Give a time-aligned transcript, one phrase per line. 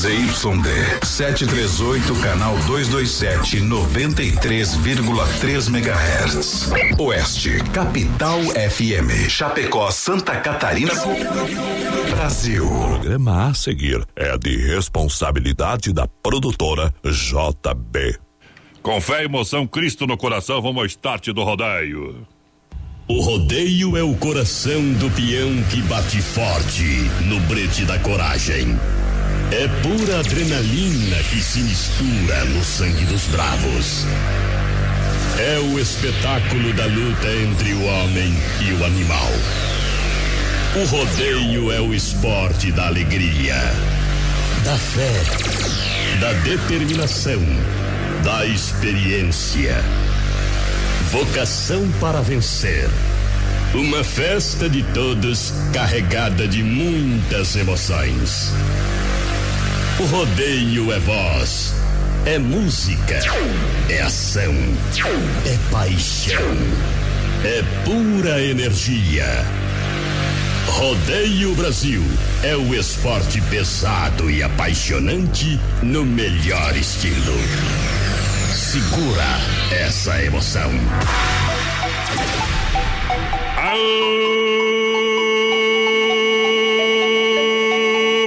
[0.00, 6.70] ZYD 738, canal 227, 93,3 MHz.
[6.98, 9.28] Oeste, Capital FM.
[9.28, 10.94] Chapecó, Santa Catarina.
[12.12, 12.64] Brasil.
[12.64, 18.18] O programa a seguir é de responsabilidade da produtora JB.
[18.80, 22.26] Com fé e emoção, Cristo no coração, vamos ao start do rodeio.
[23.06, 26.84] O rodeio é o coração do peão que bate forte
[27.26, 28.78] no brete da coragem.
[29.52, 34.06] É pura adrenalina que se mistura no sangue dos bravos.
[35.38, 39.28] É o espetáculo da luta entre o homem e o animal.
[40.76, 43.56] O rodeio é o esporte da alegria,
[44.64, 45.20] da fé,
[46.20, 47.42] da determinação,
[48.22, 49.82] da experiência.
[51.10, 52.88] Vocação para vencer.
[53.74, 58.52] Uma festa de todos carregada de muitas emoções.
[60.00, 61.74] O rodeio é voz,
[62.24, 63.20] é música,
[63.90, 64.54] é ação,
[65.44, 66.56] é paixão,
[67.44, 69.26] é pura energia.
[70.68, 72.02] Rodeio Brasil
[72.42, 77.36] é o esporte pesado e apaixonante no melhor estilo.
[78.54, 79.38] Segura
[79.70, 80.70] essa emoção.
[83.58, 84.79] Aô,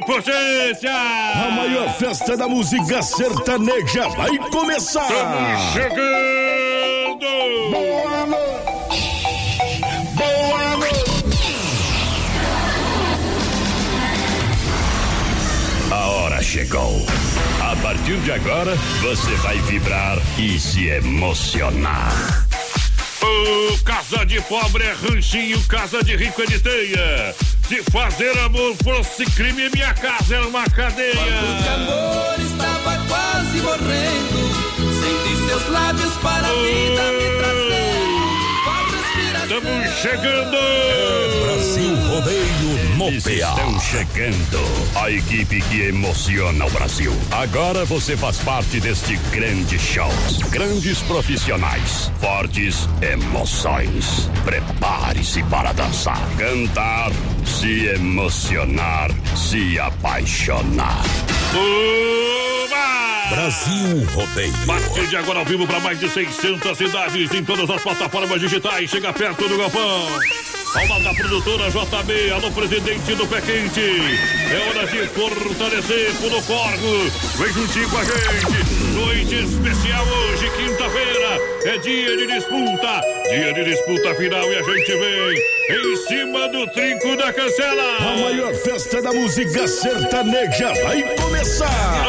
[0.04, 0.92] potência!
[0.92, 5.09] A maior festa da música sertaneja vai começar.
[5.09, 7.26] Estamos chegando!
[7.72, 9.81] Boa noite.
[10.16, 11.04] Boa noite.
[15.92, 17.06] A hora chegou.
[17.62, 22.46] A partir de agora, você vai vibrar e se emocionar.
[23.22, 27.36] Ô, casa de pobre é ranchinho, casa de rico é de teia.
[27.67, 31.14] Se fazer amor fosse crime, minha casa era uma cadeia.
[31.16, 34.39] Quando o amor estava quase morrendo,
[35.02, 37.84] senti seus lábios para a vida me trazer.
[39.44, 40.57] Estamos chegando!
[41.44, 42.53] Brasil Rodeio
[42.98, 43.09] PA.
[43.09, 44.62] estão chegando.
[44.96, 47.12] A equipe que emociona o Brasil.
[47.31, 50.09] Agora você faz parte deste grande show.
[50.50, 54.30] Grandes profissionais, fortes emoções.
[54.46, 57.12] Prepare-se para dançar, cantar,
[57.46, 61.04] se emocionar, se apaixonar.
[61.54, 63.30] Oba!
[63.30, 64.54] Brasil Rodeio.
[64.64, 68.40] A partir de agora ao vivo para mais de 600 cidades em todas as plataformas
[68.40, 68.90] digitais.
[68.90, 70.08] Chega perto do galpão.
[70.75, 73.79] Ao lado da produtora JB, alô presidente do Pé Quente.
[74.51, 77.11] É hora de fortalecer Pulo Corgo.
[77.38, 78.94] Vem juntinho com a gente.
[78.94, 81.39] Noite especial hoje, quinta-feira.
[81.66, 83.01] É dia de disputa.
[83.29, 85.38] Dia de disputa final e a gente vem
[85.69, 88.00] em cima do trinco da A cancela.
[88.19, 92.03] maior festa da música sertaneja vai começar.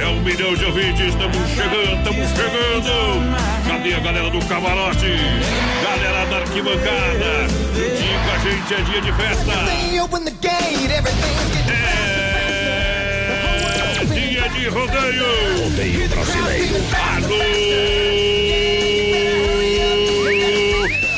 [0.00, 3.68] É um milhão de ouvintes, estamos chegando, estamos chegando.
[3.68, 5.06] Cadê a galera do camarote?
[6.54, 7.48] Arquibancada.
[7.74, 9.50] Juntinho com a gente é dia de festa.
[13.98, 15.64] É dia de rodeio.
[15.64, 16.76] Rodeio brasileiro.
[17.16, 17.38] Alô!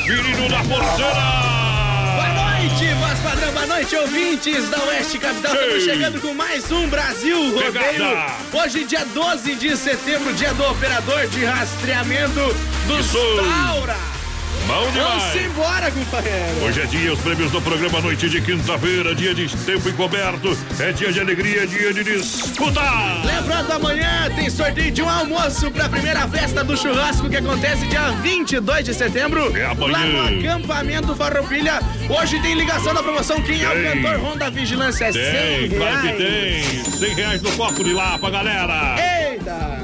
[0.07, 1.13] Menino da Boa porteira.
[2.33, 5.53] noite, voz padrão, boa noite, ouvintes da Oeste Capital.
[5.55, 5.61] Ei.
[5.61, 8.07] Estamos chegando com mais um Brasil Rodeio.
[8.53, 12.55] Hoje, dia 12 de setembro, dia do operador de rastreamento
[12.87, 13.11] dos.
[13.11, 14.16] Taura.
[14.67, 16.65] Bom Vamos embora, companheiro.
[16.65, 20.91] Hoje é dia, os prêmios do programa Noite de Quinta-feira, dia de tempo encoberto, é
[20.91, 22.81] dia de alegria, dia de disputa.
[23.23, 27.85] Lembrando, amanhã tem sorteio de um almoço para a primeira festa do churrasco que acontece
[27.87, 29.55] dia 22 de setembro.
[29.57, 29.91] É amanhã.
[29.93, 31.79] Lá no acampamento Farroupilha.
[32.09, 33.41] Hoje tem ligação da promoção.
[33.41, 34.01] Quem é o Tem.
[34.01, 35.05] cantor Ronda Vigilância?
[35.05, 35.21] É 100
[35.69, 36.67] Tem, claro que reais.
[36.83, 36.83] tem.
[37.07, 38.95] 100 reais no copo de lá pra galera.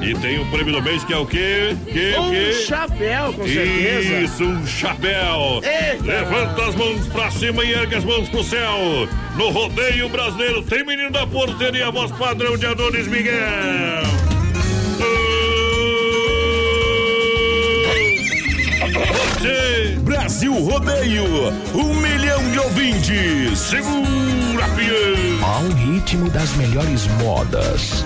[0.01, 1.75] E tem o prêmio do mês que é o quê?
[1.91, 2.53] Que, o Um quê?
[2.67, 4.13] chapéu, com certeza.
[4.21, 5.61] Isso, um chapéu.
[5.63, 6.03] Eita.
[6.03, 9.07] Levanta as mãos pra cima e ergue as mãos pro céu.
[9.37, 14.03] No rodeio brasileiro tem menino da porteria, voz padrão de Adonis Miguel.
[18.83, 21.23] Você Brasil Rodeio.
[21.73, 23.59] Um milhão de ouvintes.
[23.59, 25.47] segura, pião.
[25.47, 28.05] Ao ritmo das melhores modas.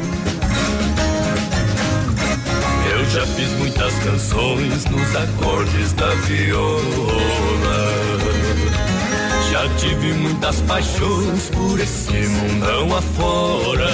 [3.17, 6.81] Já fiz muitas canções nos acordes da viola.
[9.51, 13.89] Já tive muitas paixões por esse mundão afora.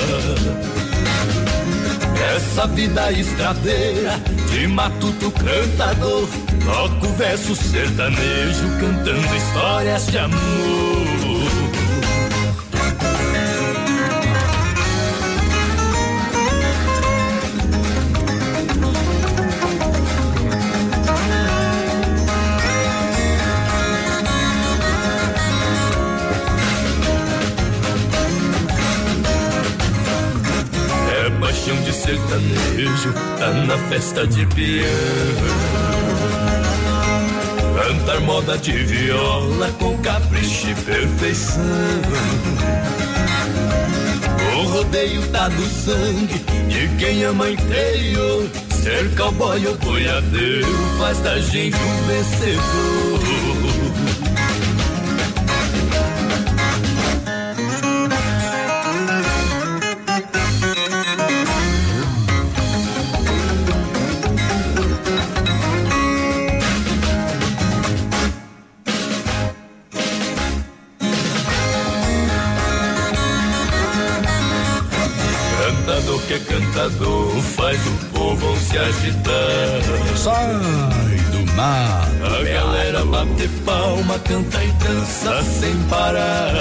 [2.35, 4.19] Essa vida estradeira
[4.51, 6.27] de matuto cantador.
[6.65, 11.02] Toco verso sertanejo cantando histórias de amor.
[33.43, 34.87] Tá na festa de peão.
[37.75, 41.61] Cantar moda de viola com capricho e perfeição.
[44.55, 48.49] O rodeio tá no sangue de quem ama interior.
[48.81, 50.67] Ser cowboy ou boiadeiro
[50.97, 53.13] faz da gente um vencedor.
[84.33, 86.53] Canta e dança sem parar.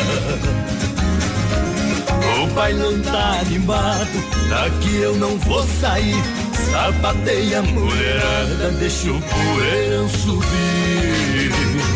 [2.43, 4.09] O bailão tá animado,
[4.51, 6.23] daqui eu não vou sair.
[6.71, 11.92] Sapateia a mulherada, deixa o poeirão subir.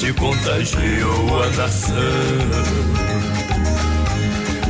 [0.00, 1.94] Pagode contagiou a nação.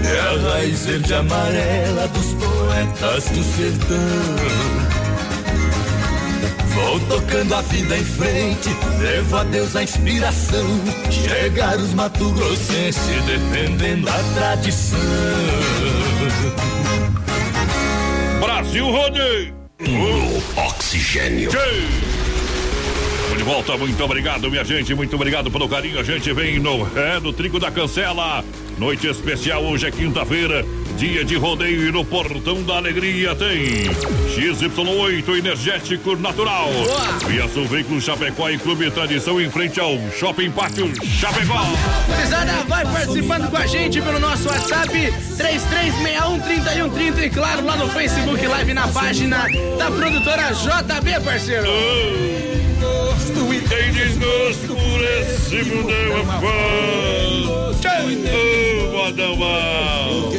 [0.04, 3.96] É a raiz verde e amarela dos poetas do sertão.
[6.74, 10.66] Vou tocando a vida em frente, devo a Deus a inspiração.
[11.10, 14.98] Chegar os Mato Grossenses defendendo a tradição.
[18.40, 19.54] Brasil Rodeio.
[20.56, 21.50] Oxigênio.
[21.50, 22.29] Estamos
[23.40, 25.98] de volta, muito obrigado, minha gente, muito obrigado pelo carinho.
[25.98, 28.44] A gente vem no é do Trigo da Cancela.
[28.76, 30.62] Noite especial, hoje é quinta-feira,
[30.98, 33.84] dia de rodeio e no Portão da Alegria tem
[34.36, 36.68] XY8 Energético Natural.
[37.26, 41.64] Via Sul Veículo Chapecó e Clube Tradição em frente ao Shopping Pátio Chapecó.
[42.08, 44.92] Gurizada, vai participando com a gente pelo nosso WhatsApp
[45.38, 49.46] 33613130 e claro, lá no Facebook Live na página
[49.78, 51.70] da produtora JB, parceiro.
[53.68, 56.24] Tem desgosto por esse mundão
[59.36, 60.32] mal.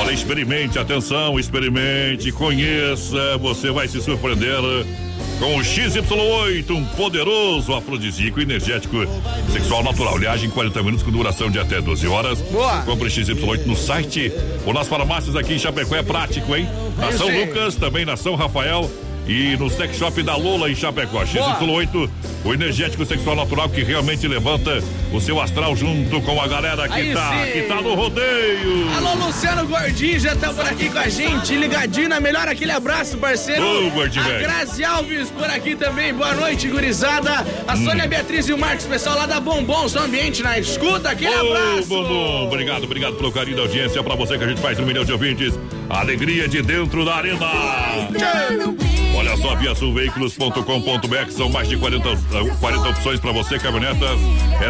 [0.00, 4.60] Olha, experimente, atenção, experimente, conheça, você vai se surpreender
[5.38, 8.96] com o XY8, um poderoso afrodisíaco energético
[9.52, 10.18] sexual natural.
[10.18, 12.40] Viagem em 40 minutos com duração de até 12 horas.
[12.42, 12.82] Boa.
[12.82, 14.32] Compre XY8 no site
[14.64, 15.96] ou nas farmácias aqui em Chapecó.
[15.96, 16.68] É prático, hein?
[16.96, 17.28] Na São.
[17.28, 18.88] Lucas, também na São Rafael.
[19.26, 21.22] E no sex shop da Lola em Chapecó.
[21.22, 22.10] XY8,
[22.44, 24.82] o energético sexual natural que realmente levanta
[25.12, 27.52] o seu astral junto com a galera que Aí tá, sim.
[27.52, 28.88] que tá no rodeio.
[28.96, 33.16] Alô, Luciano Gordinho já tá por aqui com a gente, ligadinho na melhor aquele abraço,
[33.18, 33.86] parceiro.
[33.86, 34.38] Ô, Gordinho, a.
[34.38, 37.44] Grazi Alves por aqui também, boa noite, gurizada.
[37.66, 37.84] A Hum.
[37.84, 41.40] Sônia Beatriz e o Marcos, pessoal lá da Bombom, seu ambiente na escuta, aquele Ô,
[41.56, 41.88] abraço.
[41.88, 44.02] Bumbum, obrigado, obrigado pelo carinho da audiência.
[44.02, 45.54] Pra você que a gente faz um milhão de ouvintes.
[45.88, 47.46] Alegria de dentro da arena.
[49.16, 52.18] Olha só, viasulveículos.com.br são mais de 40, uh,
[52.60, 54.18] 40 opções para você, caminhonetas,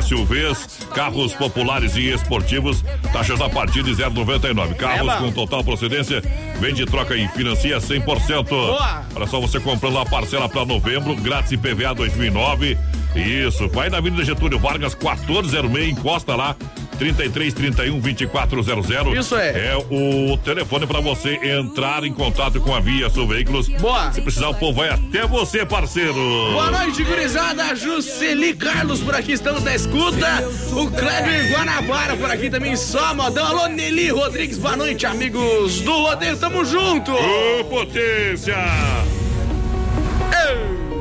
[0.05, 4.75] SUVs, carros populares e esportivos, taxas a partir de 0,99.
[4.75, 5.17] Carros Eba.
[5.17, 6.23] com total procedência,
[6.59, 8.49] vende, troca e financia 100%.
[8.49, 9.03] Boa.
[9.15, 12.77] Olha só, você comprando a parcela para novembro, grátis IPVA 2009.
[13.15, 16.57] Isso, vai na Avenida Getúlio Vargas 1406, encosta lá.
[16.99, 19.19] 33 31 2400.
[19.19, 19.73] Isso é.
[19.73, 23.69] É o telefone para você entrar em contato com a Via Sul Veículos.
[23.69, 24.13] Boa.
[24.13, 26.15] Se precisar, o povo vai até você, parceiro.
[26.15, 27.75] Boa noite, gurizada.
[27.75, 30.45] Jusceli Carlos por aqui, estamos na escuta.
[30.73, 33.45] O Kleber Guanabara por aqui também, só modão.
[33.47, 37.13] Alô, Nelly Rodrigues, boa noite, amigos do Rodeio, tamo junto.
[37.13, 38.57] Ô, potência!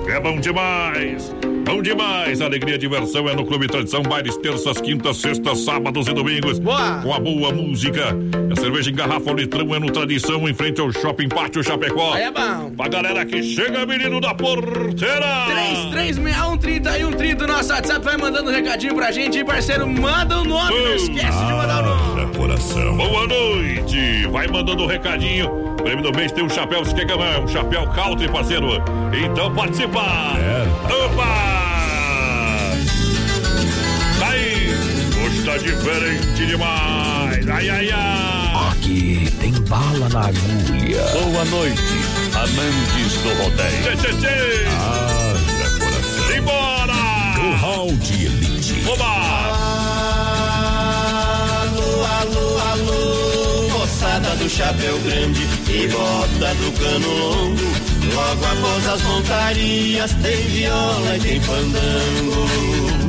[0.08, 1.34] É bom demais!
[1.65, 2.41] Bom demais!
[2.41, 6.60] Alegria e diversão é no Clube Tradição, bailes terças, quintas, sextas, sábados e domingos.
[6.60, 7.01] Boa.
[7.01, 8.15] Com a boa música.
[8.51, 12.13] A cerveja em garrafa ao litrão é no Tradição, em frente ao Shopping Pátio Chapecó.
[12.13, 12.72] Aí é bom.
[12.75, 15.48] Pra galera que chega, menino da porteira!
[15.93, 19.88] 33613130, nosso WhatsApp, vai mandando um recadinho pra gente, parceiro?
[19.88, 22.22] Manda o nome, não esquece de mandar o nome.
[22.22, 22.98] Haja coração.
[22.98, 24.27] Boa noite!
[24.27, 25.75] Vai mandando um recadinho.
[25.77, 28.70] Prêmio do mês tem um chapéu Skegama, um chapéu country, parceiro.
[29.13, 30.01] Então participa!
[31.05, 31.53] Opa!
[35.54, 37.48] coisa diferente demais.
[37.48, 38.72] Ai, ai, ai.
[38.72, 41.04] Aqui tem bala na agulha.
[41.12, 41.82] Boa noite,
[42.34, 43.84] amantes do rodeio.
[43.84, 44.66] Tchê, tchê, tchê.
[44.70, 45.36] Ah,
[45.80, 46.36] coração.
[46.36, 46.94] Embora.
[47.58, 48.84] hall de elite.
[48.88, 49.06] Oba.
[51.62, 53.70] Alô, alô, alô.
[53.78, 57.74] Moçada do chapéu grande e bota do cano longo.
[58.14, 63.04] Logo após as montarias tem viola e tem fandango.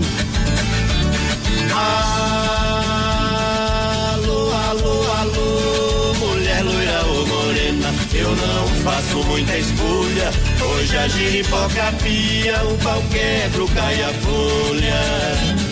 [4.14, 10.30] Alô, alô, alô, mulher loira ou morena, eu não faço muita escolha.
[10.62, 15.63] Hoje a giripoca pia, o pau quebra, cai a folha.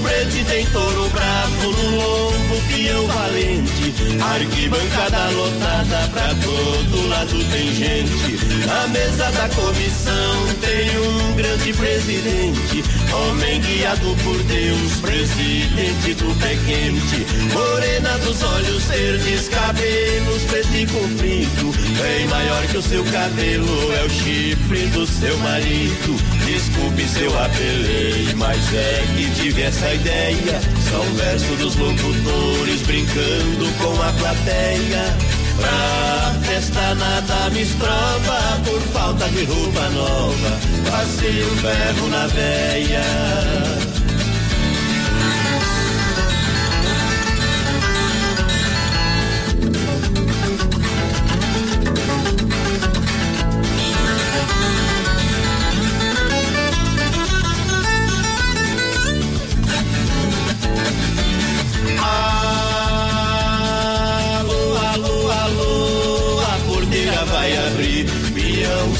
[0.00, 3.94] Brete tem touro bravo, no lombo peão valente.
[4.20, 8.66] Arquibancada lotada, pra todo lado tem gente.
[8.66, 12.84] Na mesa da comissão tem um grande presidente.
[13.12, 17.26] Homem guiado por Deus, presidente do pé quente.
[17.52, 21.72] Morena dos olhos verdes, cabelos preto e comprido.
[22.02, 26.35] Bem maior que o seu cabelo, é o chifre do seu marido.
[26.46, 30.60] Desculpe se eu apelei, mas é que tive essa ideia.
[30.88, 35.16] São versos dos locutores brincando com a plateia.
[35.56, 40.60] Pra festa nada me estrova por falta de roupa nova.
[40.88, 43.85] Passei o ferro na veia.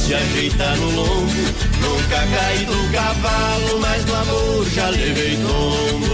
[0.07, 1.43] Se ajeita no lombo.
[1.81, 6.07] Nunca caí do cavalo, mas no amor já levei tombo.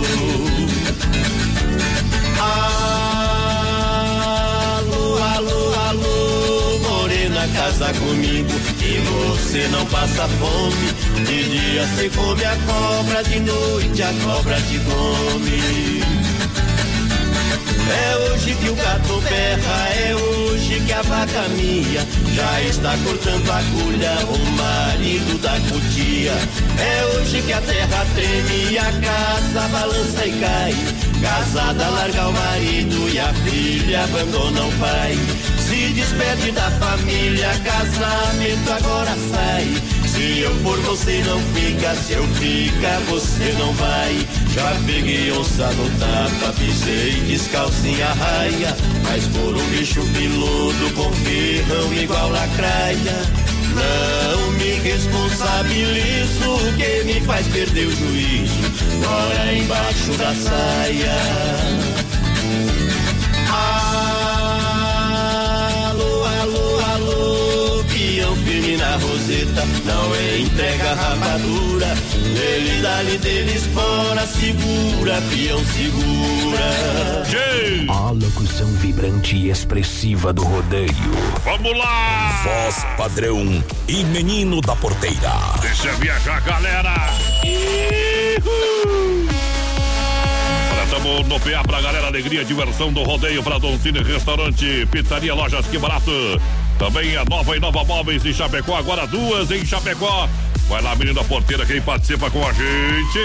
[4.80, 8.52] Alô, alô, alô, morena, casa comigo.
[8.80, 10.92] E você não passa fome.
[11.26, 16.22] De dia você come a cobra, de noite a cobra te come.
[17.92, 22.00] É hoje que o gato berra, é hoje que a vaca mia
[22.34, 26.32] já está cortando a agulha, o marido da cutia.
[26.78, 30.75] É hoje que a terra treme e a casa balança e cai.
[31.20, 35.16] Casada larga o marido e a filha abandona o pai.
[35.58, 40.01] Se despede da família, casamento agora sai.
[40.12, 41.95] Se eu for, você não fica.
[41.95, 44.14] Se eu ficar, você não vai.
[44.52, 48.76] Já peguei onça no tapa, pisei descalcinha raia.
[49.04, 53.23] Mas por um bicho piludo com ferrão igual lacraia.
[53.75, 58.54] Não me responsabilizo, que me faz perder o juízo.
[59.02, 61.91] Bora embaixo da saia.
[68.96, 71.87] Roseta, não é entrega rapadura.
[72.34, 77.22] Dele dali dele espora, segura, peão segura.
[77.88, 80.88] A locução vibrante e expressiva do rodeio.
[81.44, 82.42] Vamos lá!
[82.44, 85.32] Voz padrão e menino da porteira.
[85.61, 86.94] Deixa viajar, galera!
[87.44, 89.26] Ihu!
[90.72, 95.34] Olha, Tamo no PA pra galera, alegria, diversão do rodeio pra Don Cine Restaurante, Pizzaria,
[95.34, 96.11] Lojas Que Barato.
[96.79, 100.29] Também a nova e nova móveis em Chapecó, agora duas em Chapecó.
[100.69, 103.19] Vai lá, menina porteira, quem participa com a gente.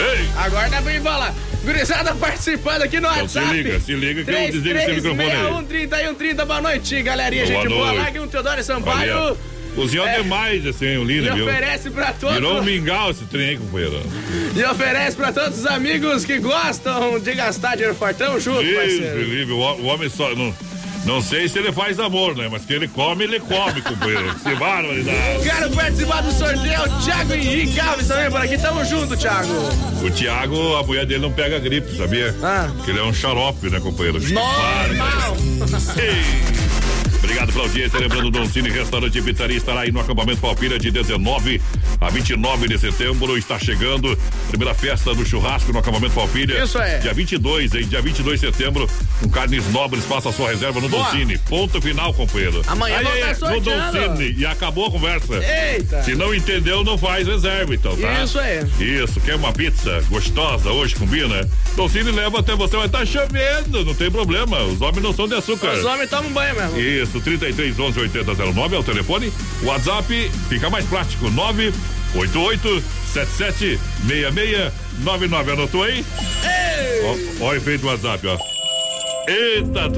[0.00, 0.28] Ei!
[0.36, 1.34] Agora dá pra ir falar.
[1.64, 3.56] Gurizada participando aqui no Então se WhatsApp.
[3.62, 5.30] liga, se liga que eu desligo esse microfone aí.
[5.38, 7.46] 31 3130, boa noite, galerinha.
[7.46, 9.16] Boa gente boa que um Teodoro Sampaio.
[9.18, 9.36] Olha,
[9.74, 10.22] Cozinhou É.
[10.22, 11.44] demais assim, o Lina, E viu?
[11.46, 12.34] oferece pra todos.
[12.36, 14.00] Virou um mingau esse trem companheiro.
[14.56, 19.22] E oferece pra todos os amigos que gostam de gastar dinheiro fortão junto, Deus, parceiro.
[19.22, 20.34] livre, o, o homem só.
[20.34, 20.52] Não,
[21.04, 22.48] não sei se ele faz amor, né?
[22.50, 24.34] Mas que ele come, ele come, companheiro.
[24.34, 25.42] Que barbaridade.
[25.42, 28.58] Quero participar do sorteio, o Thiago Henrique Alves também por aqui.
[28.58, 29.52] Tamo junto, Thiago.
[30.02, 32.34] O Thiago, a mulher dele não pega gripe, sabia?
[32.42, 32.70] Ah.
[32.84, 34.20] Que ele é um xarope, né, companheiro?
[34.20, 35.36] Normal.
[35.96, 36.87] Ei.
[37.18, 37.98] Obrigado pela audiência.
[37.98, 41.60] Lembrando, Don Cine Restaurante e Pizzaria estará aí no acampamento Palpira de 19
[42.00, 43.36] a 29 de setembro.
[43.36, 44.16] Está chegando
[44.48, 46.62] primeira festa do churrasco no acampamento Palpira.
[46.62, 46.98] Isso é.
[46.98, 47.86] Dia 22, hein?
[47.88, 48.88] Dia 22 de setembro,
[49.20, 50.04] com carnes nobres.
[50.04, 51.10] Faça a sua reserva no Don Boa.
[51.10, 51.38] Cine.
[51.38, 52.62] Ponto final, companheiro.
[52.66, 53.72] Amanhã tá No Don.
[53.92, 54.34] Cine.
[54.38, 55.34] E acabou a conversa.
[55.34, 56.02] Eita.
[56.02, 58.22] Se não entendeu, não faz reserva, então, tá?
[58.22, 58.60] Isso aí.
[58.80, 61.48] Isso, quer uma pizza gostosa hoje, combina?
[61.76, 64.62] Don Cine leva até você, mas tá chovendo, não tem problema.
[64.62, 65.72] Os homens não são de açúcar.
[65.72, 66.78] Os homens tomam banho mesmo.
[66.78, 69.32] Isso, 33 11 8009 é o telefone.
[69.62, 75.52] WhatsApp fica mais prático, 988 77 6699.
[75.52, 76.04] Anotou aí?
[77.40, 78.38] Ó, ó o efeito do WhatsApp, ó.
[79.28, 79.90] Eita,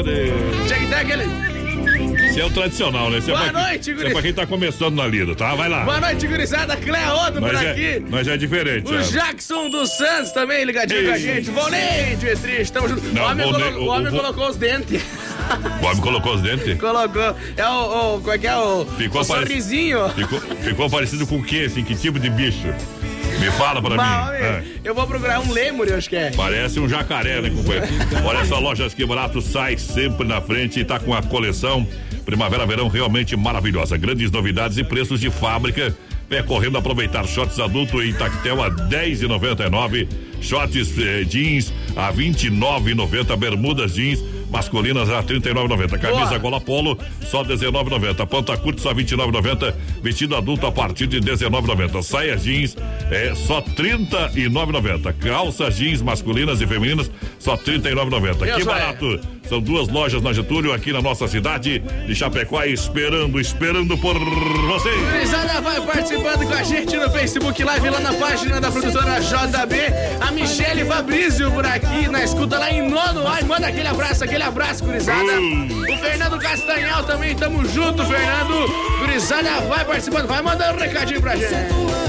[0.78, 1.24] que ter aquele.
[1.24, 3.18] Se Esse é o tradicional, né?
[3.18, 4.06] Esse Boa é pra, noite, Esse guri.
[4.08, 5.54] é pra quem tá começando na lida, tá?
[5.54, 5.84] Vai lá.
[5.84, 6.76] Boa noite, gurizada.
[6.76, 7.84] Cleodo por Nós aqui.
[7.84, 8.88] é, nós é diferente.
[8.90, 9.02] O é.
[9.02, 11.22] Jackson dos Santos também ligadinho com a Ei.
[11.22, 11.50] gente.
[11.50, 13.02] Volney, Dietrich, tamo junto.
[13.12, 15.02] Não, o homem, Volney, colocou, o o- homem o- colocou os dentes.
[15.82, 16.78] O homem colocou os dentes?
[16.78, 17.34] colocou.
[17.56, 18.20] É o, o.
[18.20, 18.84] Como é que é o.
[18.86, 20.08] Ficou o parec- sorrisinho.
[20.10, 21.82] Ficou, ficou parecido com o quê, assim?
[21.84, 22.68] Que tipo de bicho?
[23.38, 24.28] Me fala pra Bah, mim.
[24.28, 24.64] homem, É.
[24.84, 26.30] Eu vou procurar um lemur, eu acho que é.
[26.32, 27.86] Parece um jacaré, né, companheiro?
[28.24, 31.86] Olha essa lojas que barato sai sempre na frente e tá com a coleção
[32.24, 33.96] Primavera-Verão realmente maravilhosa.
[33.96, 35.94] Grandes novidades e preços de fábrica.
[36.32, 40.06] É correndo aproveitar shorts adulto em tactel a 10,99.
[40.40, 43.36] Shorts eh, jeans a 29,90.
[43.36, 45.98] Bermudas jeans masculinas a 39,90.
[45.98, 46.38] Camisa Boa.
[46.38, 48.26] gola polo só 19,90.
[48.26, 49.74] Panta curta só 29,90.
[50.02, 52.02] Vestido adulto a partir de 19,90.
[52.02, 52.76] Saia jeans
[53.10, 55.12] é só 39,90.
[55.14, 58.20] Calça jeans masculinas e femininas só 39,90.
[58.20, 58.64] Meu Que é.
[58.64, 59.20] barato.
[59.48, 64.90] São duas lojas na Getúlio aqui na nossa cidade de Chapecó esperando, esperando por você.
[64.90, 69.76] Gurizada vai participando com a gente no Facebook Live, lá na página da produtora JB.
[70.20, 73.26] A Michele Fabrício por aqui, na escuta lá em nono.
[73.26, 75.32] Ai, manda aquele abraço, aquele abraço, gurizada.
[75.40, 78.68] O Fernando Castanhal também, tamo junto, Fernando.
[79.00, 81.54] Gurizada vai participando, vai mandando um recadinho pra gente.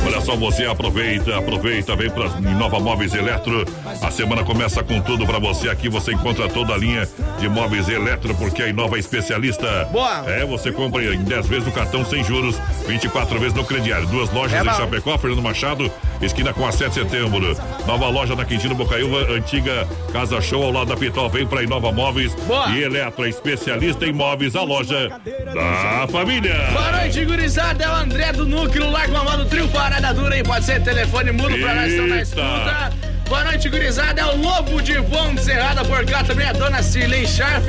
[0.05, 3.65] Olha só, você aproveita, aproveita, vem pra Nova Móveis Eletro.
[4.01, 5.69] A semana começa com tudo pra você.
[5.69, 7.07] Aqui você encontra toda a linha
[7.39, 9.85] de móveis Eletro, porque a Inova é especialista.
[9.91, 10.23] Boa.
[10.29, 12.55] É, você compra em 10 vezes no cartão sem juros,
[12.87, 14.07] 24 vezes no crediário.
[14.07, 14.73] Duas lojas É em.
[14.75, 17.57] Chapecó, Fernando Machado, esquina com a 7 de setembro.
[17.85, 21.29] Nova loja na Quintino Bocaiúva, antiga Casa Show ao lado da Pitol.
[21.29, 22.69] Vem pra Inova Móveis Boa.
[22.69, 25.09] e Eletro, especialista em móveis, a loja
[25.53, 26.55] da família.
[26.73, 27.83] Boa noite, gurizada.
[27.83, 30.43] É o André do Núcleo, Largo Amado Trio Parada Dura, hein?
[30.43, 32.23] Pode ser telefone mudo pra nós estão na Eita.
[32.23, 33.20] escuta.
[33.31, 34.19] Boa noite, gurizada.
[34.19, 37.65] É o Lobo de Ponte Serrada por cá também, a dona Cirlei Scharf.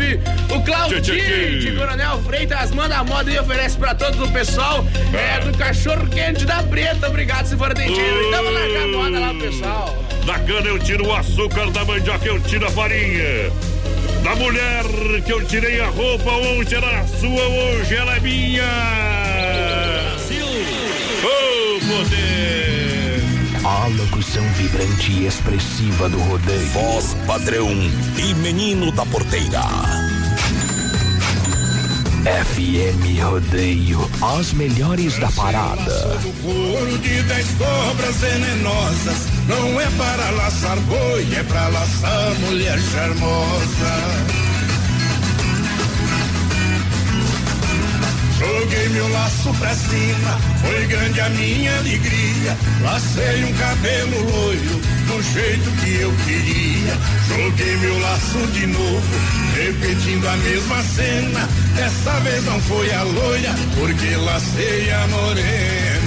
[0.50, 4.84] O Claudinho de Coronel Freitas manda a moda e oferece pra todo o pessoal.
[5.14, 7.06] É do cachorro quente da Preta.
[7.06, 8.22] Obrigado se for dentinho.
[8.22, 10.04] E tamo largar a moda lá, pessoal.
[10.26, 13.52] Da cana eu tiro o açúcar, da mandioca eu tiro a farinha.
[14.24, 14.82] Da mulher
[15.24, 19.41] que eu tirei a roupa, hoje era sua, hoje ela é minha.
[23.72, 26.68] A locução vibrante e expressiva do rodeio.
[26.68, 27.70] Voz padrão
[28.18, 29.62] e menino da porteira.
[32.22, 34.10] FM Rodeio.
[34.38, 36.18] As melhores da parada.
[36.18, 39.26] do couro de dez cobras venenosas.
[39.48, 44.42] Não é para laçar boi, é para laçar mulher charmosa.
[48.38, 52.56] Joguei meu laço pra cima, foi grande a minha alegria.
[52.82, 56.98] Lacei um cabelo loiro, do jeito que eu queria.
[57.28, 59.18] Joguei meu laço de novo,
[59.54, 61.48] repetindo a mesma cena.
[61.76, 66.01] Dessa vez não foi a loira, porque lacei a morena.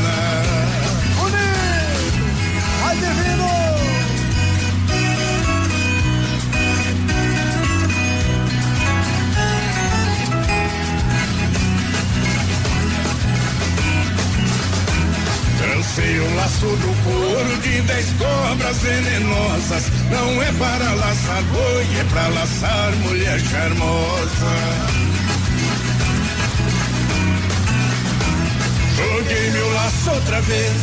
[16.25, 19.83] O laço do couro de dez cobras venenosas.
[20.11, 24.55] Não é para laçar boi, é para laçar mulher charmosa.
[28.97, 30.73] Joguei meu laço outra vez,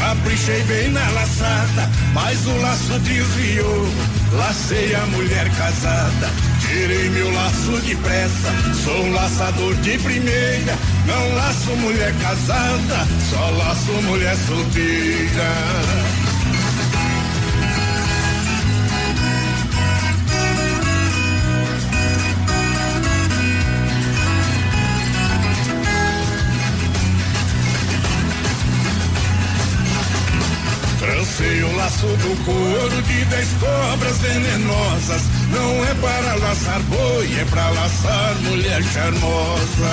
[0.00, 3.88] caprichei bem na laçada, mas o laço desviou.
[4.32, 6.30] Lacei a mulher casada,
[6.68, 8.52] tirei meu laço depressa.
[8.84, 16.27] Sou um laçador de primeira, não laço mulher casada, só laço mulher solteira.
[31.88, 35.22] Laço do couro de dez cobras venenosas.
[35.50, 39.92] Não é para laçar boi, é para laçar mulher charmosa.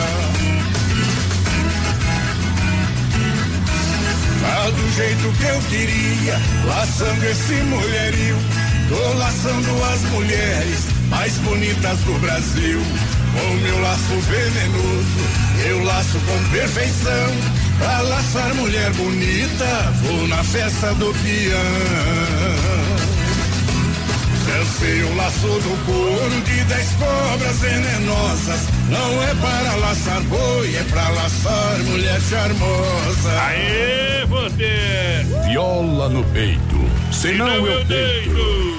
[4.41, 8.37] Tá do jeito que eu queria, laçando esse mulherio.
[8.89, 10.79] Tô laçando as mulheres
[11.09, 12.81] mais bonitas do Brasil.
[13.31, 17.64] Com meu laço venenoso, eu laço com perfeição.
[17.77, 22.75] Pra laçar mulher bonita, vou na festa do peão.
[24.47, 28.61] Lancei o laço do couro de dez cobras venenosas.
[28.89, 33.41] Não é para laçar boi, é pra laçar mulher charmosa.
[33.47, 35.25] Aê, você!
[35.47, 36.89] Viola no peito.
[37.11, 38.75] Senão eu deito.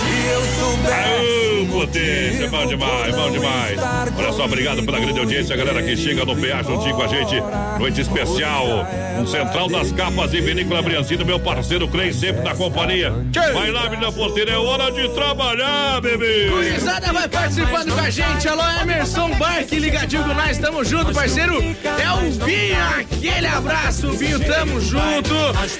[0.00, 3.78] Se Aô, potência, é bom demais, bom demais.
[4.16, 7.40] Olha só, obrigado pela grande audiência, galera que chega no PA juntinho com a gente.
[7.78, 8.86] Noite especial,
[9.20, 13.12] um Central das Capas e Vinícola Briancino, meu parceiro Clay, sempre na companhia.
[13.54, 16.48] Vai lá, menina porteira, é hora de trabalhar, bebê.
[16.50, 18.48] Gurizada vai participando com a gente.
[18.48, 21.62] Alô, Emerson Barque, ligadinho com nós, tamo junto, parceiro.
[21.62, 25.34] É o Vinho, aquele abraço, Vinho, tamo junto.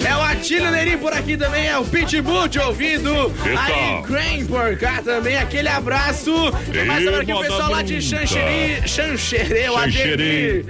[0.05, 3.33] É o Atílio Neri por aqui também, é o Pitbull te ouvindo.
[3.45, 3.63] Eita.
[3.63, 4.45] Aí, Crane
[4.77, 6.33] cá também, aquele abraço.
[6.73, 8.01] Tem mais agora aqui o pessoal lá de.
[8.01, 9.77] Xanxerê, Xanxerê, o.
[9.77, 10.65] Ademir.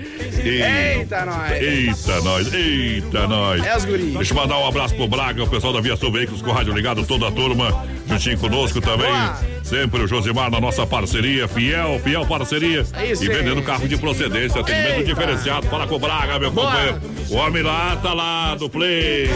[0.45, 1.63] Eita, nós.
[1.63, 3.65] Eita, nós, eita, nós.
[3.65, 3.85] É os.
[3.85, 6.73] Deixa eu mandar um abraço pro Braga, o pessoal da Viação Veículos com o rádio
[6.73, 9.11] ligado, toda a turma, juntinho conosco também.
[9.11, 9.59] Boa.
[9.63, 12.87] Sempre o Josimar na nossa parceria, fiel, fiel parceria.
[12.95, 15.05] É isso e vendendo carro de procedência, atendimento Eita.
[15.05, 15.67] diferenciado.
[15.67, 16.71] Fala com o Braga, meu Boa.
[16.71, 17.01] companheiro.
[17.31, 19.29] O homem lá tá lá do play.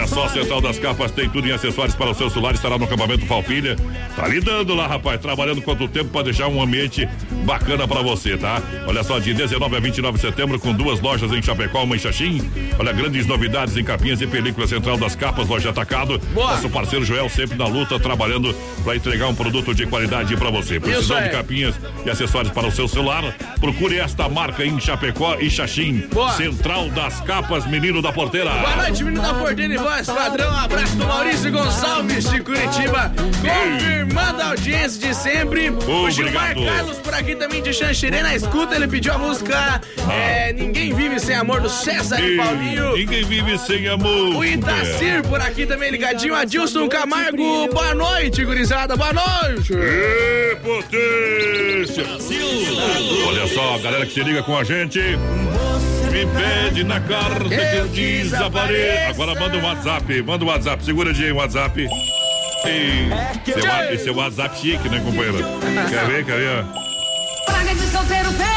[0.00, 2.86] Olha só, Central das Capas tem tudo em acessórios para o seu celular, estará no
[2.86, 3.76] acampamento Falpilha.
[4.16, 7.06] Tá lidando lá, rapaz, trabalhando quanto tempo para deixar um ambiente
[7.44, 8.62] bacana para você, tá?
[8.86, 11.98] Olha só, de 19 a 29 de setembro, com duas lojas em Chapecó, uma em
[11.98, 12.50] Xaxim.
[12.78, 16.18] Olha, grandes novidades em capinhas e película Central das Capas, loja atacado.
[16.32, 16.52] Boa.
[16.52, 20.80] Nosso parceiro Joel sempre na luta, trabalhando para entregar um produto de qualidade para você.
[20.80, 21.74] Precisando de capinhas
[22.06, 23.22] e acessórios para o seu celular?
[23.60, 26.08] Procure esta marca em Chapecó e Xaxim.
[26.10, 26.32] Boa.
[26.32, 28.50] Central das Capas, menino da porteira.
[28.50, 30.52] Boa noite, menino da Porteira voz padrão.
[30.52, 33.12] Um abraço do Maurício Gonçalves de Curitiba.
[33.16, 35.70] Confirmando a audiência de sempre.
[35.70, 36.54] o Gilmar.
[36.54, 38.76] Carlos por aqui também de Xanxerê na escuta.
[38.76, 42.96] Ele pediu a música é, Ninguém Vive Sem Amor do César e Paulinho.
[42.96, 44.36] Ninguém vive sem amor.
[44.36, 46.34] O Itacir por aqui também ligadinho.
[46.34, 47.68] Adilson Camargo.
[47.68, 48.96] Boa noite, gurizada.
[48.96, 49.72] Boa noite.
[49.74, 52.04] Ê, potência!
[53.26, 55.00] Olha só, galera que se liga com a gente.
[56.10, 59.10] Me pede na carta que eu desapareço.
[59.10, 61.86] Agora manda um WhatsApp, manda um WhatsApp, segura de aí um WhatsApp.
[62.66, 63.08] E
[63.44, 65.38] seu, esse é o WhatsApp chique, né, companheiro?
[65.88, 66.64] Quer ver, quer ver?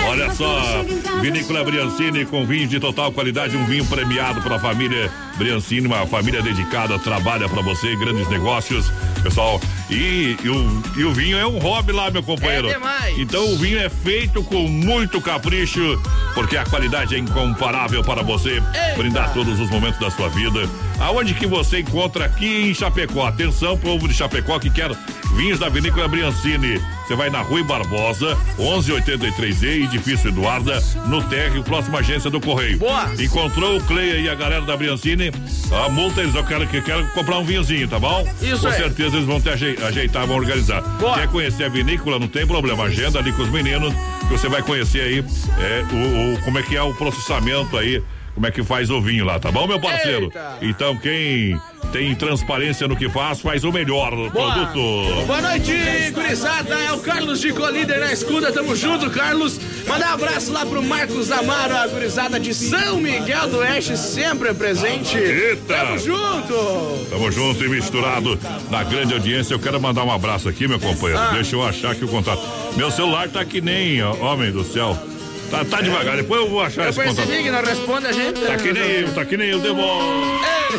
[0.07, 0.83] Olha só,
[1.21, 6.05] Vinícola Briancini com vinhos de total qualidade, um vinho premiado para a família Briancini, uma
[6.05, 8.91] família dedicada, trabalha para você, grandes negócios,
[9.23, 9.59] pessoal.
[9.89, 12.69] E, e o, e o vinho é um hobby lá, meu companheiro.
[12.69, 13.17] É demais.
[13.17, 15.99] Então o vinho é feito com muito capricho,
[16.33, 18.61] porque a qualidade é incomparável para você
[18.95, 20.69] brindar todos os momentos da sua vida.
[20.99, 23.25] Aonde que você encontra aqui em Chapecó?
[23.27, 24.91] Atenção, povo de Chapecó que quer
[25.35, 26.81] vinhos da Vinícola Briancini.
[27.05, 32.77] Você vai na Rui Barbosa, 1183E, edifício Eduarda, no térreo, próxima agência do Correio.
[32.77, 33.11] Boa.
[33.19, 35.31] Encontrou o Cleia e a galera da Briancini,
[35.71, 38.25] a multa eles eu quero que quero comprar um vinhozinho, tá bom?
[38.41, 38.77] Isso Com aí.
[38.77, 40.81] certeza eles vão te ajei- ajeitar, vão organizar.
[40.99, 41.15] Boa.
[41.15, 42.83] Quer conhecer a vinícola, não tem problema.
[42.83, 45.19] Agenda ali com os meninos, que você vai conhecer aí
[45.59, 48.01] é, o, o- como é que é o processamento aí,
[48.33, 50.25] como é que faz o vinho lá, tá bom, meu parceiro?
[50.25, 50.57] Eita.
[50.61, 51.59] Então, quem
[51.91, 55.25] tem transparência no que faz, faz o melhor produto.
[55.27, 55.71] Boa noite,
[56.11, 56.73] gurizada.
[56.73, 58.51] É o Carlos de Colíder na escuta.
[58.51, 59.59] Tamo junto, Carlos.
[59.87, 64.51] Mandar um abraço lá pro Marcos Amaro, a gurizada de São Miguel do Oeste, sempre
[64.55, 65.15] presente.
[65.15, 65.75] Eita.
[65.75, 67.05] Tamo junto.
[67.11, 68.39] Tamo junto e misturado
[68.71, 69.53] na grande audiência.
[69.53, 71.21] Eu quero mandar um abraço aqui, meu companheiro.
[71.21, 71.31] Ah.
[71.33, 72.41] Deixa eu achar aqui o contato.
[72.75, 74.97] Meu celular tá que nem, ó, homem do céu.
[75.53, 77.15] Tá, tá devagar, depois eu vou achar Eu esse contato.
[77.15, 78.41] percebi que não responde a gente.
[78.41, 80.03] Tá que nem eu, tá que nem eu, demora.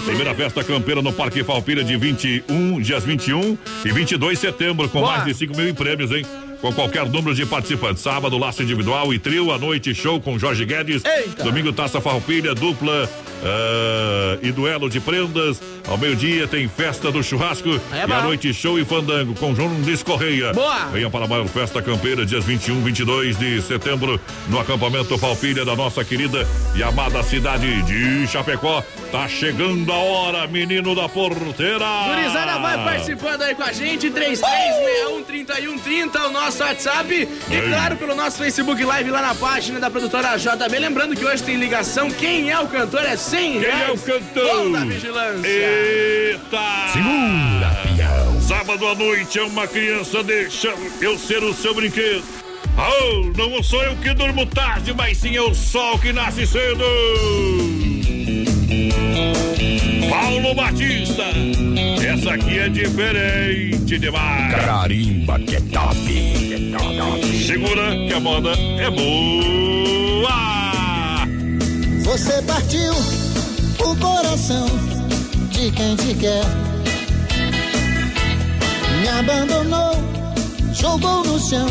[0.04, 4.98] Primeira festa campeira no Parque Falpira de 21, dias 21 e 22 de setembro, com
[4.98, 5.12] Boa.
[5.12, 6.26] mais de 5 mil em prêmios, hein?
[6.64, 8.02] Com qualquer número de participantes.
[8.02, 11.02] Sábado, laço individual e trio, à noite, show com Jorge Guedes.
[11.04, 11.44] Eita.
[11.44, 13.06] Domingo, taça farroupilha, dupla
[13.44, 15.60] ah, e duelo de prendas.
[15.86, 17.78] Ao meio-dia tem festa do churrasco.
[17.92, 20.54] É e à noite, show e fandango com João Luiz Correia.
[20.54, 20.86] Boa.
[20.86, 25.76] Venha para a maior festa campeira, dias 21, 22 de setembro, no acampamento Falpilha da
[25.76, 28.82] nossa querida e amada cidade de Chapecó.
[29.12, 31.84] Tá chegando a hora, menino da porteira.
[32.08, 37.28] Gurizada vai participando aí com a gente, 3361-3130, o nosso WhatsApp.
[37.50, 40.78] E claro, pelo nosso Facebook Live lá na página da produtora JB.
[40.78, 42.10] Lembrando que hoje tem ligação.
[42.10, 44.00] Quem é o cantor é 100 Quem é reais.
[44.00, 44.70] o cantor?
[44.70, 45.48] Volta vigilância.
[45.48, 46.92] Eita!
[46.92, 48.40] Segura, pião.
[48.40, 52.24] Sábado à noite é uma criança deixa eu ser o seu brinquedo.
[52.76, 56.84] Oh, não sou eu que durmo tarde, mas sim é o sol que nasce cedo.
[60.10, 61.24] Paulo Batista,
[62.06, 64.54] essa aqui é diferente demais.
[64.54, 67.44] Carimba que é top.
[67.46, 69.24] Segura que a moda é boa.
[72.04, 72.92] Você partiu
[73.80, 74.66] o coração
[75.50, 76.44] de quem te quer.
[79.00, 79.94] Me abandonou,
[80.72, 81.66] jogou no chão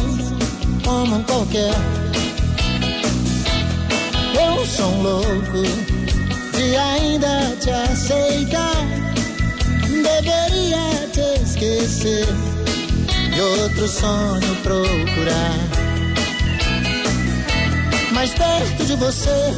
[0.83, 1.73] como um qualquer.
[4.35, 5.92] Eu sou um louco
[6.53, 8.75] de ainda te aceitar.
[9.89, 12.27] Deveria te esquecer.
[13.35, 15.57] e outro sonho procurar.
[18.13, 19.53] Mas perto de você,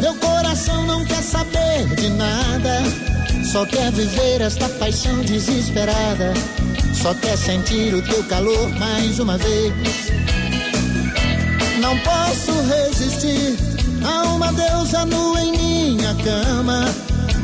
[0.00, 2.82] meu coração não quer saber de nada.
[3.50, 6.34] Só quer viver esta paixão desesperada.
[6.94, 9.72] Só quer sentir o teu calor mais uma vez.
[11.80, 13.69] Não posso resistir
[14.04, 16.84] a uma deusa nua em minha cama.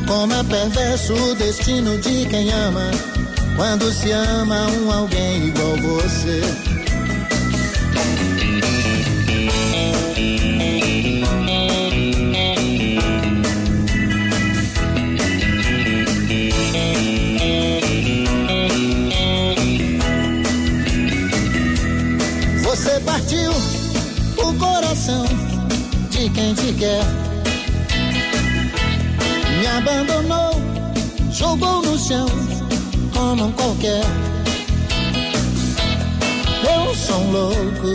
[0.06, 2.90] Como é perverso o destino de quem ama.
[3.56, 5.76] Quando se ama um alguém igual.
[5.76, 6.40] Você
[26.36, 27.02] quem te quer.
[29.58, 30.52] Me abandonou,
[31.32, 32.26] jogou no chão
[33.14, 34.04] como um qualquer.
[36.62, 37.94] Eu sou um louco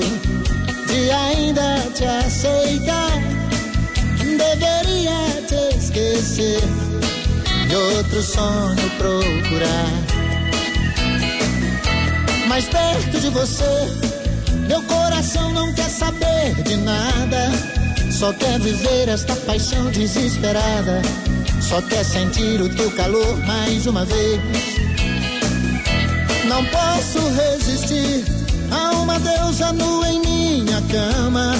[0.88, 3.12] de ainda te aceitar.
[4.17, 6.62] Deveria te esquecer
[7.69, 9.91] e outro sonho procurar.
[12.47, 13.88] Mas perto de você,
[14.67, 17.70] meu coração não quer saber de nada.
[18.21, 21.01] Só quer viver esta paixão desesperada.
[21.60, 24.39] Só quer sentir o teu calor mais uma vez.
[26.45, 28.23] Não posso resistir
[28.69, 31.55] a uma deusa nua em minha cama.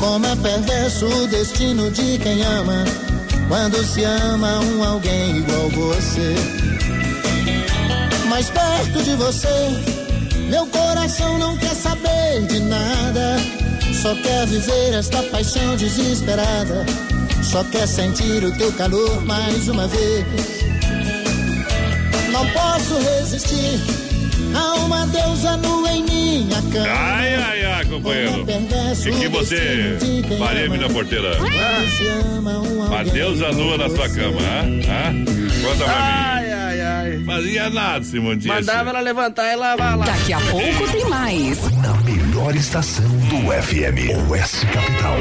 [0.00, 2.84] Como é perverso o destino de quem ama.
[3.46, 6.34] Quando se ama um alguém igual você.
[8.28, 9.70] Mas perto de você,
[10.50, 13.61] meu coração não quer saber de nada.
[14.02, 16.84] Só quer viver esta paixão desesperada.
[17.40, 20.26] Só quer sentir o teu calor mais uma vez.
[22.32, 23.78] Não posso resistir
[24.56, 26.88] a uma deusa nua em minha cama.
[26.88, 28.42] Ai, ai, ai, companheiro.
[28.42, 29.96] O que, que você
[30.36, 31.38] faria, minha porteira?
[31.38, 34.62] Uma deusa nua na sua cama, hã?
[34.90, 35.24] hã?
[35.62, 36.00] Conta pra mim.
[36.02, 37.24] Ai, ai, ai.
[37.24, 38.66] Fazia nada, Simão Dias.
[38.66, 40.06] Mandava ela levantar e lavar lá.
[40.06, 41.58] Daqui a pouco tem mais.
[41.78, 45.18] Na melhor estação do FM, Oeste Capital.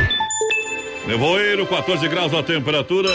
[1.08, 3.10] Nevoeiro, 14 graus a temperatura,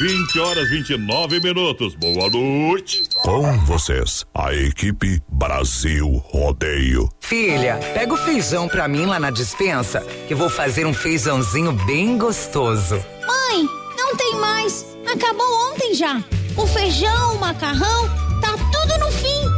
[0.00, 1.96] 20 horas 29 minutos.
[1.96, 3.02] Boa noite.
[3.22, 7.08] Com vocês, a equipe Brasil Rodeio.
[7.20, 11.72] Filha, pega o feijão pra mim lá na dispensa, que eu vou fazer um feijãozinho
[11.84, 13.04] bem gostoso.
[13.26, 14.86] Mãe, não tem mais.
[15.12, 16.22] Acabou ontem já.
[16.56, 18.08] O feijão, o macarrão,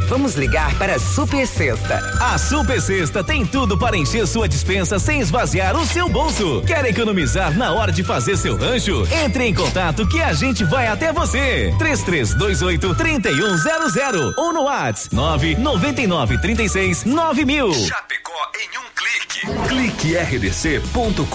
[0.07, 1.97] Vamos ligar para a Super Sexta.
[2.21, 6.61] A Super Sexta tem tudo para encher sua dispensa sem esvaziar o seu bolso.
[6.61, 9.07] Quer economizar na hora de fazer seu rancho?
[9.25, 11.73] Entre em contato que a gente vai até você.
[11.79, 17.73] 3328 3100 ou no WhatsApp 999 36 9000.
[17.73, 19.25] Chapecó em um clique.
[19.67, 21.25] Clique rdc.com.br,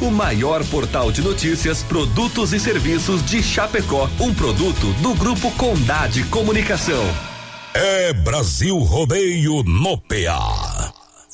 [0.00, 6.24] o maior portal de notícias, produtos e serviços de Chapecó, um produto do grupo Condade
[6.24, 7.35] Comunicação.
[7.78, 10.95] É Brasil Rodeio no PA.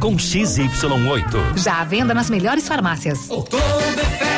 [0.00, 1.58] com XY8.
[1.58, 3.28] Já à venda nas melhores farmácias.
[3.28, 4.29] Oktoberfest em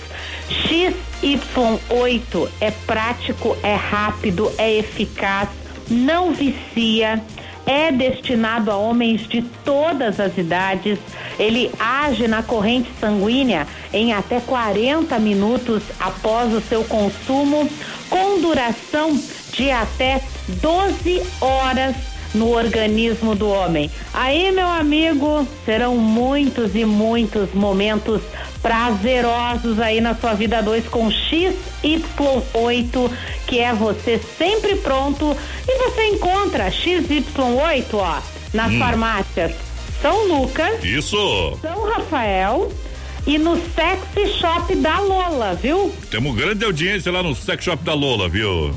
[0.50, 5.48] XY8 é prático, é rápido, é eficaz,
[5.88, 7.22] não vicia,
[7.66, 10.98] é destinado a homens de todas as idades.
[11.38, 17.68] Ele age na corrente sanguínea em até 40 minutos após o seu consumo,
[18.10, 19.18] com duração
[19.52, 20.20] de até
[20.60, 21.96] 12 horas
[22.34, 23.90] no organismo do homem.
[24.12, 28.20] Aí, meu amigo, serão muitos e muitos momentos
[28.60, 33.10] prazerosos aí na sua vida 2 com XY8,
[33.46, 35.36] que é você sempre pronto.
[35.68, 38.18] E você encontra XY8, ó,
[38.52, 38.78] nas Hum.
[38.78, 39.52] farmácias
[40.02, 41.58] São Lucas, Isso!
[41.62, 42.70] São Rafael
[43.26, 45.90] e no Sexy Shop da Lola, viu?
[46.10, 48.74] Temos grande audiência lá no Sex Shop da Lola, viu?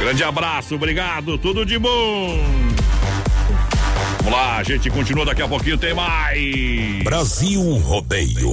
[0.00, 2.36] Grande abraço, obrigado, tudo de bom.
[4.22, 7.02] Vamos lá, a gente continua daqui a pouquinho, tem mais.
[7.02, 8.52] Brasil Rodeio.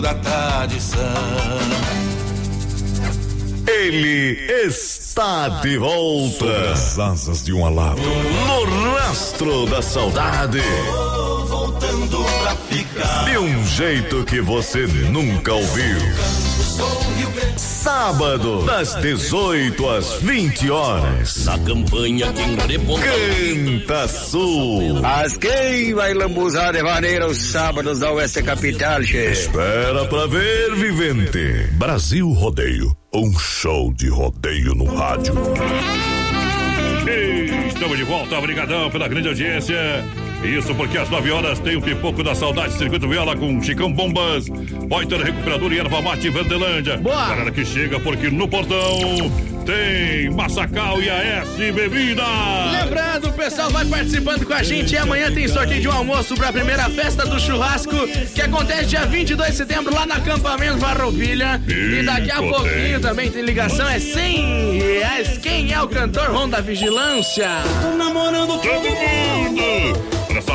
[0.00, 1.02] da tradição.
[3.66, 6.38] Ele está de volta.
[6.38, 8.00] Sobre as asas de um alado.
[8.00, 10.62] No rastro da saudade.
[11.48, 13.24] Voltando pra ficar.
[13.24, 15.98] De um jeito que você nunca ouviu.
[18.02, 21.44] Sábado, das 18 às 20 horas.
[21.44, 23.06] Na campanha quem reponta.
[23.06, 25.00] Canta Sul.
[25.00, 29.30] Mas quem vai lambuzar de maneira os sábados da Oeste Capital, che?
[29.30, 31.68] Espera pra ver, vivente.
[31.74, 32.92] Brasil Rodeio.
[33.14, 35.34] Um show de rodeio no rádio.
[37.68, 39.76] Estamos de volta, obrigadão pela grande audiência.
[40.44, 44.46] Isso porque às 9 horas tem o Pipoco da Saudade, Circuito Viola com Chicão Bombas,
[44.88, 46.96] Poiter Recuperador e Erva Mate Verdelândia.
[46.96, 47.28] Boa!
[47.28, 48.76] Galera que chega porque no portão
[49.64, 52.24] tem Massacal e AS Bebida.
[52.72, 56.34] Lembrando, o pessoal vai participando com a gente e amanhã tem sorteio de um almoço
[56.34, 57.94] para a primeira festa do churrasco
[58.34, 61.62] que acontece dia 22 de setembro lá no acampamento Farroupilha.
[61.68, 65.38] E daqui a pouquinho também tem ligação, é 100 reais.
[65.38, 67.48] Quem é o cantor Ronda Vigilância?
[67.80, 69.31] Tô namorando Todo mundo!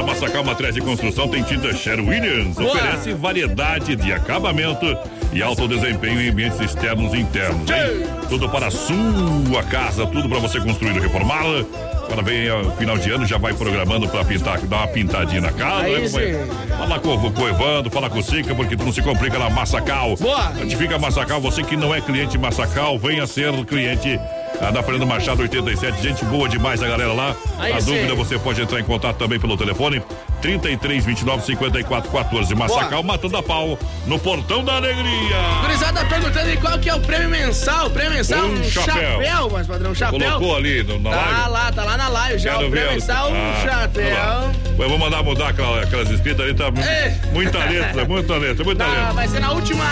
[0.03, 2.55] Massacal Matriz de Construção tem tinta Sher Williams.
[2.55, 2.71] Boa.
[2.71, 4.85] Oferece variedade de acabamento
[5.33, 7.69] e alto desempenho em ambientes externos e internos.
[7.69, 8.07] Hein?
[8.29, 11.65] Tudo para a sua casa, tudo para você construir e reformá-la.
[12.05, 15.51] Agora vem o final de ano, já vai programando para pintar, dar uma pintadinha na
[15.51, 15.85] casa.
[15.85, 16.47] Aí né.
[16.77, 19.49] Fala com, com o Evandro, fala com o Sica, porque tu não se complica na
[19.49, 20.15] Massacal.
[20.15, 20.47] Boa.
[20.47, 24.17] A gente fica Massacal, você que não é cliente Massacal, venha ser cliente
[24.61, 26.01] ah, da Fernando Machado 87.
[26.01, 27.35] Gente boa demais a galera lá.
[27.57, 27.91] Aí a sim.
[27.91, 30.01] dúvida você pode entrar em contato também pelo telefone
[30.41, 32.55] 33 29 54 14.
[32.55, 35.35] Massacal matando a pau no portão da alegria.
[35.61, 37.87] Gurizada perguntando aí qual que é o prêmio mensal.
[37.87, 38.93] O prêmio mensal, Um um chapéu.
[38.95, 40.19] chapéu, mas padrão, um chapéu.
[40.19, 41.49] Colocou ali no, na Tá live.
[41.51, 42.53] lá, tá lá na live já.
[42.53, 42.95] Quero o prêmio ver.
[42.95, 44.05] mensal, um Ah, chapéu.
[44.05, 44.51] olha lá.
[44.79, 46.65] Eu vou mandar mudar aquela- aquelas escritas ali, tá?
[46.67, 47.31] Ei.
[47.31, 49.13] Muita letra, muita letra, muita Tá, letra.
[49.13, 49.85] vai ser na última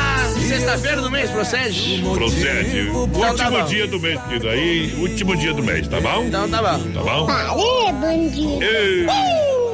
[0.48, 2.02] sexta-feira do mês, procede?
[2.14, 2.80] Procede.
[2.90, 3.66] Então tá último bom.
[3.66, 4.50] dia do mês, querido.
[4.50, 6.24] Aí, último dia do mês, tá bom?
[6.26, 6.80] Então tá bom.
[6.92, 7.28] Tá bom?
[7.30, 8.64] Aê, bandido.
[8.64, 9.06] Ei,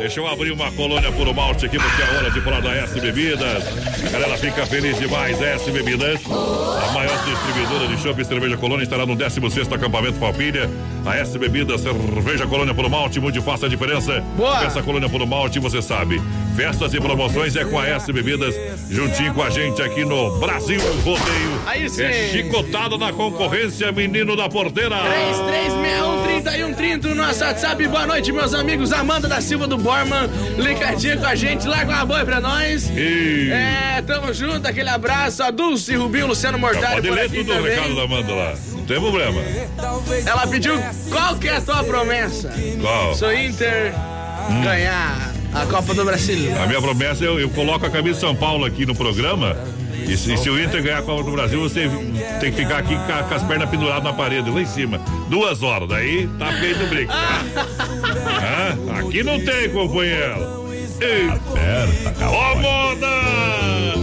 [0.01, 2.99] Deixa eu abrir uma colônia por malte aqui, porque é hora de falar da S
[2.99, 3.63] Bebidas.
[4.03, 5.39] A galera fica feliz demais.
[5.39, 10.67] S Bebidas, a maior distribuidora de chopp e cerveja colônia, estará no 16 acampamento Palpilha.
[11.05, 14.21] A S Bebidas, cerveja colônia por malte, muito fácil a diferença.
[14.35, 14.63] Boa.
[14.63, 16.19] Essa colônia por malte, você sabe.
[16.55, 18.55] Festas e promoções é com a S Bebidas,
[18.89, 21.61] juntinho com a gente aqui no Brasil Rodeio.
[21.67, 22.03] Aí sim.
[22.03, 24.97] É chicotado na concorrência, menino da porteira.
[24.99, 27.87] 3361 3130 no nosso WhatsApp.
[27.87, 28.91] Boa noite, meus amigos.
[28.91, 31.67] Amanda da Silva do Borman, ligadinha com a gente.
[31.67, 32.89] Larga uma boa pra nós.
[32.89, 33.51] E...
[33.51, 34.65] É, tamo junto.
[34.65, 35.43] Aquele abraço.
[35.43, 37.75] A Dulce, Rubinho, Luciano Mortari Pode ler tudo o também.
[37.75, 38.53] recado da Amanda lá.
[38.71, 39.41] Não tem problema.
[40.25, 40.79] Ela pediu
[41.09, 42.53] qual que é a tua promessa?
[42.79, 43.15] Qual?
[43.15, 43.93] Sou Inter
[44.63, 45.33] ganhar.
[45.53, 46.49] A Copa do Brasil.
[46.57, 49.57] A minha promessa, eu, eu coloco a camisa de São Paulo aqui no programa.
[50.11, 51.89] E se, se o Inter ganhar a Copa do Brasil, você
[52.41, 54.99] tem que ficar aqui com, com as pernas penduradas na parede, lá em cima.
[55.29, 57.13] Duas horas, daí tá feito o brinco.
[57.13, 58.99] Hã?
[58.99, 60.61] aqui não tem, companheiro.
[61.31, 64.00] Aperta, Ó, moda!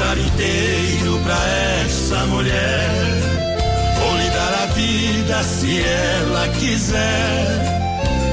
[0.00, 1.38] Dar inteiro pra
[1.84, 2.90] essa mulher.
[3.98, 7.80] Vou lhe dar a vida se ela quiser.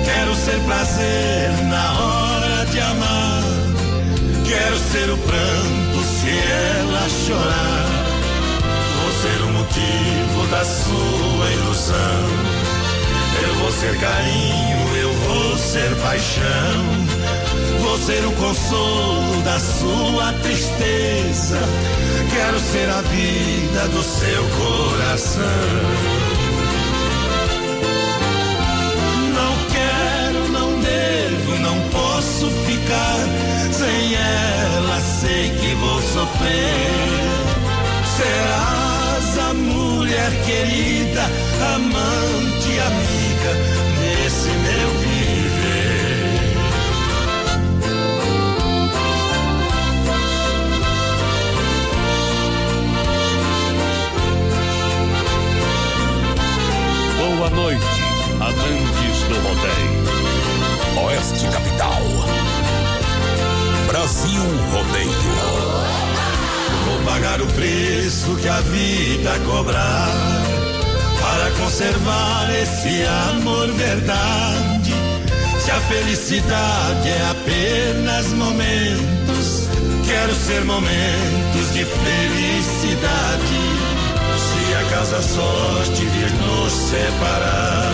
[0.06, 3.44] Quero ser prazer na hora de amar.
[4.48, 7.86] Quero ser o pranto se ela chorar.
[8.98, 12.24] Vou ser o motivo da sua ilusão.
[13.44, 17.27] Eu vou ser carinho, eu vou ser paixão.
[17.98, 21.58] Vou ser o consolo da sua tristeza.
[22.32, 25.42] Quero ser a vida do seu coração.
[29.34, 35.02] Não quero, não devo, não posso ficar sem ela.
[35.02, 36.92] Sei que vou sofrer.
[38.16, 41.24] Serás a mulher querida,
[41.76, 43.87] amante, amiga
[57.48, 58.02] Boa noite,
[58.42, 61.06] amantes do rodeio.
[61.06, 62.02] Oeste Capital.
[63.88, 64.42] Brasil
[64.74, 65.12] Rodeio.
[66.86, 70.10] Vou pagar o preço que a vida cobrar
[71.22, 74.94] para conservar esse amor verdade.
[75.62, 79.70] Se a felicidade é apenas momentos,
[80.06, 83.67] quero ser momentos de felicidade.
[84.88, 87.92] Acaso a sorte vir nos separar,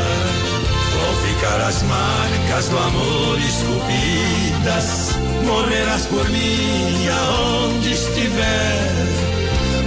[0.94, 5.18] vão ficar as marcas do amor esculpidas.
[5.44, 9.08] Morrerás por mim aonde estiver.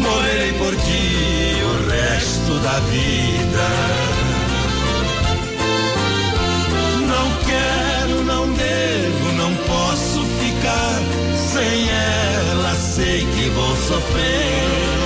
[0.00, 3.68] Morrerei por ti o resto da vida.
[7.06, 11.00] Não quero, não devo, não posso ficar
[11.36, 12.74] sem ela.
[12.74, 14.96] Sei que vou sofrer.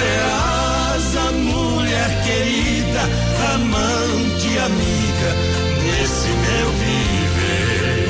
[0.00, 0.29] Mulher
[2.30, 3.02] querida,
[3.54, 5.30] amante, amiga
[5.84, 8.08] nesse meu viver.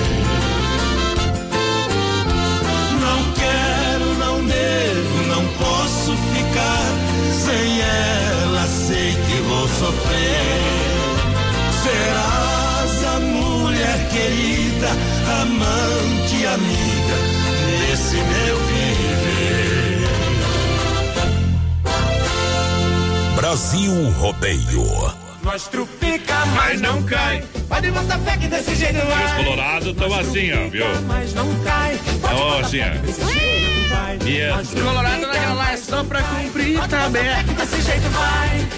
[3.01, 6.89] Não quero, não devo, não posso ficar
[7.33, 8.67] sem ela.
[8.67, 10.71] Sei que vou sofrer.
[11.83, 14.91] Serás a mulher querida,
[15.43, 17.17] amante, amiga
[17.89, 18.70] nesse meu viver.
[23.51, 25.13] Brasil Rodeio.
[25.43, 27.43] Nós trupica, mas não cai.
[27.69, 29.43] Pode botar fé que desse jeito E os vai.
[29.45, 30.85] colorados estão assim, ó, viu?
[31.09, 31.99] Mas não cai.
[32.33, 34.25] Ó, assim, ó.
[34.25, 37.43] E é- Colorado naquela lá é só pra cumprir tabela.
[37.43, 38.69] Desse jeito vai.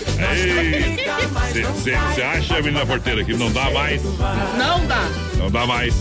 [1.75, 4.03] Você acha, menina porteira, que não dá mais?
[4.03, 5.05] Não dá.
[5.37, 5.95] Não dá mais.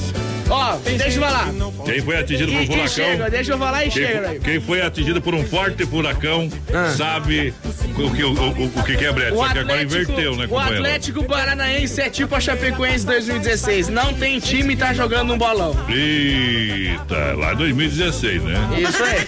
[0.49, 1.47] Ó, deixa eu falar.
[1.85, 2.87] Quem foi atingido por um furacão?
[2.89, 4.41] chega, deixa eu falar e Quem, chega, velho.
[4.41, 6.93] quem foi atingido por um forte furacão Ah.
[6.97, 7.53] sabe
[7.99, 9.35] o que, o, o, o que que é brete.
[9.35, 10.83] Só que agora inverteu, né, o companheiro?
[10.85, 13.89] Atlético Paranaense é tipo a Chapecoense 2016.
[13.89, 15.75] Não tem time e tá jogando um bolão.
[15.89, 18.53] Eita, lá em 2016, né?
[18.79, 19.25] Isso aí.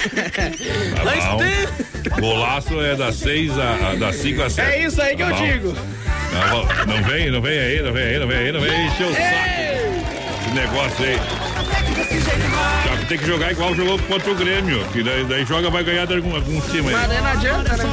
[0.95, 1.37] Tá Mas bom.
[1.37, 4.69] tem- Golaço é das 6 a, a das 5 a 7.
[4.71, 5.45] É isso aí que eu Tá bom.
[5.45, 5.73] digo.
[5.73, 6.67] Tá bom.
[6.87, 9.13] Não vem, não vem aí, não vem aí, não vem aí, não vem encher o
[9.13, 9.23] saco.
[10.43, 11.19] Esse negócio aí.
[13.07, 14.83] Tem que jogar igual jogou contra o Grêmio.
[14.91, 17.07] Que daí, daí joga, vai ganhar de algum, algum time Mas aí.
[17.09, 17.83] daí não adianta, né?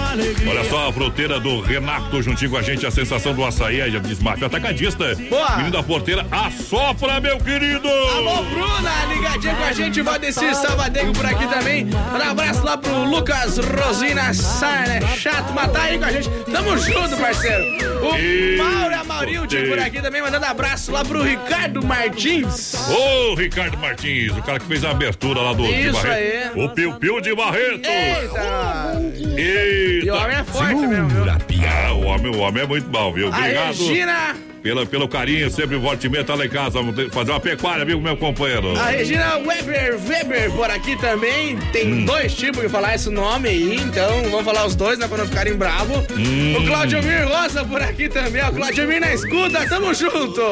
[0.48, 4.18] Olha só a fronteira do Renato juntinho com a gente, a sensação do açaí, diz
[4.20, 5.14] Mafia Atacadista.
[5.28, 5.50] Boa.
[5.56, 7.88] Menino da porteira, assopra, meu querido!
[7.88, 11.86] Alô, Bruna, ligadinha com a gente, Valdecir Salvadego por aqui também.
[11.86, 15.00] Um abraço lá pro Lucas Rosina Sá, né?
[15.16, 16.28] Chato, mas tá aí com a gente.
[16.50, 17.64] Tamo junto, parceiro.
[18.02, 22.74] O E- Mauro Amaurilde por aqui também, mandando abraço lá pro Ricardo Martins.
[22.88, 26.60] Ô, Ricardo Martins, o cara que fez a abertura lá do de Isso Barreto.
[26.60, 27.88] O Piu Piu de Barreto.
[27.88, 29.00] Eita!
[29.40, 30.06] Eita.
[30.06, 31.24] E o homem é forte mesmo, viu?
[31.30, 33.32] Ah, o homem, o homem é muito bom, viu?
[33.32, 33.66] A Obrigado.
[33.68, 36.78] Regina, Pelo, pelo carinho, sempre volte e meia, tá lá em casa.
[37.12, 38.78] Fazer uma pecuária, viu, meu companheiro?
[38.78, 41.56] a Regina Weber, Weber por aqui também.
[41.72, 42.04] Tem Hum.
[42.04, 45.26] dois tipos que falar esse nome aí, então vamos falar os dois, né, pra não
[45.26, 45.96] ficarem bravos.
[46.10, 46.56] Hum.
[46.58, 48.50] O Claudio Mir Rosa por aqui também, ó.
[48.50, 50.42] Claudio Mir na escuta, tamo junto.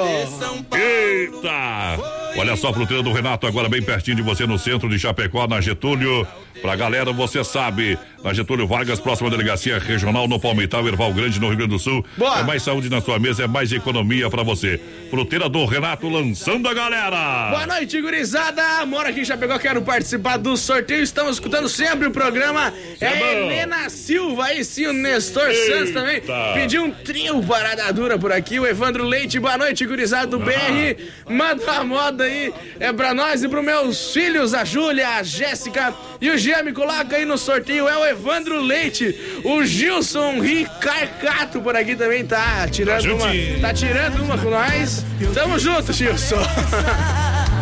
[0.74, 2.17] Eita!
[2.38, 5.60] Olha só, fruteira do Renato, agora bem pertinho de você, no centro de Chapecó, na
[5.60, 6.24] Getúlio.
[6.60, 11.48] Pra galera, você sabe, na Getúlio Vargas, próxima delegacia regional no Palmital, Erval Grande, no
[11.48, 12.04] Rio Grande do Sul.
[12.16, 12.40] Boa.
[12.40, 14.80] É mais saúde na sua mesa, é mais economia pra você.
[15.10, 17.50] Fruteira do Renato lançando a galera!
[17.50, 18.84] Boa noite, gurizada.
[18.86, 21.02] Moro aqui em Chapecó, quero participar do sorteio.
[21.02, 22.72] Estamos escutando sempre o programa.
[23.00, 23.24] É a bom.
[23.24, 25.76] Helena Silva, aí sim, o Nestor Eita.
[25.76, 26.22] Santos também.
[26.54, 28.58] Pediu um trio parada dura por aqui.
[28.58, 30.96] O Evandro Leite, boa noite, gurizada do BR.
[31.28, 32.52] Manda uma moda aí.
[32.80, 37.16] É pra nós e pros meus filhos, a Júlia, a Jéssica e o Me coloca
[37.16, 37.88] aí no sorteio.
[37.88, 39.14] É o Evandro Leite.
[39.44, 43.60] O Gilson Ricarcato por aqui também tá tirando Tá uma.
[43.60, 45.04] Tá tirando uma com nós.
[45.34, 46.36] Tamo junto, Gilson.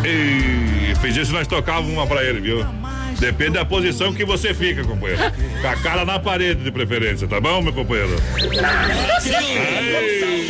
[0.05, 2.65] E fez isso nós tocávamos uma pra ele, viu?
[3.19, 5.23] Depende da posição que você fica, companheiro.
[5.61, 8.15] Com a cara na parede, de preferência, tá bom, meu companheiro?
[9.25, 10.47] Ei,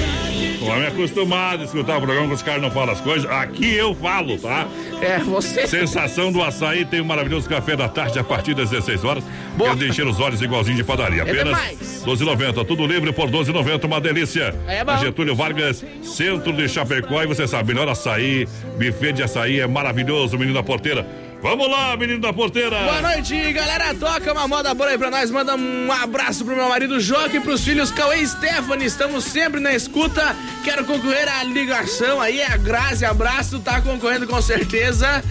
[0.60, 3.30] o homem é acostumado a escutar o programa que os caras não falam as coisas.
[3.30, 4.66] Aqui eu falo, tá?
[5.00, 5.64] É, você.
[5.66, 9.22] Sensação do açaí tem um maravilhoso café da tarde a partir das 16 horas.
[9.56, 11.22] Quer de encher os olhos igualzinho de padaria.
[11.22, 12.02] É Apenas demais.
[12.04, 12.66] 12,90.
[12.66, 13.84] Tudo livre por 12,90.
[13.84, 14.54] Uma delícia.
[14.66, 14.96] É bom.
[14.98, 17.22] Getúlio Vargas, centro de Chapecó.
[17.22, 21.06] E você sabe, melhor açaí, buffet de açaí é maravilhoso, menino da porteira.
[21.42, 22.76] Vamos lá, menino da porteira.
[22.76, 23.94] Boa noite, galera.
[23.94, 25.30] Toca uma moda boa aí pra nós.
[25.30, 28.86] Manda um abraço pro meu marido Joque e pros filhos Cauê e Stephanie.
[28.86, 30.34] Estamos sempre na escuta.
[30.64, 32.40] Quero concorrer à ligação aí.
[32.40, 33.60] É a Grazi, abraço.
[33.60, 35.22] Tá concorrendo com certeza.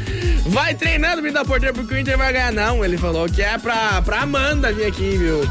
[0.46, 2.52] Vai treinando, menino da porteira, porque o Inter vai ganhar.
[2.54, 5.42] Não, ele falou que é pra, pra Amanda vir aqui, viu?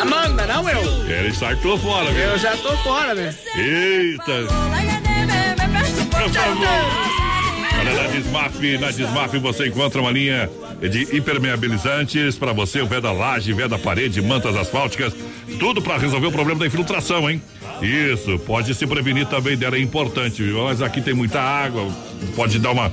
[0.00, 0.82] Amanda, não eu.
[1.08, 2.22] Ele startou fora, viu?
[2.24, 3.34] Eu já tô fora, né?
[3.56, 4.32] Eita.
[6.10, 7.23] Por favor.
[7.84, 10.48] Olha, na Desmaf, na Desmaf você encontra uma linha
[10.80, 15.14] de impermeabilizantes para você, o veda laje, veda parede, mantas asfálticas,
[15.58, 17.42] tudo para resolver o problema da infiltração, hein?
[17.82, 20.64] Isso, pode se prevenir também dela, é importante, viu?
[20.64, 21.86] Mas aqui tem muita água,
[22.34, 22.90] pode dar uma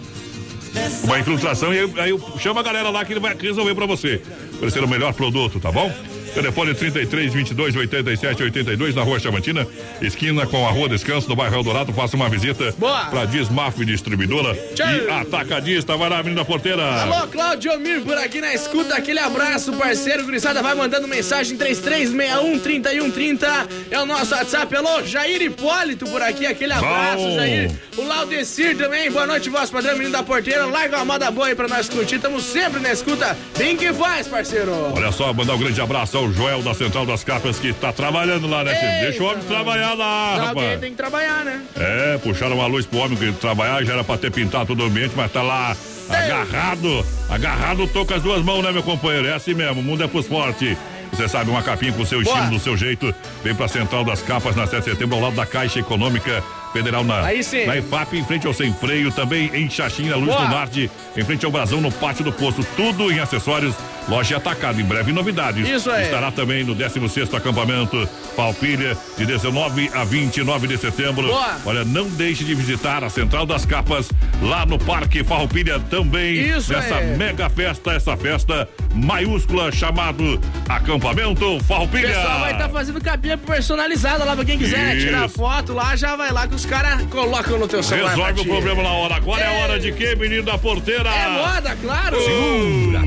[1.04, 4.22] uma infiltração e aí, aí chama a galera lá que ele vai resolver pra você.
[4.54, 5.92] Oferecer o melhor produto, tá bom?
[6.34, 9.68] Telefone 33 22 87 82 na Rua Chamantina,
[10.02, 11.92] esquina com a Rua Descanso, no bairro Eldorado.
[11.92, 13.06] Faça uma visita Boa.
[13.06, 14.88] pra Dismaf Distribuidora Tchau.
[14.88, 15.98] e Atacadista.
[15.98, 16.84] Vai lá, menina porteira.
[17.02, 18.96] Alô, Claudio Mir por aqui na escuta.
[18.96, 20.24] Aquele abraço, parceiro.
[20.24, 23.68] Gurizada, vai mandando mensagem 3361-3130.
[23.90, 24.74] É o nosso WhatsApp.
[24.76, 26.46] Alô, Jair Hipólito por aqui.
[26.46, 27.36] Aquele abraço, Bom.
[27.36, 27.72] Jair.
[27.98, 29.12] O Laudecir também.
[29.12, 30.66] Boa noite, voz padrão, menino da porteira.
[30.66, 32.20] Larga uma moda boa aí pra nós curtir.
[32.20, 33.38] Tamo sempre na escuta.
[33.58, 34.72] Bem que faz, parceiro.
[34.96, 38.48] Olha só, mandar um grande abraço ao Joel da Central das Capas que tá trabalhando
[38.48, 38.76] lá, né?
[38.76, 38.92] filho?
[39.10, 40.80] Deixa o homem trabalhar lá, Alguém rapaz.
[40.80, 41.62] tem que trabalhar, né?
[41.76, 44.86] É, puxaram uma luz pro homem que trabalhar, já era pra ter pintado todo o
[44.86, 45.76] ambiente, mas tá lá
[46.10, 49.28] agarrado, agarrado, tô com as duas mãos, né, meu companheiro?
[49.28, 50.78] É assim mesmo, o mundo é pros fortes.
[51.12, 53.14] Você sabe, uma capinha com o seu estilo, do seu jeito.
[53.44, 56.42] Vem pra Central das Capas na 7 de setembro, ao lado da Caixa Econômica
[56.72, 57.66] Federal na, Aí sim.
[57.66, 60.40] na IFAP, em frente ao Sem Freio, também em Xaxim, na Luz Boa.
[60.46, 62.66] do Norte, em frente ao Brasão, no Pátio do Poço.
[62.78, 63.76] Tudo em acessórios,
[64.08, 64.80] loja atacada.
[64.82, 65.68] Em breve, novidades.
[65.68, 66.06] Isso aí.
[66.06, 71.28] Estará também no 16º acampamento Palpilha, de 19 a 29 de setembro.
[71.28, 71.58] Boa.
[71.66, 74.10] Olha, não deixe de visitar a Central das Capas,
[74.42, 76.36] lá no Parque Farroupilha também.
[76.58, 77.18] Isso Nessa aí.
[77.18, 82.08] mega festa, essa festa maiúscula chamado Acampamento O Farroupilha.
[82.08, 84.96] pessoal vai estar fazendo capinha personalizada lá pra quem quiser né?
[84.96, 85.08] Isso.
[85.08, 88.16] tirar foto lá, já vai lá que os caras colocam no teu celular.
[88.16, 89.16] Resolve o problema na hora.
[89.16, 91.10] Agora é hora de quê, menino da porteira?
[91.10, 92.18] É moda, claro.
[92.22, 93.02] Segura,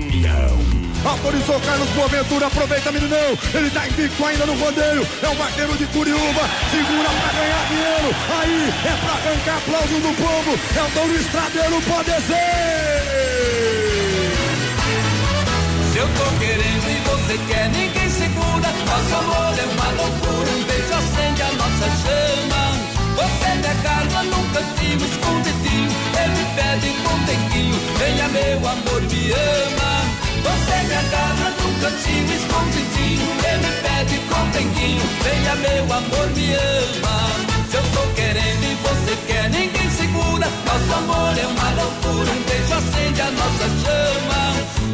[1.04, 5.86] Autorizou Carlos Boaventura, aproveita meninão, ele tá invicto ainda no rodeio, é o vaqueiro de
[5.86, 11.14] Curiúba, segura pra ganhar dinheiro, aí é pra arrancar aplauso do povo, é o Douro
[11.20, 13.44] Estradeiro, pode ser!
[15.94, 18.68] Se eu tô querendo e você quer, ninguém segura.
[18.84, 22.62] Nosso amor é uma loucura, um beijo acende a nossa chama.
[23.14, 29.93] Você me agarra num cantinho escondidinho, ele pede com tequinho, venha meu amor, me ama.
[30.44, 36.54] Você me agarra num cantinho escondidinho, ele me pede com tequinho, venha meu amor, me
[36.54, 37.16] ama.
[37.70, 40.46] Se eu tô querendo e você quer, ninguém segura.
[40.66, 44.42] Nosso amor é uma loucura, um beijo acende a nossa chama.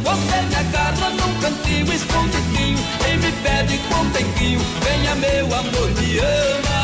[0.03, 6.19] Você me agarra num cantinho escondidinho e me pede com tequinho, venha meu amor, me
[6.19, 6.80] ama.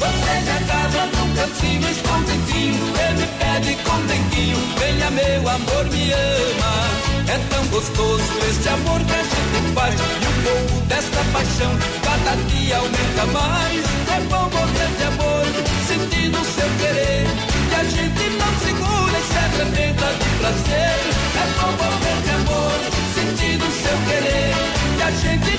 [0.00, 6.12] Você me agarra num cantinho escondidinho e me pede com tequinho, venha meu amor, me
[6.12, 6.72] ama.
[7.28, 11.72] É tão gostoso este amor que a gente faz e o fogo desta paixão
[12.02, 13.84] cada dia aumenta mais.
[14.16, 15.44] É bom morrer de amor,
[15.86, 17.26] sentindo seu querer.
[17.70, 20.96] E a gente não segura e se arrebenta de prazer.
[21.36, 22.78] É bom morrer de amor,
[23.14, 24.54] sentindo seu querer.
[24.98, 25.49] E a gente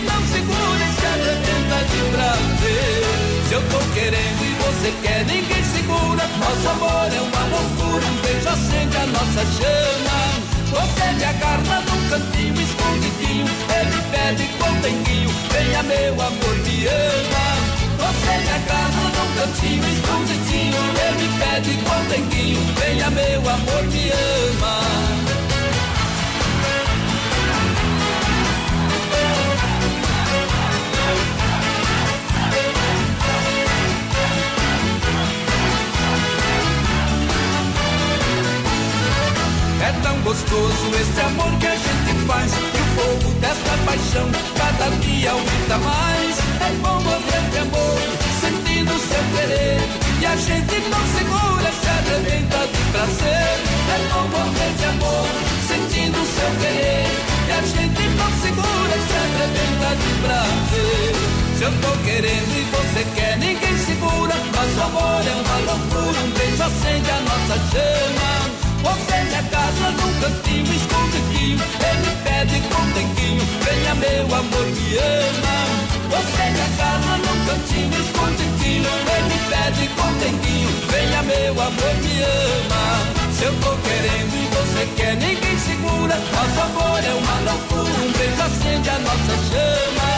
[4.81, 6.27] você quer, ninguém segura.
[6.39, 10.21] Nosso amor é uma loucura, um beijo acende a nossa chama.
[10.71, 13.45] Você me agarra num cantinho escondidinho.
[13.45, 17.45] Ele pede com denguinho Venha meu amor, me ama.
[17.99, 20.77] Você me agarra num cantinho escondidinho.
[21.07, 25.10] Ele pede com denguinho Venha meu amor, me ama
[39.91, 42.53] É tão gostoso esse amor que a gente faz.
[42.53, 46.37] E o fogo desta paixão cada dia aumenta mais.
[46.61, 47.99] É bom morrer de amor,
[48.39, 49.81] sentindo seu querer.
[50.21, 53.51] E a gente não segura, se arrebenta de prazer.
[53.91, 55.27] É bom morrer de amor,
[55.67, 57.11] sentindo seu querer.
[57.47, 61.11] E a gente não segura, se arrebenta de prazer.
[61.57, 64.35] Se eu tô querendo e você quer, ninguém segura.
[64.55, 68.60] Nosso amor é uma loucura, um beijo acende a nossa chama.
[68.83, 71.59] Você me agarra num cantinho escondidinho
[71.89, 75.57] Ele pede com denguinho Venha meu amor, me ama.
[76.09, 83.31] Você me agarra num cantinho escondidinho Ele pede com denguinho Venha meu amor, me ama.
[83.37, 86.15] Se eu tô querendo e você quer, ninguém segura.
[86.15, 90.09] Nosso amor é uma loucura Um beijo acende a nossa chama.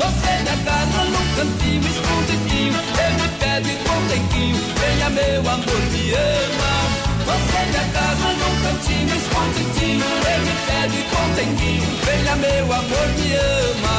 [0.00, 6.95] Você me agarra num cantinho escondidinho Ele pede com denguinho Venha meu amor, me ama
[7.26, 13.96] você me agarra num cantinho escondidinho Ele pede com denguinho Venha meu amor, me ama.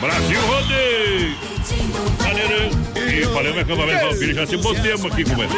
[0.00, 1.36] Brasil Rodeio!
[3.32, 5.54] Falando em acampamento Valpira, já se botemos aqui, companheiro.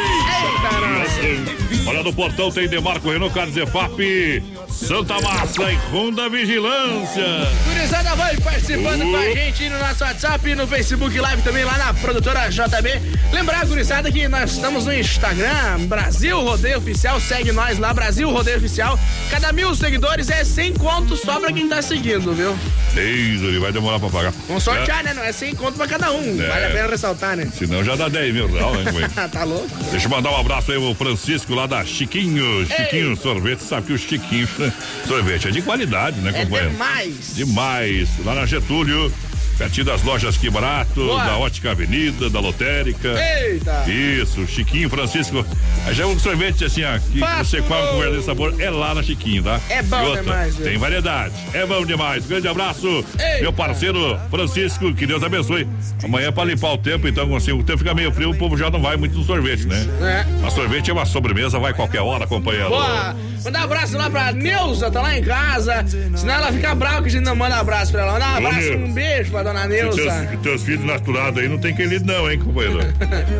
[1.87, 7.25] Olha, no portão tem Demarco Renault, Carlos Efap, Santa Massa e Honda Vigilância.
[7.65, 9.11] Gurizada vai participando Uh.
[9.11, 13.01] com a gente no nosso WhatsApp, no Facebook Live também lá na produtora JB.
[13.33, 18.57] Lembrar, gurizada, que nós estamos no Instagram, Brasil Rodeio Oficial, segue nós lá, Brasil Rodeio
[18.57, 18.99] Oficial.
[19.31, 22.55] Cada mil seguidores é 100 conto só pra quem tá seguindo, viu?
[22.95, 24.33] Eis, ele vai demorar pra pagar.
[24.47, 25.13] Vamos sortear, né?
[25.13, 26.41] Não é 100 conto pra cada um.
[26.41, 26.47] É.
[26.47, 27.38] Vale a pena ressaltar, né?
[27.47, 29.13] Senão já dá 10 mil real, hein, companheiro?
[29.31, 29.67] tá louco?
[29.91, 32.65] Deixa eu mandar um abraço aí ao Francisco lá da Chiquinho.
[32.65, 34.47] Chiquinho Sorvete, sabe que o Chiquinho
[35.07, 36.71] Sorvete é de qualidade, né, É companheiro?
[36.71, 37.35] demais.
[37.35, 38.09] Demais.
[38.25, 39.11] Lá na Getúlio,
[39.59, 41.21] pertinho das lojas Que Barato, Boa.
[41.21, 43.09] da Ótica Avenida, da Lotérica.
[43.43, 43.83] Eita!
[43.91, 45.45] Isso, Chiquinho Francisco.
[45.85, 47.43] Aí já é um sorvete assim, ó, que Papo.
[47.43, 49.59] você come com verdadeiro sabor, é lá na Chiquinho, tá?
[49.69, 50.55] É bom outra, demais?
[50.55, 51.33] Tem variedade.
[51.53, 52.25] É bom demais.
[52.25, 52.87] Grande abraço,
[53.19, 53.41] Eita.
[53.41, 55.67] meu parceiro Francisco, que Deus abençoe.
[56.01, 58.57] Amanhã é pra limpar o tempo, então assim, o tempo fica meio frio, o povo
[58.57, 59.85] já não vai muito no sorvete, né?
[60.01, 60.25] É.
[60.41, 62.69] Mas sorvete é uma sobremesa, vai qualquer hora, companheiro.
[62.69, 63.13] Boa!
[63.43, 65.85] Mandar um abraço lá pra Neuza, tá lá em casa.
[66.15, 68.13] Senão ela fica brava que a gente não manda abraço pra ela.
[68.13, 69.97] Mandar um abraço, um beijo pra dona E Neuza.
[69.97, 72.79] teus, teus filhos naturados aí não tem quem lide não, hein, companheiro?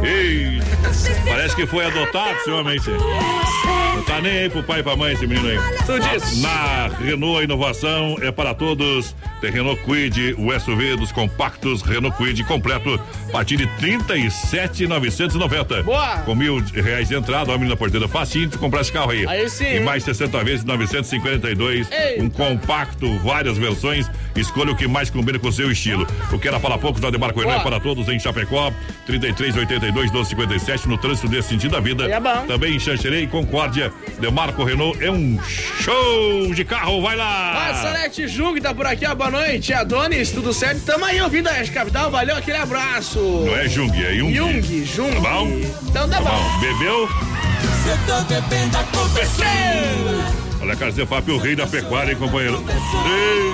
[0.04, 0.62] Ei,
[1.28, 2.78] parece que foi adotado esse homem.
[4.00, 5.58] Não tá nem pro pai e pra mãe esse menino aí.
[5.86, 6.42] Tu disse.
[6.42, 9.14] Na Renault a inovação é para todos.
[9.42, 12.98] Tem Renault Quid, o SUV dos compactos Renault Quid completo
[13.28, 15.84] a partir de 37,990.
[15.84, 16.20] Boa.
[16.20, 19.28] Com mil reais de entrada, homem na porteira, facinho de comprar esse carro aí.
[19.28, 21.92] Aí sim, E mais 60 vezes 952.
[21.92, 22.24] Eita.
[22.24, 24.10] Um compacto, várias versões.
[24.34, 26.08] Escolha o que mais combina com o seu estilo.
[26.32, 28.72] O que era para poucos, da Demarco Renault é para todos em Chapecó,
[29.06, 32.10] 3382 1257 no trânsito desse sentido da vida.
[32.10, 32.46] É bom.
[32.48, 33.89] Também em Xanxerê e Concórdia.
[34.20, 37.70] Demarco Renault é um show de carro, vai lá!
[37.70, 39.16] A Salete Jung tá por aqui, ó.
[39.16, 39.74] Boa noite.
[39.74, 40.82] Adonis, tudo certo?
[40.86, 42.10] Tamo aí ouvindo a Oeste Capital.
[42.12, 43.20] Valeu, aquele abraço.
[43.20, 44.34] Não é Jung, é Jung.
[44.34, 45.14] Jung, Jung.
[45.14, 45.48] Tá bom?
[45.90, 46.30] Então tá, Tá bom.
[46.30, 46.60] bom.
[46.60, 47.10] Bebeu?
[47.84, 49.46] Se eu tô bebendo, aconteceu.
[50.62, 52.64] Olha, Carlos Zefap, o rei da pecuária, hein, companheiro?
[52.68, 53.54] Ei,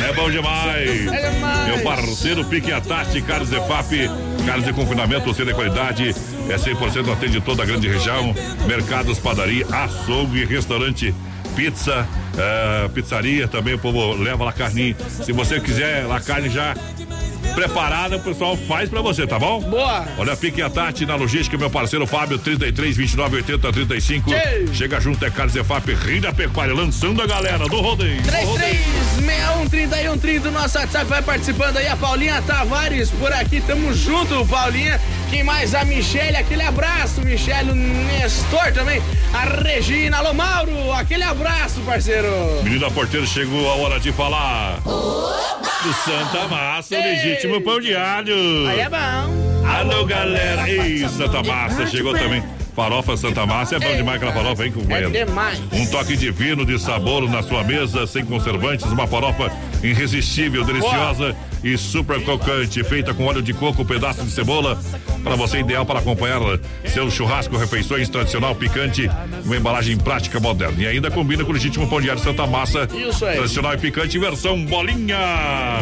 [0.00, 1.06] É bom demais.
[1.06, 1.66] É demais.
[1.68, 3.88] Meu parceiro Pique Atati, Carlos Zefap,
[4.46, 6.14] carnes de confinamento, você de qualidade,
[6.48, 8.34] é 100% atende toda a grande região,
[8.66, 11.14] mercados, padaria, açougue, restaurante,
[11.54, 14.96] pizza, eh, pizzaria, também o povo leva lá carninha.
[15.08, 16.74] Se você quiser lá carne já
[17.54, 19.60] preparada, o pessoal faz pra você, tá bom?
[19.60, 20.06] Boa.
[20.18, 24.30] Olha, Pique a Tati na logística, meu parceiro Fábio, 33, 29, 80, 35.
[24.30, 24.66] Tchê.
[24.72, 28.20] Chega junto, é Carlos Zefap, Rio da Pecuária, lançando a galera do rodeio.
[28.22, 28.78] do rodeio.
[29.16, 31.86] 3361 3130 do nosso WhatsApp vai participando aí.
[31.88, 33.60] A Paulinha Tavares por aqui.
[33.60, 35.00] Tamo junto, Paulinha.
[35.32, 35.74] Quem mais?
[35.74, 39.00] A Michele, aquele abraço, Michele, o Nestor também.
[39.32, 42.28] A Regina, alô Mauro, aquele abraço, parceiro.
[42.62, 44.78] Menina porteira, chegou a hora de falar.
[44.84, 48.68] Do Santa Massa, o legítimo pão de alho.
[48.68, 49.66] Aí é bom.
[49.66, 50.68] Alô, galera.
[50.68, 52.44] Ei, Santa Massa, chegou também.
[52.76, 55.16] Farofa Santa Massa é bom demais aquela farofa, hein, companheiro?
[55.16, 55.62] É demais.
[55.72, 59.50] Um toque divino de sabor na sua mesa, sem conservantes, uma farofa
[59.82, 64.80] irresistível, deliciosa e super crocante, feita com óleo de coco, pedaço de cebola,
[65.22, 66.40] para você ideal para acompanhar
[66.86, 69.08] seu churrasco, refeições tradicional, picante,
[69.44, 70.82] uma embalagem prática moderna.
[70.82, 73.36] E ainda combina com o legítimo pão de alho Santa Massa, Isso aí.
[73.36, 75.16] tradicional e picante, versão bolinha.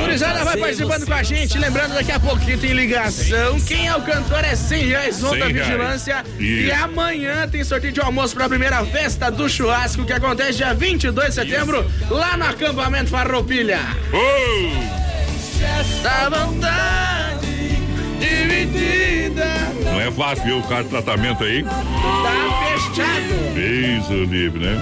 [0.01, 3.59] Gurizada vai participando com a gente, lembrando daqui a pouquinho tem ligação.
[3.61, 5.69] Quem é o cantor é 100 reais, Onda 100 reais.
[5.69, 6.25] Vigilância.
[6.39, 6.43] Isso.
[6.43, 10.75] E amanhã tem sorteio de almoço para a primeira festa do churrasco que acontece dia
[10.75, 13.90] 22 de setembro lá no acampamento Farroupilha.
[15.81, 17.47] Esta vontade
[18.19, 19.47] dividida
[19.85, 20.59] Não é fácil, viu?
[20.59, 21.63] O cara de tratamento aí.
[21.63, 21.73] tá
[22.65, 23.59] fechado.
[23.59, 24.81] Isso, livre, né?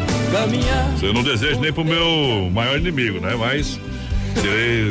[0.97, 3.35] Você não deseja nem pro meu maior inimigo, né?
[3.37, 3.81] Mas.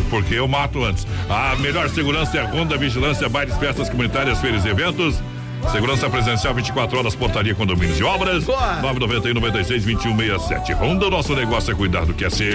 [0.10, 1.08] Porque eu mato antes.
[1.30, 5.22] A melhor segurança é a Ronda Vigilância, bailes, festas comunitárias, feiras e eventos.
[5.72, 8.46] Segurança presencial 24 horas, portaria, condomínios e obras.
[8.46, 10.74] 991 96 2167.
[10.74, 12.52] Ronda, o nosso negócio é cuidar do que é seu.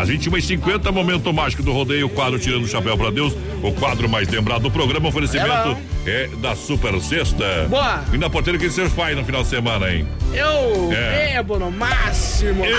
[0.00, 4.26] Às 21h50, momento mágico do rodeio, quadro Tirando o Chapéu pra Deus, o quadro mais
[4.28, 5.08] lembrado do programa.
[5.08, 5.76] Oferecimento
[6.06, 7.66] é, da Super Sexta.
[7.68, 8.02] Boa.
[8.10, 10.08] E na porteira que você faz no final de semana, hein?
[10.32, 11.34] Eu É.
[11.34, 12.64] bebo no máximo.
[12.64, 12.72] Ei,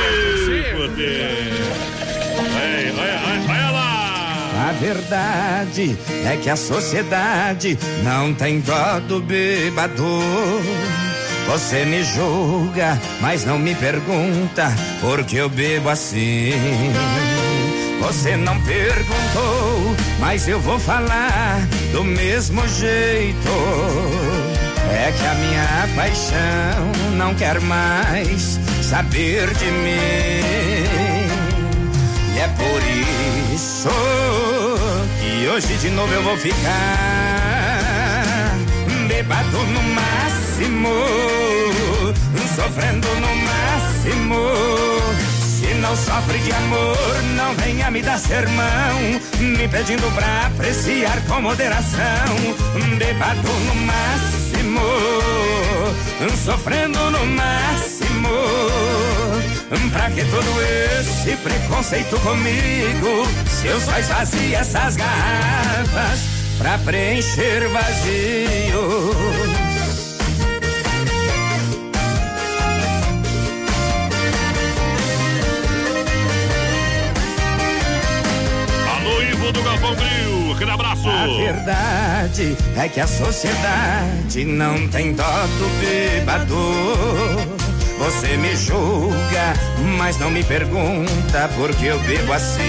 [2.92, 4.70] olha, olha, olha lá!
[4.70, 5.96] A verdade
[6.26, 10.04] é que a sociedade não tem dó do bêbado.
[11.48, 16.52] Você me julga, mas não me pergunta por que eu bebo assim.
[18.02, 21.62] Você não perguntou, mas eu vou falar
[21.92, 23.50] do mesmo jeito.
[24.92, 30.42] É que a minha paixão não quer mais saber de mim.
[32.36, 32.82] E é por
[33.54, 33.90] isso
[35.20, 37.31] que hoje de novo eu vou ficar
[39.22, 40.90] bebado no máximo,
[42.56, 44.36] sofrendo no máximo.
[45.60, 49.00] Se não sofre de amor, não venha me dar sermão,
[49.40, 52.36] me pedindo pra apreciar com moderação.
[52.98, 54.82] Bebado no máximo,
[56.44, 58.30] sofrendo no máximo.
[59.92, 60.62] Pra que todo
[61.00, 63.28] esse preconceito comigo?
[63.46, 69.16] Se eu esvazio essas garrafas pra preencher vazios.
[78.96, 81.10] Alô, Ivo do Galpão Bril, aquele abraço!
[81.10, 86.56] A verdade é que a sociedade não tem dó do bêbado.
[87.98, 89.54] Você me julga,
[89.98, 92.62] mas não me pergunta por que eu bebo assim.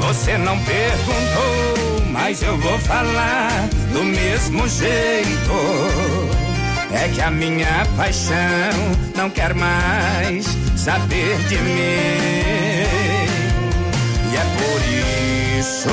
[0.00, 1.77] Você não perguntou,
[2.20, 5.52] mas eu vou falar do mesmo jeito.
[6.90, 8.34] É que a minha paixão
[9.16, 10.44] não quer mais
[10.76, 12.88] saber de mim.
[14.30, 14.80] E é por
[15.60, 15.90] isso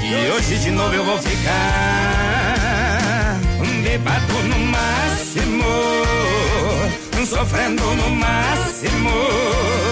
[0.00, 2.44] que hoje de novo eu vou ficar
[3.82, 5.64] bebado no máximo,
[7.26, 9.83] sofrendo no máximo.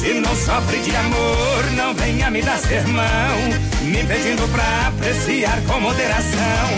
[0.00, 3.36] Se não sofre de amor, não venha me dar sermão,
[3.82, 6.68] me pedindo pra apreciar com moderação.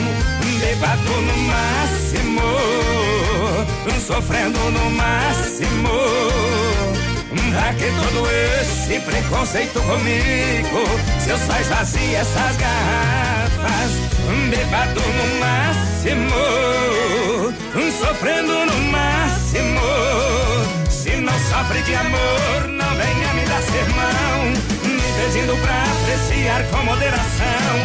[0.58, 2.42] Bebado no máximo,
[4.06, 5.90] sofrendo no máximo.
[7.50, 8.26] Pra que todo
[8.60, 10.84] esse preconceito comigo?
[11.18, 13.92] Se eu só esvazio essas garrafas,
[14.48, 16.40] bebado no máximo,
[17.98, 19.80] sofrendo no máximo.
[20.88, 22.69] Se não sofre de amor,
[23.80, 24.44] sermão,
[24.84, 27.78] me pedindo pra apreciar com moderação.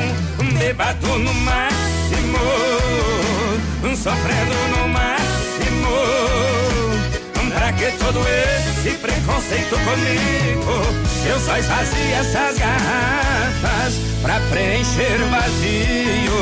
[0.57, 2.37] Bebado no máximo,
[3.95, 5.95] sofrendo no máximo.
[7.53, 11.05] Pra que todo esse preconceito comigo?
[11.27, 16.39] Eu só esvazio essas garrafas pra preencher vazio.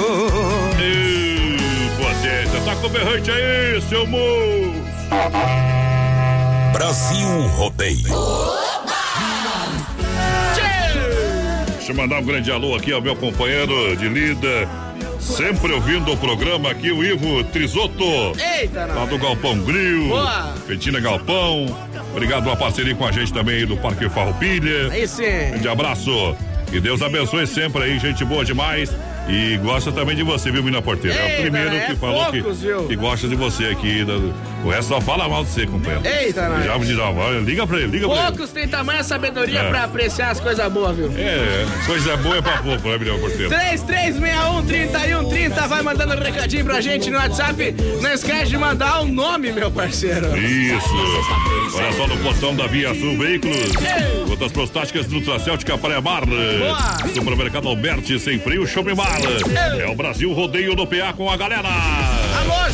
[0.80, 4.84] Ih, potência, tá com berrante aí, seu moço!
[6.74, 8.63] Brasil Rodeio.
[11.86, 14.70] Deixa eu mandar um grande alô aqui ao meu companheiro de lida,
[15.20, 18.06] sempre ouvindo o programa aqui, o Ivo Trisotto.
[18.58, 20.08] Eita, Lá do Galpão Grill.
[20.08, 20.54] Boa.
[20.66, 21.66] Petina Galpão.
[22.14, 24.92] Obrigado pela parceria com a gente também aí do Parque Farroupilha.
[24.94, 25.24] Aí sim.
[25.50, 26.38] Grande abraço.
[26.72, 28.90] Que Deus abençoe sempre aí, gente boa demais.
[29.28, 31.18] E gosta também de você, viu, Mina Porteira?
[31.18, 34.06] é o Eita, primeiro é que falou poucos, que, que gosta de você aqui.
[34.06, 34.14] da-
[34.64, 36.06] o resto só fala mal de você, companheiro.
[36.06, 36.66] Eita, nós.
[36.66, 36.98] Já me diz,
[37.46, 38.28] liga pra ele, liga pra ele.
[38.28, 39.70] Poucos têm tamanha sabedoria É.
[39.70, 41.12] pra apreciar as coisas boas, viu?
[41.18, 43.50] É, coisa boa é pra pouco, né, Mina Porteira?
[43.50, 47.76] 3361-3130, vai mandando um recadinho pra gente no WhatsApp.
[48.02, 50.38] Não esquece de mandar o nome, meu parceiro.
[50.38, 50.90] Isso.
[51.76, 53.72] Olha só no portão da Via Sul Veículos.
[54.28, 56.24] Gotas prostáticas Nutracêutica Praia Mar.
[57.14, 59.20] Supermercado Alberti sem frio, Shopping Bar.
[59.80, 61.70] É o Brasil Rodeio no PA com a galera.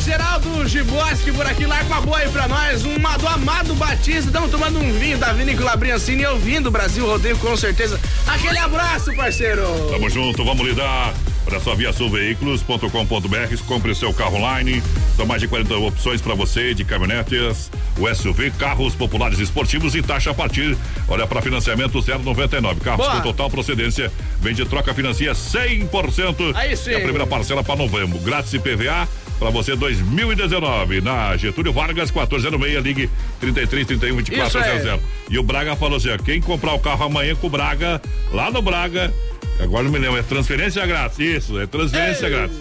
[0.00, 2.84] Geraldo Giboski por aqui, larga uma boa aí pra nós.
[2.84, 7.06] Uma do Amado Batista, estamos tomando um vinho da Vinícola Briancini e ouvindo o Brasil
[7.06, 8.00] Rodeio com certeza.
[8.26, 9.62] Aquele abraço, parceiro.
[9.90, 11.12] Tamo junto, vamos lidar.
[11.46, 14.82] Olha só, via sulveículos.com.br, compre seu carro online.
[15.16, 20.02] São mais de 40 opções para você de caminhonetes, o SUV, carros populares esportivos e
[20.02, 20.76] taxa a partir.
[21.08, 22.80] Olha, para financiamento 0,99.
[22.80, 23.16] Carros Boa.
[23.16, 24.12] com total procedência.
[24.40, 26.54] Vende troca financia 100%.
[26.54, 26.90] Aí sim.
[26.90, 28.18] E a primeira parcela para novembro.
[28.20, 29.08] Grátis IPVA
[29.40, 31.00] para você 2019.
[31.00, 33.10] Na Getúlio Vargas, 1406, ligue
[33.40, 34.80] 33 31 24 Isso aí.
[34.82, 35.00] 00.
[35.30, 38.50] E o Braga falou assim: ó, quem comprar o carro amanhã com o Braga, lá
[38.50, 39.12] no Braga,
[39.58, 41.18] agora não me lembro, é transferência grátis.
[41.18, 42.56] Isso, é transferência grátis.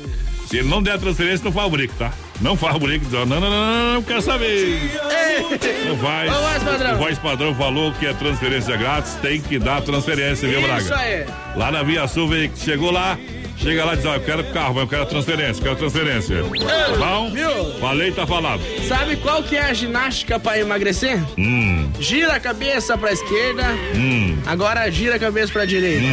[0.48, 2.12] Se ele não der a transferência, não brico, tá?
[2.42, 4.80] Não brico, não, não, não, não, não, não quero saber.
[5.86, 6.28] Não vai.
[6.28, 10.82] O voz padrão falou que é transferência grátis, tem que dar transferência, viu, Braga?
[10.82, 11.26] Isso aí.
[11.56, 13.20] Lá na Via Sul, chegou lá,
[13.62, 16.38] chega lá e diz, ó, eu quero carro, mas eu quero transferência, quero transferência.
[16.44, 17.32] Tá bom?
[17.32, 17.80] Viu?
[17.80, 18.62] Falei, tá falado.
[18.88, 21.20] Sabe qual que é a ginástica pra emagrecer?
[21.38, 23.64] Hum, Gira a cabeça pra esquerda,
[23.96, 24.38] hum.
[24.46, 26.06] agora gira a cabeça pra direita.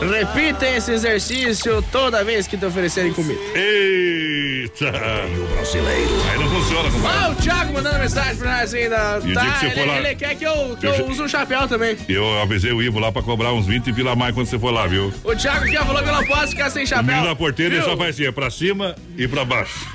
[0.00, 3.40] Repita esse exercício toda vez que te oferecerem comida.
[3.54, 4.90] Eita!
[4.90, 6.10] o brasileiro.
[6.32, 7.18] Aí não funciona, compadre.
[7.18, 9.20] Ah, o Thiago mandando mensagem pra nós ainda.
[9.24, 11.06] E Tá, dia que você ele, for lá- ele quer que eu, que Eu eu,
[11.08, 11.96] use um chapéu também.
[12.08, 14.72] Eu avisei o Ivo lá pra cobrar uns 20 pila a mais quando você for
[14.72, 15.12] lá, viu?
[15.22, 17.04] O Thiago aqui ó, falou que eu não posso ficar sem O chapéu.
[17.04, 19.86] menino da porteira só faz assim, é pra cima e pra baixo.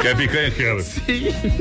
[0.00, 0.50] Quer picanha?
[0.50, 0.80] Quero.
[0.82, 1.02] Sim.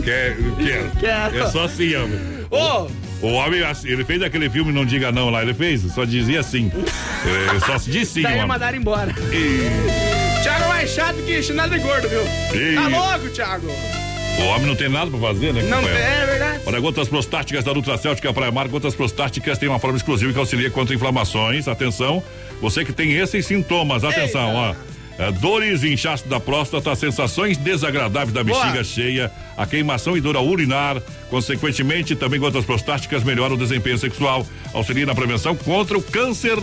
[0.03, 0.37] Quer?
[0.63, 0.91] Quero.
[0.99, 1.37] Quero.
[1.39, 2.19] É só assim, homem.
[2.51, 2.87] Ô,
[3.25, 5.81] O homem, assim, ele fez aquele filme Não Diga Não lá, ele fez?
[5.93, 6.71] Só dizia sim.
[7.55, 9.13] É, só se diz sim, daí mandaram embora.
[9.33, 12.21] E- Thiago é mais chato que chinelo de gordo, viu?
[12.53, 12.75] Ih.
[12.75, 13.67] Tá louco, Thiago?
[14.39, 15.63] O homem não tem nada pra fazer, né?
[15.63, 16.03] Não companheiro?
[16.07, 16.61] é verdade.
[16.67, 20.69] Olha, gotas prostáticas da Nutracêutica Praia Mar, gotas prostáticas tem uma forma exclusiva que auxilia
[20.69, 21.67] contra inflamações.
[21.67, 22.21] Atenção,
[22.61, 24.75] você que tem esses sintomas, atenção, ó.
[25.17, 28.61] É, dores e inchaço da próstata, sensações desagradáveis da Boa.
[28.61, 31.01] bexiga cheia, a queimação e dor ao urinar.
[31.27, 36.55] Consequentemente, também gotas prostáticas melhoram o desempenho sexual, auxilia na prevenção contra o câncer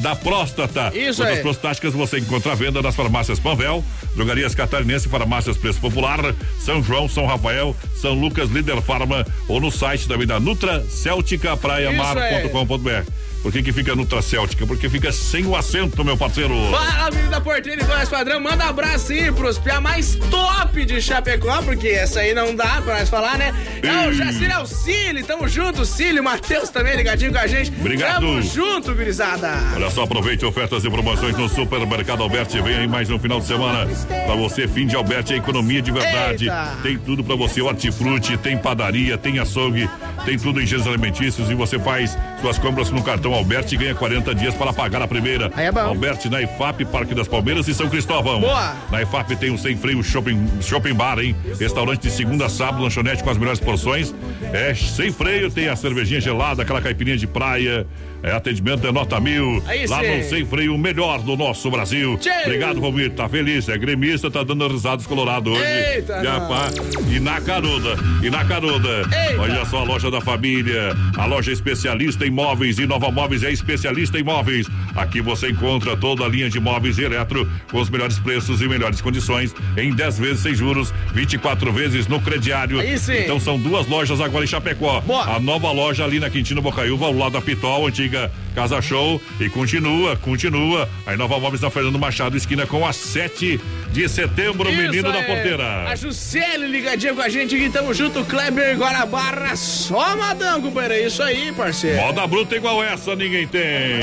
[0.00, 0.92] da próstata.
[0.94, 1.42] Isso gotas aí.
[1.42, 3.82] prostáticas você encontra à venda nas farmácias Panvel,
[4.14, 9.70] drogarias catarinense, farmácias Preço Popular, São João, São Rafael, São Lucas, Líder Farma ou no
[9.70, 13.31] site também da Nutra Céltica Praiamar.com.br.
[13.42, 14.64] Por que que fica Nutra Céltica?
[14.64, 16.54] Porque fica sem o acento, meu parceiro.
[16.70, 20.84] Fala, menino da porteira e voz padrão, manda um abraço aí pros pia mais top
[20.84, 23.52] de Chapecó, porque essa aí não dá pra nós falar, né?
[23.82, 27.72] É o Jacir Auxílio, tamo junto, Cílio, Matheus também ligadinho com a gente.
[27.80, 28.20] Obrigado.
[28.20, 29.52] Tamo junto, gurizada.
[29.74, 32.60] Olha só, aproveite ofertas e promoções no Supermercado Alberti.
[32.60, 33.88] Vem aí mais um final de semana
[34.24, 34.68] pra você.
[34.68, 36.44] Fim de Alberti, é economia de verdade.
[36.44, 36.76] Eita.
[36.82, 39.90] Tem tudo pra você: hortifruti, tem padaria, tem açougue,
[40.24, 41.50] tem tudo em gêneros alimentícios.
[41.50, 45.06] E você faz suas compras no cartão Alberti e ganha 40 dias para pagar a
[45.06, 45.48] primeira.
[45.54, 45.78] Aí é bom.
[45.78, 48.40] Alberti na IFAP, Parque das Palmeiras e São Cristóvão.
[48.40, 48.74] Boa.
[48.90, 51.36] Na IFAP tem o Sem Freio Shopping, shopping Bar, hein?
[51.58, 54.12] Restaurante de segunda a sábado, lanchonete com as melhores porções.
[54.52, 57.86] É sem freio, tem a cervejinha gelada, aquela caipirinha de praia.
[58.22, 59.62] É, atendimento é nota mil.
[59.66, 60.16] Aí Lá sim.
[60.16, 62.16] no Sem Freio, o melhor do nosso Brasil.
[62.18, 62.30] Tchê.
[62.44, 63.10] Obrigado, Romir.
[63.10, 65.64] Tá feliz, é gremista, tá dando risadas colorado hoje.
[65.64, 67.12] Eita, e, não.
[67.12, 69.02] e na caruda, e na caruda.
[69.28, 69.40] Eita.
[69.40, 73.50] Olha só a loja da família, a loja especialista em móveis e Nova Móveis é
[73.50, 74.68] especialista em móveis.
[74.94, 78.68] Aqui você encontra toda a linha de móveis e eletro com os melhores preços e
[78.68, 82.78] melhores condições em 10 vezes sem juros, 24 vezes no crediário.
[82.78, 83.18] Aí sim.
[83.18, 85.00] Então são duas lojas agora em Chapecó.
[85.00, 85.36] Boa.
[85.36, 88.11] A nova loja ali na Quintino Bocaiúva, ao lado da Pitol, antiga
[88.54, 89.20] Casa Show.
[89.40, 90.88] E continua, continua.
[91.06, 93.60] Aí Nova Móveis na Fernando Machado, esquina com a 7
[93.92, 95.88] de setembro, Isso menino da porteira.
[95.88, 100.94] A Juscelio ligadinha com a gente aqui, tamo junto, Kleber Guarabarra, só madão, companheiro.
[100.94, 102.00] É isso aí, parceiro.
[102.00, 104.00] Moda bruta igual essa ninguém tem.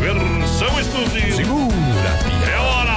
[0.00, 1.36] Versão exclusiva.
[1.36, 2.18] Segura,
[2.52, 2.96] É hora.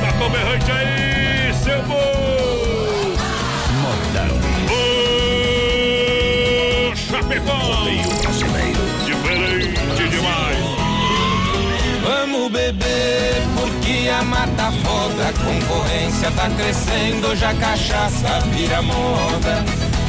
[0.00, 3.16] Tá com berrante aí, seu bom.
[3.82, 4.38] Modão.
[6.92, 8.21] Ô, Chapecó.
[12.22, 15.28] Vamos beber, porque a mata foda.
[15.28, 19.64] A concorrência tá crescendo, já cachaça vira moda.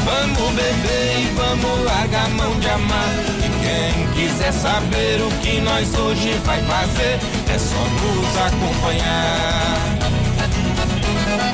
[0.05, 3.09] Vamos beber e vamos largar a mão de amar.
[3.39, 7.20] E quem quiser saber o que nós hoje vai fazer,
[7.51, 9.93] é só nos acompanhar.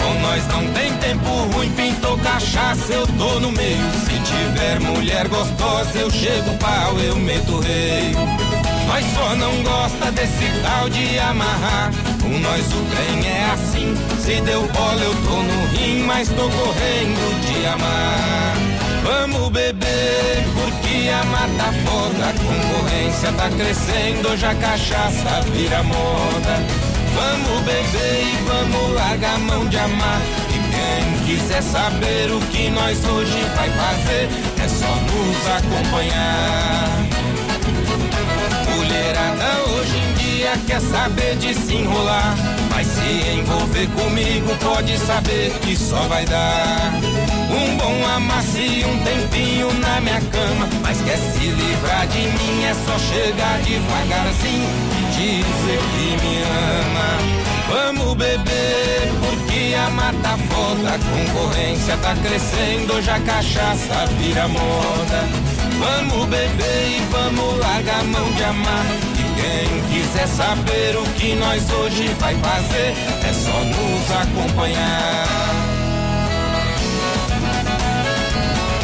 [0.04, 3.92] Com nós não tem tempo ruim, pintou cachaça, eu tô no meio.
[4.04, 8.49] Se tiver mulher gostosa, eu chego pau, eu meto rei.
[8.90, 11.92] Nós só não gosta desse tal de amarrar.
[12.24, 13.96] Com nós o trem é assim.
[14.20, 18.56] Se deu bola, eu tô no rim, mas tô correndo de amar.
[19.04, 22.30] Vamos beber, porque a mata foda.
[22.30, 26.56] A concorrência tá crescendo, já cachaça vira moda.
[27.14, 30.22] Vamos beber e vamos largar a mão de amar.
[30.50, 34.30] E quem quiser saber o que nós hoje vai fazer,
[34.64, 37.19] é só nos acompanhar.
[39.40, 42.36] Mulherada hoje em dia quer saber de se enrolar.
[42.70, 46.94] Mas se envolver comigo, pode saber que só vai dar.
[47.50, 50.68] Um bom amasso e um tempinho na minha cama.
[50.82, 57.50] Mas quer se livrar de mim, é só chegar devagarzinho e dizer que me ama.
[57.70, 65.28] Vamos beber, porque a mata foda, a concorrência tá crescendo, já cachaça vira moda.
[65.80, 69.09] Vamos beber e vamos largar a mão de amar.
[69.40, 75.26] Quem quiser saber o que nós hoje vai fazer, é só nos acompanhar.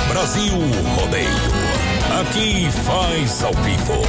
[0.08, 0.54] Brasil
[0.96, 1.30] Rodeio.
[2.22, 4.02] Aqui faz ao vivo.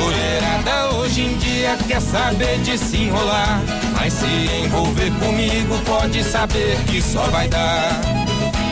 [0.00, 3.60] Mulherada hoje em dia quer saber de se enrolar.
[3.96, 4.26] Mas se
[4.64, 8.00] envolver comigo, pode saber que só vai dar.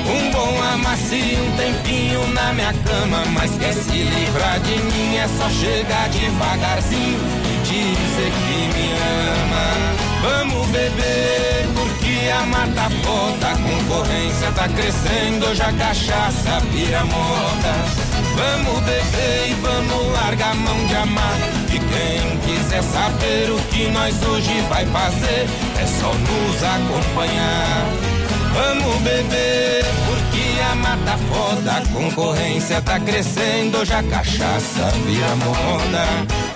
[0.06, 3.24] Um bom amacio, um tempinho na minha cama.
[3.32, 7.44] Mas quer se livrar de mim, é só chegar devagarzinho
[7.74, 10.04] e dizer que me ama.
[10.22, 18.03] Vamos beber, porque a mata foda, a concorrência tá crescendo, já cachaça vira moda.
[18.36, 21.38] Vamos beber e vamos largar a mão de amar.
[21.68, 25.46] E quem quiser saber o que nós hoje vai fazer,
[25.80, 28.14] é só nos acompanhar.
[28.54, 36.06] Vamos beber, porque a mata foda, a concorrência tá crescendo, já cachaça vira moda.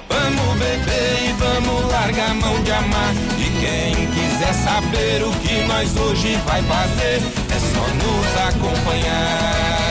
[0.08, 3.14] Vamos beber e vamos largar a mão de amar.
[3.38, 7.20] E quem quiser saber o que nós hoje vai fazer,
[7.50, 9.87] é só nos acompanhar.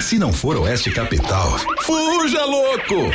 [0.00, 3.10] Se não for Oeste Capital, fuja louco!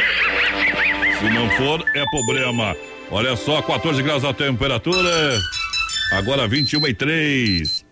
[1.20, 2.76] Se não for, é problema.
[3.10, 5.40] Olha só, 14 graus a temperatura.
[6.12, 7.86] Agora 21 e 3.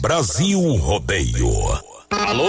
[0.00, 1.50] Brasil Rodeio.
[2.10, 2.48] Alô,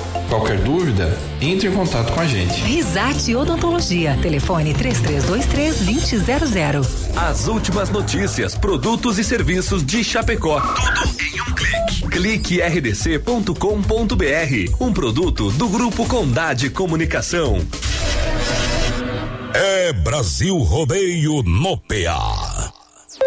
[0.31, 2.53] Qualquer dúvida, entre em contato com a gente.
[2.63, 4.17] Risate Odontologia.
[4.21, 6.81] Telefone 3323 2000.
[7.17, 10.61] As últimas notícias, produtos e serviços de Chapecó.
[10.61, 12.07] Tudo em um clique.
[12.09, 13.53] Clique rdc.com.br.
[14.79, 17.59] Um produto do Grupo Condade Comunicação.
[19.53, 22.50] É Brasil Rodeio no PA.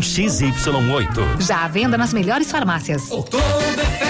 [0.00, 1.40] XY8.
[1.40, 3.10] Já à venda nas melhores farmácias.
[3.10, 3.46] Outubro
[4.00, 4.09] é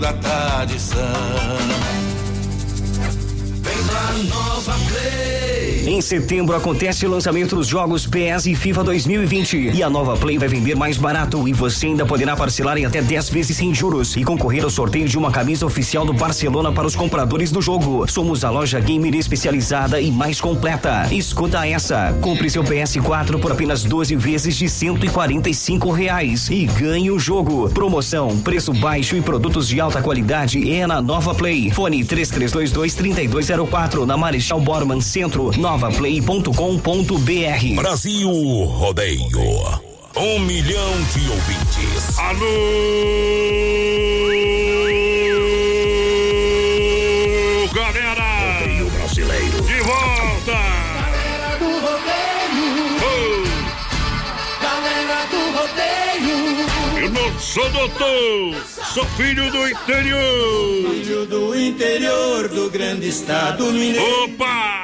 [0.00, 0.98] da tradição.
[3.62, 5.53] Vem pra Nova Play.
[5.86, 10.38] Em setembro acontece o lançamento dos jogos PS e FIFA 2020 e a Nova Play
[10.38, 14.16] vai vender mais barato e você ainda poderá parcelar em até 10 vezes sem juros
[14.16, 18.10] e concorrer ao sorteio de uma camisa oficial do Barcelona para os compradores do jogo.
[18.10, 21.06] Somos a loja gamer especializada e mais completa.
[21.12, 27.18] Escuta essa, compre seu PS4 por apenas 12 vezes de 145 reais e ganhe o
[27.18, 27.68] jogo.
[27.68, 31.70] Promoção, preço baixo e produtos de alta qualidade é na Nova Play.
[31.70, 37.74] Fone 3322 3204 na Marechal Borman Centro, novaplay.com.br.
[37.74, 39.82] Brasil Rodeio.
[40.16, 42.16] Um milhão de ouvintes.
[42.16, 42.46] Alô,
[47.74, 48.60] galera!
[48.60, 49.60] Rodeio brasileiro.
[49.62, 50.52] De volta!
[51.02, 53.42] Galera do rodeio.
[54.62, 56.38] Galera do rodeio.
[57.02, 58.54] Eu não sou doutor,
[58.92, 60.90] sou filho do interior.
[60.92, 64.22] Filho do interior do grande estado mineiro.
[64.22, 64.83] Opa!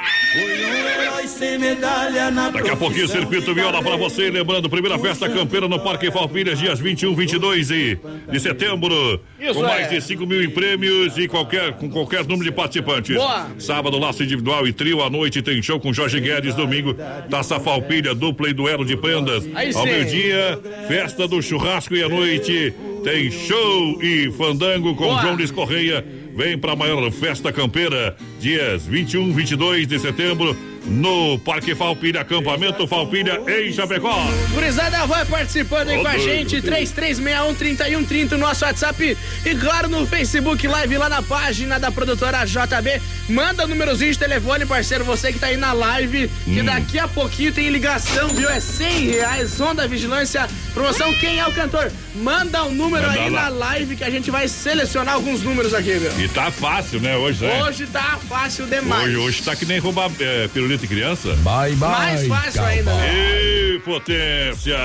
[1.41, 4.28] Sem medalha na Daqui a pouquinho, Circuito Viola para você.
[4.28, 7.99] Lembrando, primeira festa campeira no Parque Falpilhas, dias 21, 22 e
[8.30, 9.18] de setembro.
[9.41, 9.95] Isso com mais é.
[9.95, 13.16] de 5 mil em prêmios e qualquer, com qualquer número de participantes.
[13.16, 13.47] Boa.
[13.59, 15.03] Sábado, laço individual e trio.
[15.03, 16.55] À noite tem show com Jorge Guedes.
[16.55, 16.95] Domingo,
[17.30, 19.49] taça Falpilha, dupla e duelo de prendas.
[19.55, 25.22] Aí Ao meio-dia, festa do churrasco e à noite tem show e fandango com Boa.
[25.22, 26.05] João Luiz Correia.
[26.36, 32.86] Vem para a maior festa campeira, dias 21, 22 de setembro, no Parque Falpilha, acampamento
[32.86, 34.14] Falpilha em Chapecó.
[34.52, 36.76] Gurizada, vai participando aí com a gente, doido.
[36.76, 43.00] 3361-3130, nosso WhatsApp e claro no Facebook Live lá na página da produtora JB.
[43.28, 46.64] Manda o númerozinho de telefone, parceiro, você que tá aí na live, que Hum.
[46.64, 48.48] daqui a pouquinho tem ligação, viu?
[48.48, 51.90] É 100 reais, onda vigilância, promoção, quem é o cantor?
[52.14, 53.42] Manda o número Manda aí lá.
[53.42, 56.10] na live que a gente vai selecionar alguns números aqui, viu?
[56.24, 57.62] E tá fácil, né, hoje, né?
[57.62, 59.04] Hoje tá fácil demais.
[59.08, 61.28] Hoje, hoje tá que nem roubar é, pirulito de criança.
[61.42, 61.88] Bye, bye.
[61.88, 62.92] Mais fácil ainda.
[63.06, 64.76] Ei, potência!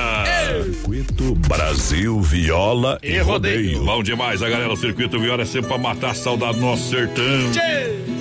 [0.64, 3.58] Circuito Brasil Viola e, E rodeio.
[3.78, 3.86] rodeio.
[3.86, 4.72] Bom demais, a galera.
[4.74, 7.24] O circuito viola é sempre pra matar a saudade do nosso sertão.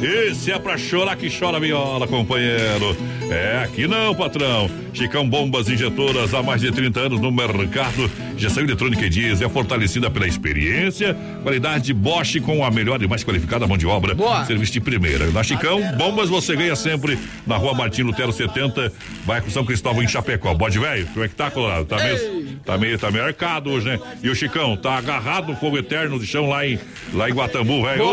[0.03, 2.97] Esse é pra chorar que chora viola, companheiro.
[3.31, 4.71] É, aqui não, patrão.
[4.93, 8.11] Chicão Bombas Injetoras há mais de 30 anos no mercado.
[8.37, 13.25] Gestão eletrônica e diesel é fortalecida pela experiência, qualidade Bosch com a melhor e mais
[13.25, 14.15] qualificada mão de obra.
[14.15, 14.45] Boa.
[14.45, 15.31] Serviço de primeira.
[15.31, 18.93] Na Chicão, bombas você ganha sempre na rua Martim Lutero 70,
[19.25, 20.55] vai com São Cristóvão em Chapecó.
[20.55, 21.85] Bode velho, como é que tá, Colorado?
[21.85, 23.99] Tá meio, tá meio, tá meio arcado hoje, né?
[24.23, 26.79] E o Chicão tá agarrado no fogo eterno de chão lá em,
[27.13, 28.05] lá em Guatambu, velho.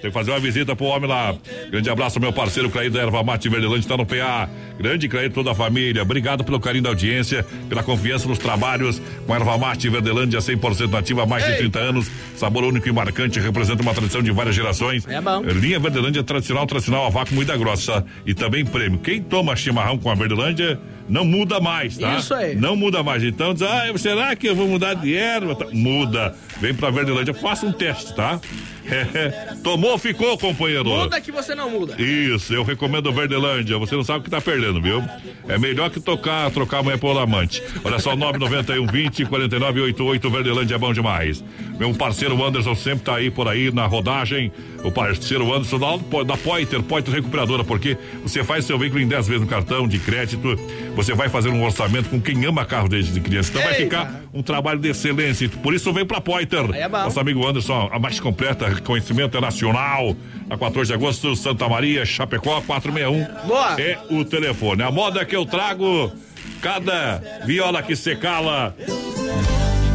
[0.00, 1.34] Tem que fazer uma visita pro homem lá.
[1.70, 4.48] Grande abraço, meu parceiro Clair da Erva Mate Verdelândia, tá no PA.
[4.78, 6.02] Grande Clair, toda a família.
[6.02, 10.90] Obrigado pelo carinho da audiência, pela confiança nos trabalhos com a Erva Mate Verdelândia 100%
[10.90, 12.10] nativa há mais de 30 anos.
[12.36, 15.06] Sabor único e marcante, representa uma tradição de várias gerações.
[15.08, 15.42] É bom.
[15.42, 18.04] Linha Verdelândia tradicional, tradicional, a vácuo muita grossa.
[18.24, 18.98] E também prêmio.
[18.98, 20.78] Quem toma chimarrão com a Verdelândia
[21.08, 22.16] não muda mais, tá?
[22.16, 22.54] Isso aí.
[22.54, 23.24] Não muda mais.
[23.24, 25.54] Então diz, ah, será que eu vou mudar de erva?
[25.56, 26.34] Tá, Muda.
[26.60, 28.40] Vem pra Verdelândia, faça um teste, tá?
[29.62, 30.88] Tomou, ficou, companheiro.
[30.88, 32.00] Muda que você não muda.
[32.00, 33.78] Isso, eu recomendo Verdelândia.
[33.78, 35.02] Você não sabe o que tá perdendo, viu?
[35.48, 37.62] É melhor que tocar, trocar amanhã por amante.
[37.84, 41.44] Olha só, 991 20 49 88 Verdelândia é bom demais.
[41.78, 44.52] Meu parceiro Anderson sempre tá aí por aí na rodagem.
[44.84, 49.26] O parceiro Anderson da, da Poiter, Poiter Recuperadora, porque você faz seu veículo em 10
[49.26, 50.56] vezes no cartão de crédito.
[50.94, 53.50] Você vai fazer um orçamento com quem ama carro desde criança.
[53.50, 53.84] Então vai Eita.
[53.84, 55.48] ficar um trabalho de excelência.
[55.48, 56.64] Por isso vem pra Poiter.
[56.74, 56.88] É.
[56.88, 60.14] Nosso amigo Anderson, a mais completa, reconhecimento é nacional.
[60.46, 63.46] Na 14 de agosto, Santa Maria, Chapecó, 461.
[63.46, 63.80] Boa.
[63.80, 64.82] É o telefone.
[64.82, 66.12] A moda que eu trago,
[66.60, 68.74] cada viola que se cala.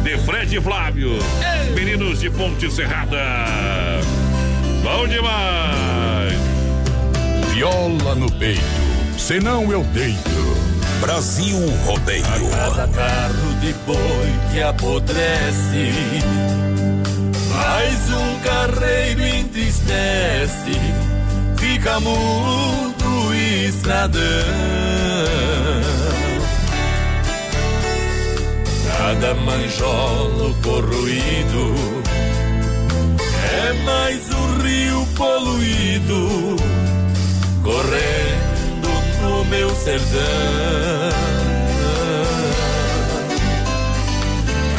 [0.02, 1.18] De Fred e Flávio.
[1.74, 3.18] Meninos de Ponte Serrada.
[4.82, 6.34] Bom demais.
[7.54, 8.60] Viola no peito,
[9.16, 10.53] senão eu deito.
[11.00, 12.24] Brasil Rodeio.
[12.50, 15.92] Cada carro de boi que apodrece,
[17.52, 20.80] mais um carreiro entristece,
[21.56, 23.34] fica mudo
[23.66, 24.20] estradão.
[28.96, 31.74] Cada manjolo corroído
[33.52, 36.56] é mais um rio poluído
[37.62, 38.23] correndo
[39.54, 40.10] meu sertão.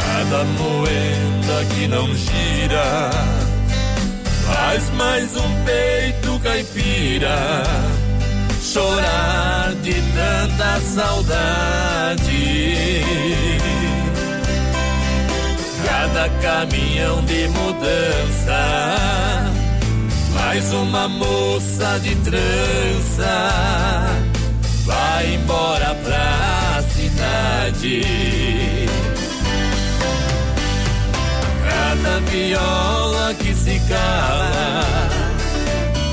[0.04, 3.10] Cada moenda que não gira
[4.44, 7.62] faz mais um peito caipira
[8.60, 12.26] chorar de tanta saudade.
[15.86, 18.96] Cada caminhão de mudança,
[20.34, 23.32] mais uma moça de trança,
[24.86, 28.02] vai embora pra cidade.
[31.68, 34.52] Cada viola que se cala,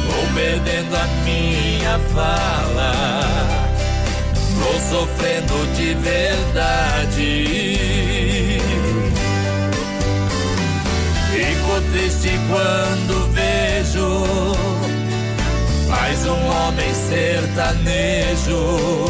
[0.06, 2.92] vou perdendo a minha fala,
[4.60, 7.30] vou sofrendo de verdade.
[11.32, 14.63] Fico triste quando vejo
[15.96, 19.06] mais um homem sertanejo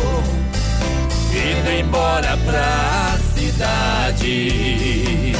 [1.31, 5.33] indo embora pra cidade.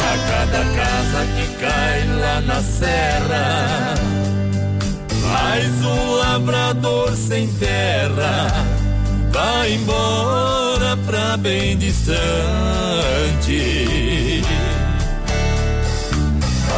[0.00, 3.94] A cada casa que cai lá na serra,
[5.22, 8.52] mais um lavrador sem terra
[9.32, 12.14] vai embora pra bem distante.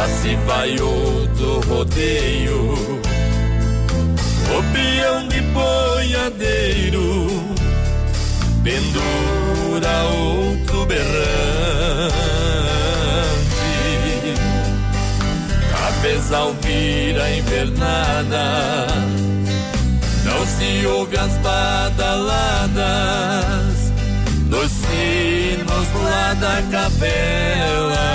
[0.03, 2.73] Assim vai outro rodeio,
[4.55, 7.27] o peão de boiadeiro,
[8.63, 11.17] pendura outro berrante.
[15.71, 18.87] Cabezal vira invernada
[20.27, 22.77] não se ouve as badaladas
[24.49, 28.07] dos sinos lá da capela.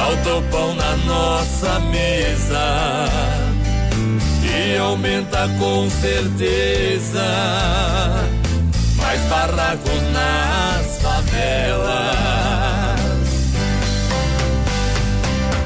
[0.00, 3.04] Falta o pão na nossa mesa
[4.42, 7.22] e aumenta com certeza
[8.96, 11.90] mais barracos nas favelas.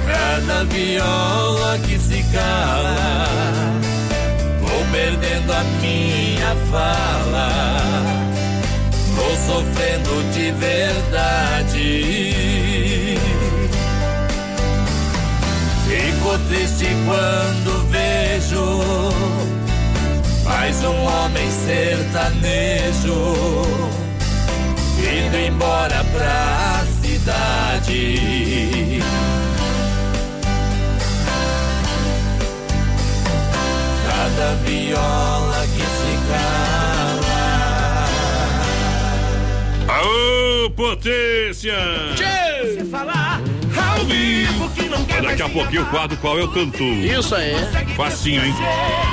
[0.05, 3.28] Cada viola que se cala,
[4.61, 7.52] vou perdendo a minha fala,
[9.15, 12.53] vou sofrendo de verdade.
[16.35, 18.66] Fico triste quando vejo
[20.43, 23.36] mais um homem sertanejo
[24.98, 28.19] indo embora pra cidade.
[34.09, 38.09] Cada viola que se cala.
[39.89, 41.78] Aô, potência!
[42.77, 43.23] Se falar
[44.05, 46.85] ao vivo que não quer Daqui a pouquinho o quadro Qual é o Cantu?
[46.85, 47.55] Isso aí.
[47.97, 48.55] Facinho, hein?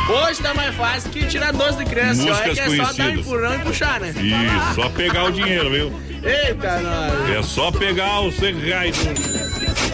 [0.09, 2.21] Hoje tá mais fácil que tirar 12 de criança.
[2.23, 3.19] Músicas Olha que é só dar um conhecidas.
[3.27, 4.09] empurrão e puxar, né?
[4.09, 6.01] Isso, só pegar o dinheiro, viu?
[6.23, 7.29] Eita, nós.
[7.29, 8.97] É só pegar os 100 reais.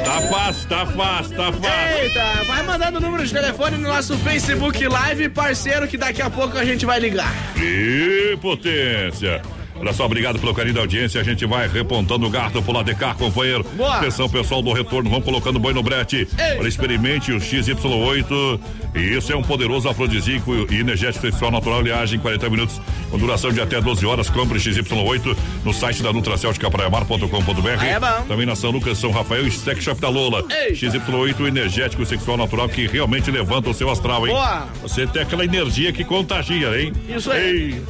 [0.04, 1.98] Tá fácil, tá fácil, tá fácil.
[2.02, 6.30] Eita, vai mandando o número de telefone no nosso Facebook Live, parceiro, que daqui a
[6.30, 7.34] pouco a gente vai ligar.
[7.58, 9.42] E potência.
[9.80, 11.22] Olha só, obrigado pelo carinho da audiência.
[11.22, 13.64] A gente vai repontando o gato pro lado de cá, companheiro.
[13.76, 13.98] Boa.
[13.98, 16.28] Atenção, pessoal do retorno, vamos colocando boi no brete.
[16.60, 18.60] Olha, experimente o XY8.
[18.96, 21.82] E isso é um poderoso afrodisíaco e energético sexual natural.
[21.82, 22.82] Ele age em 40 minutos,
[23.12, 24.30] com duração de até 12 horas.
[24.30, 27.84] Compre XY8 no site da Nutracel de Capraiamar.com.br.
[27.84, 28.26] É bom.
[28.28, 30.44] Também na São Lucas, São Rafael e Sex Shop da Lola.
[30.72, 34.34] XY8 energético sexual natural que realmente levanta o seu astral, hein?
[34.34, 34.68] Boa.
[34.82, 36.92] Você tem aquela energia que contagia, hein?
[37.08, 37.48] Isso aí.
[37.48, 37.82] Ei,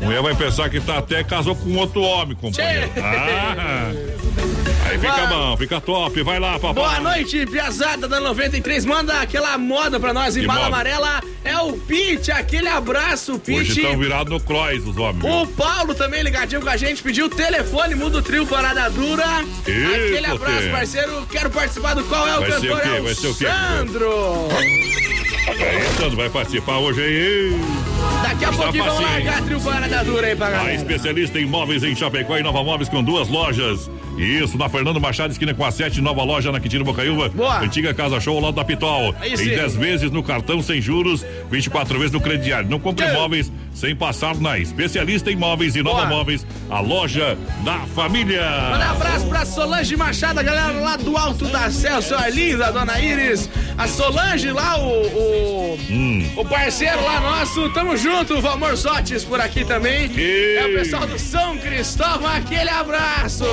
[0.00, 2.90] mulher vai pensar que tá até casou com outro homem, companheiro.
[3.02, 3.90] Ah,
[4.88, 6.22] aí fica bom, fica top.
[6.22, 6.74] Vai lá, papai.
[6.74, 8.84] Boa noite, Piazada da 93.
[8.84, 11.20] Manda aquela moda pra nós em bala amarela.
[11.44, 13.80] É o Pete, aquele abraço, Hoje Pete.
[13.80, 15.24] estão virados no cross os homens.
[15.24, 15.46] O?
[15.48, 19.44] Paulo também ligadinho com a gente, pediu o telefone, muda o trio Parada Dura.
[19.66, 20.70] Ih, Aquele abraço, potência.
[20.70, 21.26] parceiro.
[21.30, 22.76] Quero participar do Qual é o Vai ser Cantor?
[22.78, 22.88] o quê?
[22.88, 23.46] É Vai ser o quê?
[23.46, 24.48] Sandro.
[25.98, 27.93] Sandro, vai participar hoje aí.
[28.24, 30.74] Daqui a pouquinho vamos largar trio Parada Dura aí pra A galera.
[30.74, 33.90] especialista em móveis em Chapecó e Nova Móveis com duas lojas.
[34.16, 37.28] Isso, na Fernando Machado, esquina com a 7, nova loja na Quintino Bocaiúva.
[37.30, 37.60] Boa.
[37.60, 39.14] Antiga Casa Show ao lado da Pitol.
[39.20, 39.48] Aí Em sim.
[39.50, 42.68] 10 vezes no cartão sem juros, 24 vezes no crediário.
[42.68, 46.06] Não compre imóveis sem passar na especialista em móveis e Nova.
[46.06, 48.40] Móveis, a loja da família.
[48.70, 52.70] Manda um abraço pra Solange Machado, a galera lá do Alto da Céu, sua linda,
[52.70, 53.48] dona Iris.
[53.76, 56.24] A Solange lá, o, o, Hum.
[56.36, 60.10] o parceiro lá nosso, tamo junto, o Valmor Sotes por aqui também.
[60.16, 63.44] É o pessoal do São Cristóvão, aquele abraço.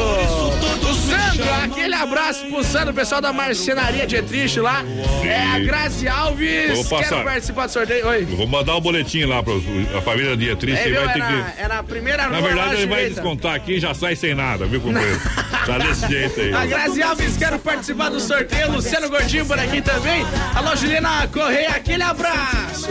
[1.12, 4.84] Sandro, aquele abraço pro Sandro, pessoal da Marcenaria Dietrich lá.
[5.24, 7.10] É a Grazi Alves, Vou passar.
[7.10, 8.08] quero participar do sorteio.
[8.08, 8.26] Oi.
[8.26, 9.54] Vou mandar um boletim lá pra
[9.98, 10.78] a família Dietrich.
[10.78, 11.62] É, vai é, ter na, que.
[11.62, 14.80] é na primeira Na verdade, ele vai descontar aqui e já sai sem nada, viu,
[14.82, 15.20] companheiro?
[15.66, 16.54] tá desse jeito aí.
[16.54, 18.72] A Grazi Alves, quero participar do sorteio.
[18.72, 20.26] Luciano Gordinho por aqui também.
[20.56, 22.88] Alô, Juliana Correia, aquele abraço.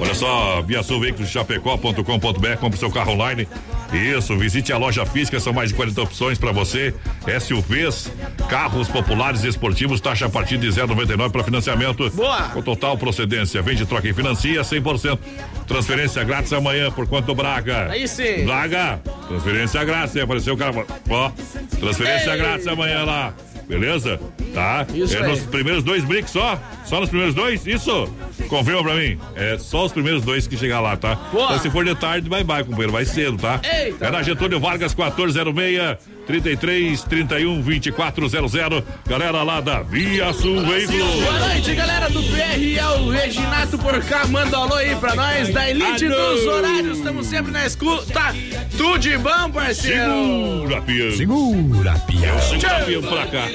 [0.00, 3.48] Olha só, Via Sul Veículos Chapecó.com.br, compre seu carro online.
[3.92, 6.92] Isso, visite a loja física, são mais de 40 opções para você.
[7.40, 8.10] SUVs,
[8.48, 12.10] carros populares e esportivos, taxa a partir de 0,99 para financiamento.
[12.10, 12.48] Boa!
[12.48, 15.18] Com total procedência, vende, troca e financia 100%.
[15.66, 17.90] Transferência grátis amanhã por conta do Braga.
[17.90, 18.44] Aí sim.
[18.44, 20.84] Braga, transferência grátis, apareceu o cara.
[21.08, 21.30] Ó,
[21.78, 22.36] transferência Ei.
[22.38, 23.34] grátis amanhã lá.
[23.68, 24.20] Beleza?
[24.52, 24.86] Tá?
[24.94, 25.28] Isso é aí.
[25.28, 26.60] nos primeiros dois bricks só?
[26.84, 27.66] Só nos primeiros dois?
[27.66, 28.08] Isso?
[28.48, 29.18] Confirma pra mim.
[29.34, 31.16] É só os primeiros dois que chegar lá, tá?
[31.32, 31.44] Boa.
[31.46, 32.92] Então se for de tarde, bye bye, companheiro.
[32.92, 33.60] Vai cedo, tá?
[33.62, 34.06] Eita.
[34.06, 38.82] É na Getúlio Vargas 1406 33 31 2400.
[39.06, 41.22] Galera lá da Via Sul Veículos.
[41.22, 42.78] Boa noite, galera do PR.
[42.78, 44.26] É o Reginato por cá.
[44.26, 45.52] Manda um alô aí pra nós.
[45.52, 46.34] Da Elite Alô.
[46.34, 46.98] dos Horários.
[46.98, 48.34] Estamos sempre na escuta.
[48.76, 50.12] Tudo de bom, parceiro.
[50.12, 51.12] Segura, peão.
[51.12, 52.40] Segura, pião.
[52.40, 53.48] Segura, peão, pra cá.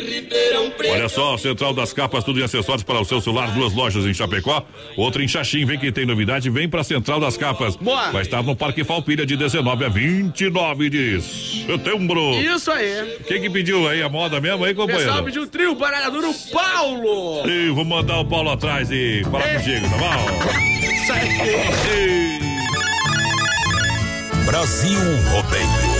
[0.92, 4.14] Olha só, Central das Capas, tudo em acessórios para o seu celular, duas lojas em
[4.14, 4.66] Chapecó,
[4.96, 5.66] outra em Xaxim.
[5.66, 7.76] Vem que tem novidade, vem pra Central das Capas.
[7.76, 8.12] Boa.
[8.12, 12.36] Vai estar no Parque Falpilha de 19 a 29 de setembro.
[12.42, 13.18] Isso aí.
[13.28, 15.24] Quem que pediu aí a moda mesmo aí, O pessoal companheiro?
[15.26, 17.48] pediu o trio baralhador, o Paulo.
[17.50, 19.58] Ei, vou mandar o Paulo atrás e falar Ei.
[19.60, 20.94] contigo, tá bom?
[20.94, 21.30] Isso aí.
[21.92, 22.40] Ei.
[24.46, 25.00] Brasil
[25.32, 25.99] Rodeio.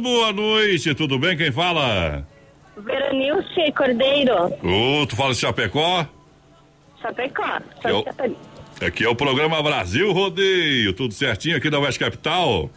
[0.00, 1.36] Boa noite, tudo bem?
[1.36, 2.26] Quem fala?
[2.76, 6.06] Veronilce Cordeiro, Ô, tu fala de Chapecó?
[7.00, 7.58] Chapecó.
[7.84, 8.04] Eu-
[8.86, 12.68] Aqui é o programa Brasil Rodeio, tudo certinho aqui da Oeste Capital?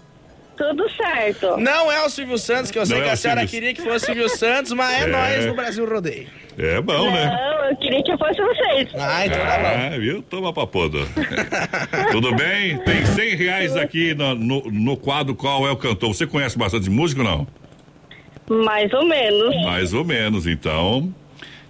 [0.60, 1.56] Tudo certo.
[1.58, 3.54] Não é o Silvio Santos, que eu sei Não que é a o senhora Silvio-
[3.60, 5.08] queria que fosse Silvio Santos, mas é, É.
[5.08, 6.28] nós no Brasil Rodeio.
[6.58, 7.26] É bom, né?
[7.28, 8.90] Não, eu queria que fosse vocês.
[9.00, 9.94] Ah, então tá bom.
[9.96, 10.22] Ah, viu?
[10.22, 11.00] Toma pra poda.
[12.12, 12.78] Tudo bem?
[12.80, 16.14] Tem cem reais aqui no, no, no quadro Qual é o Cantor.
[16.14, 17.48] Você conhece bastante música ou não?
[18.64, 19.56] Mais ou menos.
[19.64, 21.14] Mais ou menos, então.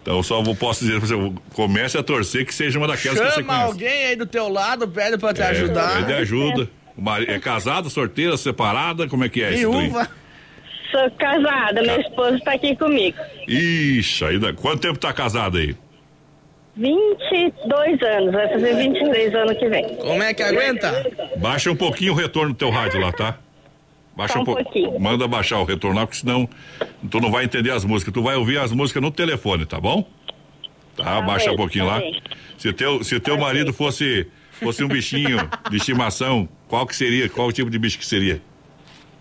[0.02, 3.26] Então só vou, posso dizer pra você, comece a torcer que seja uma daquelas que
[3.26, 3.66] você Chama conhece.
[3.72, 5.98] alguém aí do teu lado, pede pra te É, ajudar.
[5.98, 6.70] Pede ajuda.
[7.28, 9.08] É casado, sorteira, separada?
[9.08, 9.72] Como é que é isso?
[9.72, 10.10] Viúva.
[10.92, 13.18] Sou casada, meu esposo tá aqui comigo.
[13.48, 14.54] Ixi, ainda.
[14.54, 15.76] Quanto tempo tá casado aí?
[16.76, 19.96] 22 anos, vai fazer 23 anos que vem.
[19.98, 21.12] Como é que aguenta?
[21.38, 23.38] Baixa um pouquinho o retorno do teu rádio lá, tá?
[24.16, 24.86] Baixa Só um um pouquinho.
[24.86, 25.00] pouquinho.
[25.00, 26.48] Manda baixar o retorno lá, porque senão
[27.10, 28.14] tu não vai entender as músicas.
[28.14, 30.08] Tu vai ouvir as músicas no telefone, tá bom?
[30.96, 32.00] Tá, baixa bem, um pouquinho tá lá.
[32.00, 32.22] bem.
[32.58, 35.38] Se teu, se teu marido fosse, fosse um bichinho
[35.70, 37.28] de estimação, qual que seria?
[37.28, 38.42] Qual o tipo de bicho que seria?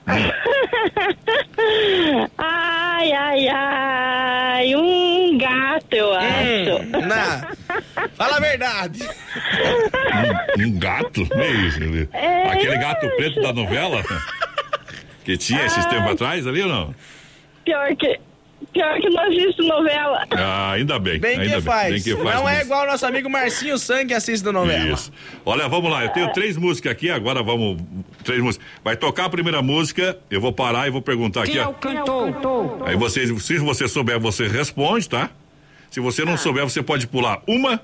[2.38, 6.82] Ai, ai, ai, um gato, eu acho.
[6.82, 8.08] Hum, não.
[8.16, 9.00] Fala a verdade.
[10.58, 11.26] Um, um gato?
[11.36, 12.48] Meio, É.
[12.50, 14.02] Aquele gato preto da novela?
[15.24, 16.94] Que tinha esses tempos atrás ali ou não?
[17.64, 18.18] Pior que,
[18.72, 20.26] pior que não assisto novela.
[20.30, 21.18] Ah, ainda bem.
[21.18, 21.92] Bem ainda que faz.
[21.92, 22.64] Bem que faz Não é mesmo.
[22.66, 24.94] igual o nosso amigo Marcinho Sangue que assiste a novela.
[24.94, 25.12] Isso.
[25.44, 26.04] Olha, vamos lá.
[26.04, 27.80] Eu tenho três músicas aqui, agora vamos.
[28.24, 28.66] Três músicas.
[28.84, 31.58] Vai tocar a primeira música, eu vou parar e vou perguntar aqui.
[31.58, 31.72] ó.
[31.72, 32.82] cantor?
[32.86, 35.30] Aí você, se você souber, você responde, tá?
[35.90, 37.80] Se você não souber, você pode pular uma,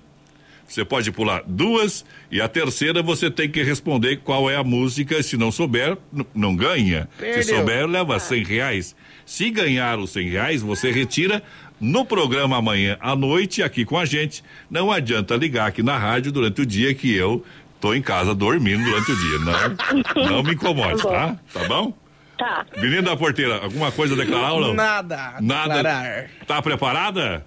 [0.66, 5.22] você pode pular duas, e a terceira você tem que responder qual é a música.
[5.22, 5.96] Se não souber,
[6.34, 7.08] não ganha.
[7.18, 7.42] Perdeu.
[7.42, 8.94] Se souber, leva cem reais.
[9.26, 11.42] Se ganhar os cem reais, você retira
[11.80, 14.42] no programa amanhã à noite aqui com a gente.
[14.70, 17.44] Não adianta ligar aqui na rádio durante o dia que eu
[17.80, 19.38] tô em casa dormindo durante o dia.
[19.38, 21.36] Não, não me incomode, tá?
[21.52, 21.92] Tá bom?
[22.38, 22.66] Tá.
[22.76, 24.74] Menino da porteira, alguma coisa a declarar ou não?
[24.74, 25.34] Nada.
[25.40, 25.74] Nada.
[25.74, 26.30] declarar.
[26.46, 27.46] Tá preparada?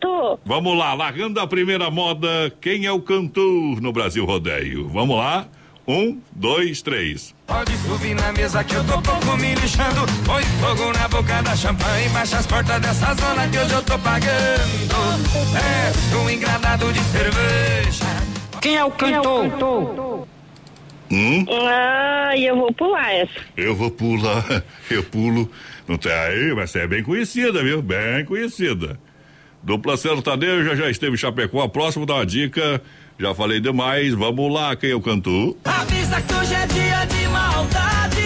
[0.00, 0.38] Tô.
[0.44, 4.88] Vamos lá, largando a primeira moda, quem é o cantor no Brasil Rodeio?
[4.88, 5.48] Vamos lá,
[5.86, 7.34] um, dois, três.
[7.46, 10.00] Pode subir na mesa que eu tô pouco me lixando.
[10.24, 12.08] Põe fogo na boca da champanhe.
[12.08, 14.96] Baixa as portas dessa zona que hoje eu tô pagando.
[15.54, 18.04] É um engradado de cerveja.
[18.60, 20.26] Quem é o cantor?
[21.08, 21.46] Hum?
[21.68, 23.40] Ah, eu vou pular essa.
[23.56, 25.48] Eu vou pular, eu pulo.
[25.86, 27.80] Não tem aí, mas você é bem conhecida, viu?
[27.80, 28.98] Bem conhecida.
[29.62, 31.62] Dupla sertaneja já esteve em Chapecó.
[31.62, 32.82] A próxima dá uma dica.
[33.18, 34.12] Já falei demais.
[34.14, 35.56] Vamos lá, quem é o cantor?
[35.64, 38.16] Avisa que hoje é dia de maldade.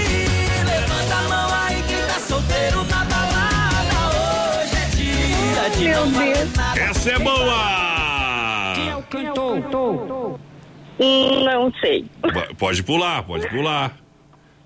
[0.66, 4.62] Levanta a mão aí quem tá solteiro na balada.
[4.62, 6.56] Hoje é dia de Meu não fazer Deus.
[6.56, 6.80] nada.
[6.80, 8.72] Essa é boa!
[8.74, 10.40] Quem é o cantor?
[11.02, 12.04] Hum, Não sei.
[12.22, 13.96] Va- Pode pular, pode pular.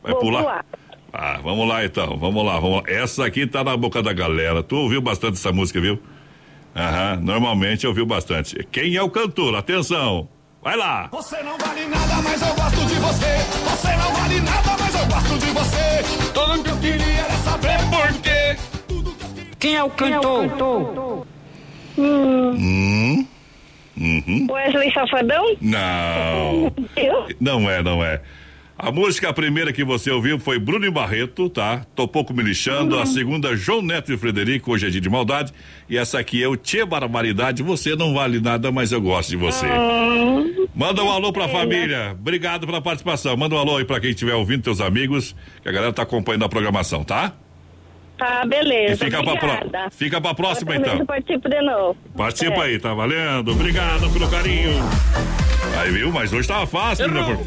[0.03, 0.43] Vai Vou pular?
[0.43, 0.65] pular.
[1.13, 2.83] Ah, vamos lá então, vamos lá, vamos lá.
[2.89, 4.63] Essa aqui tá na boca da galera.
[4.65, 6.01] Tu ouviu bastante essa música, viu?
[6.75, 8.57] Aham, normalmente ouviu bastante.
[8.73, 9.55] Quem é o cantor?
[9.55, 10.29] Atenção!
[10.63, 11.09] Vai lá!
[11.13, 13.37] Você não vale nada, mas eu gosto de você.
[13.71, 16.33] Você não vale nada, mas eu gosto de você.
[16.33, 18.57] Tudo que eu queria era saber por quê.
[19.59, 21.27] Quem é o cantor?
[21.97, 23.27] Hum.
[23.97, 24.47] Uhum.
[24.51, 25.57] Wesley Safadão?
[25.61, 26.73] Não.
[26.97, 27.29] Eu?
[27.41, 28.21] Não é, não é.
[28.77, 31.83] A música, a primeira que você ouviu foi Bruno e Barreto, tá?
[31.95, 32.99] Tô pouco me lixando.
[32.99, 35.53] A segunda, João Neto e Frederico, hoje é dia de maldade.
[35.89, 37.63] E essa aqui é o Tchê Barbaridade.
[37.63, 39.67] Você não vale nada, mas eu gosto de você.
[40.75, 42.17] Manda um alô pra família.
[42.19, 43.37] Obrigado pela participação.
[43.37, 46.45] Manda um alô aí pra quem estiver ouvindo, teus amigos, que a galera tá acompanhando
[46.45, 47.33] a programação, tá?
[48.19, 48.95] Tá, beleza.
[48.95, 49.69] E fica pra, Obrigada.
[49.71, 51.07] pró- fica pra próxima, então.
[51.07, 51.97] participo de novo.
[52.17, 52.63] Participa É.
[52.63, 53.53] aí, tá valendo?
[53.53, 54.73] Obrigado pelo carinho.
[55.81, 56.11] Aí, viu?
[56.13, 57.39] Mas hoje tava fácil, menina,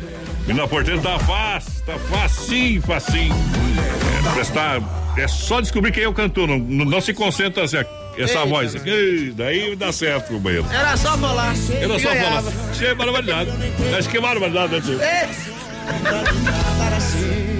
[0.48, 0.54] por...
[0.54, 3.36] menina porteira tava fácil, tá facinho, facinho.
[3.36, 4.82] É, prestar...
[5.18, 7.78] é só descobrir quem é o cantor, não, não, se concentra assim,
[8.18, 8.76] essa Eita, voz.
[8.86, 10.66] Ei, daí dá certo, companheiro.
[10.72, 11.54] Era só falar.
[11.80, 12.52] Era só Ganhava.
[12.52, 12.74] falar.
[12.74, 13.52] Cheio barbaridade.
[13.98, 15.02] Acho que é barbaridade, né, tio?
[15.02, 15.30] É.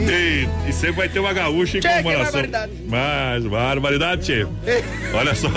[0.10, 2.42] E, e sempre vai ter uma gaúcha em comemoração.
[2.88, 4.48] Mas, barbaridade, tchê.
[5.14, 5.50] Olha só.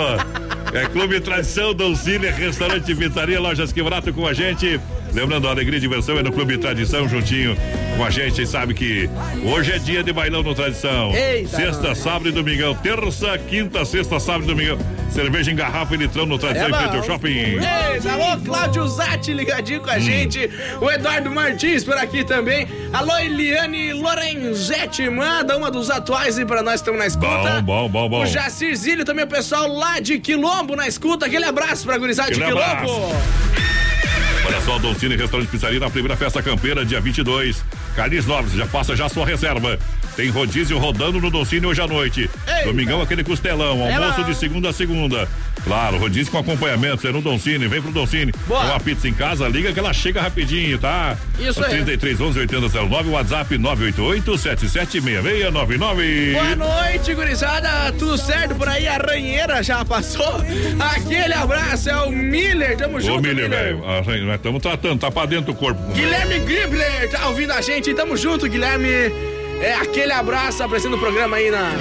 [0.73, 4.79] É Clube Tradição, Donzília, Restaurante e Pizzaria, Lojas Quebrato com a gente.
[5.13, 7.55] Lembrando, a alegria e diversão é no Clube Tradição, juntinho
[7.97, 8.35] com a gente.
[8.35, 9.09] Vocês sabem que
[9.43, 11.11] hoje é dia de bailão no Tradição.
[11.13, 12.73] Eita, sexta, sábado e domingão.
[12.75, 14.77] Terça, quinta, sexta, sábado e domingão.
[15.09, 17.57] Cerveja em garrafa e litrão no tradição em frente ao shopping.
[18.09, 19.99] Alô, Cláudio Zatti ligadinho com a Hum.
[19.99, 20.49] gente.
[20.79, 22.65] O Eduardo Martins por aqui também.
[22.93, 27.61] Alô, Eliane Lorenzetti, manda uma dos atuais e pra nós estamos na escuta.
[27.61, 28.23] Bom, bom, bom, bom.
[28.23, 31.25] O Jacir Zílio também, o pessoal lá de Quilombo na escuta.
[31.25, 33.13] Aquele abraço pra gurizada de Quilombo.
[34.45, 37.63] Olha só, Don Cine Restaurante Pizzaria na primeira festa campeira, dia 22.
[37.95, 39.77] Carnes Novos, já faça já sua reserva.
[40.15, 42.29] Tem rodízio rodando no Cine hoje à noite.
[42.65, 44.27] Domingão, aquele costelão, É almoço lá.
[44.27, 45.27] de segunda a segunda.
[45.63, 48.31] Claro, rodízio com acompanhamento, é no Don Cine, vem pro Don Cine.
[48.47, 48.61] Boa.
[48.61, 51.15] Tem uma pizza em casa, liga que ela chega rapidinho, tá?
[51.39, 51.69] Isso aí.
[51.71, 56.33] 33 11 8009, WhatsApp 988 776699.
[56.33, 57.91] Boa noite, gurizada.
[57.93, 58.87] Tudo certo por aí?
[58.87, 60.41] A ranheira já passou?
[60.79, 62.75] Aquele abraço é o Miller.
[62.77, 65.81] Tamo junto, Ô, Miller, velho, a nós estamos tratando, tá pra dentro do corpo.
[65.93, 67.93] Guilherme Gribler tá ouvindo a gente.
[67.93, 69.30] Tamo junto, Guilherme.
[69.61, 71.71] É aquele abraço apresentando o programa aí na,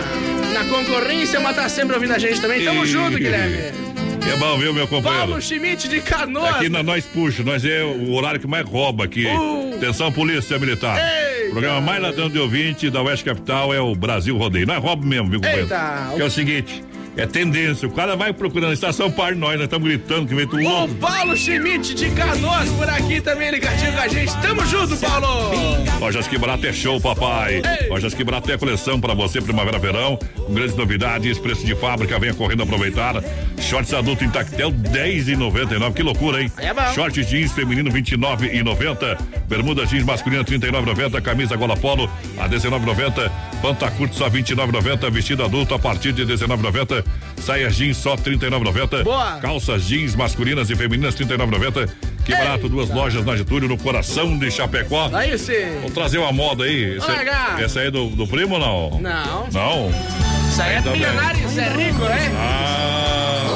[0.53, 2.63] na concorrência, mas tá sempre ouvindo a gente também.
[2.65, 3.57] Tamo junto, Guilherme.
[4.31, 5.27] É bom, viu, meu companheiro?
[5.27, 6.57] Paulo Schmidt de Canoas.
[6.57, 9.27] Aqui na nós puxa, nós é o horário que mais rouba aqui.
[9.27, 9.75] Uh.
[9.77, 11.01] Atenção, polícia militar.
[11.49, 14.67] O programa mais ladrão de ouvinte da Oeste Capital é o Brasil Rodeio.
[14.67, 15.65] Nós rouba mesmo, viu, companheiro?
[15.65, 16.13] Eita.
[16.15, 16.85] Que é o seguinte,
[17.17, 20.63] é tendência, o cara vai procurando estação par nós, nós estamos gritando que vem tudo
[20.63, 20.95] O louco.
[20.95, 24.37] Paulo Schmidt de Canoas por aqui também ligadinho com a gente.
[24.41, 25.55] Tamo junto, Paulo.
[26.01, 27.63] Lojas Que Barato é show, papai.
[27.89, 32.35] Lojas Que Barato é coleção para você, primavera-verão, com grandes novidades, preço de fábrica, venha
[32.35, 33.23] correndo aproveitar.
[33.59, 35.95] Shorts adulto em tactel, 10,99.
[35.95, 36.51] Que loucura, hein?
[36.59, 36.93] É bom.
[36.95, 39.19] Short jeans feminino, 29,90.
[39.49, 41.21] Bermuda jeans masculina, 39,90.
[41.21, 43.31] Camisa gola polo, a 19,90.
[43.61, 45.11] Panta curto, só 29,90.
[45.11, 46.25] Vestido adulto, a partir de
[47.03, 47.05] 19,90.
[47.41, 49.03] Saia jeans, só 39,90.
[49.03, 49.39] Boa.
[49.41, 51.89] Calças jeans masculinas e femininas, 39,90.
[52.25, 55.11] Que barato, duas lojas na Getúlio, no coração de Chapecó.
[55.13, 55.81] Aí sim.
[55.81, 56.99] Vou trazer uma moda aí.
[56.99, 57.61] Essa, largar.
[57.63, 59.01] essa aí é do, do primo ou não?
[59.01, 59.49] Não.
[59.51, 59.91] Não?
[60.51, 61.01] Isso aí é Ainda bem.
[61.01, 62.33] milionário, isso é rico, né?
[62.37, 63.47] Ah.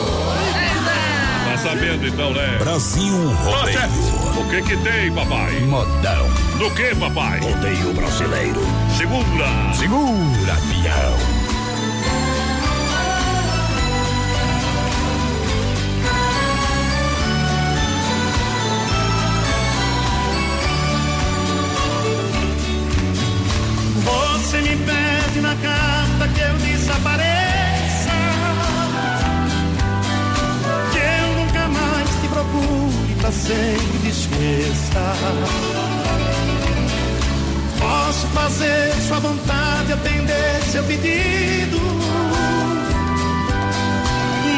[1.50, 2.56] Tá sabendo então, né?
[2.58, 3.32] Brasil
[3.70, 5.52] chefe, o que que tem, papai?
[5.60, 6.28] Modão.
[6.58, 7.38] Do que, papai?
[7.40, 8.60] Rodeio brasileiro.
[8.96, 9.74] Segura.
[9.74, 11.43] Segura, pião.
[39.14, 41.78] Sua vontade, atender seu pedido.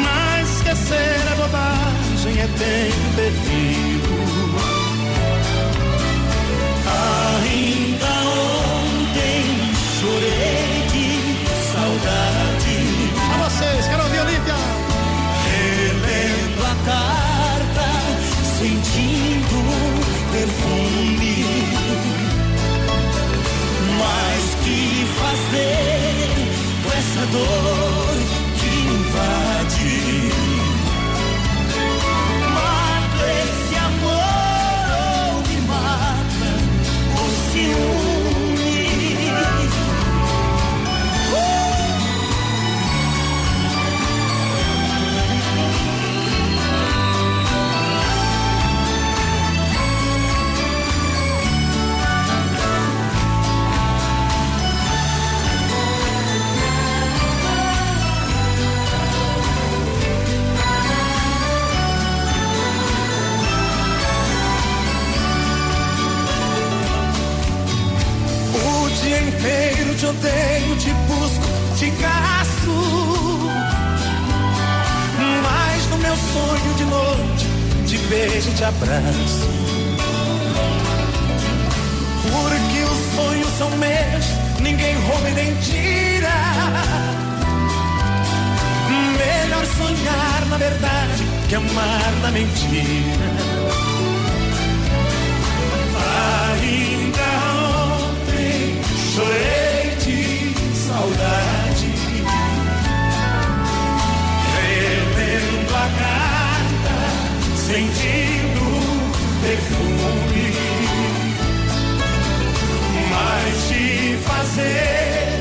[0.02, 3.85] Mas esquecer é bobagem, é tempo perdido.
[78.16, 79.48] Te beijo e te abraço.
[82.22, 84.26] Porque os sonhos são meus,
[84.60, 86.36] ninguém rouba e nem tira.
[89.18, 93.30] Melhor sonhar na verdade que amar na mentira.
[96.52, 97.28] Ainda
[98.00, 98.80] ontem
[99.14, 101.45] chorei de saudade.
[107.66, 108.66] Sentindo
[109.42, 110.54] perfume.
[113.10, 115.40] Mas te fazer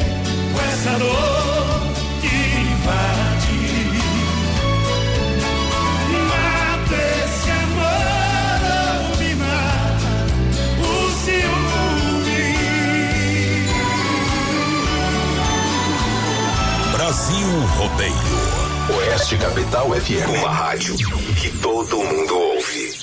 [0.51, 1.81] com essa dor
[2.21, 2.35] que
[2.71, 3.59] invade.
[6.27, 8.59] Mata esse amor
[9.01, 10.13] ou me mata
[10.81, 10.83] o
[11.23, 12.45] ciúme.
[16.91, 18.35] Brasil Rodeio.
[18.97, 20.29] Oeste Capital FM.
[20.39, 20.95] Uma rádio
[21.83, 22.93] todo mundo ouve.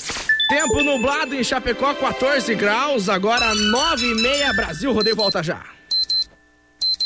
[0.48, 5.62] Tempo nublado em Chapecó, 14 graus, agora 9 e meia, Brasil, rodeio volta já.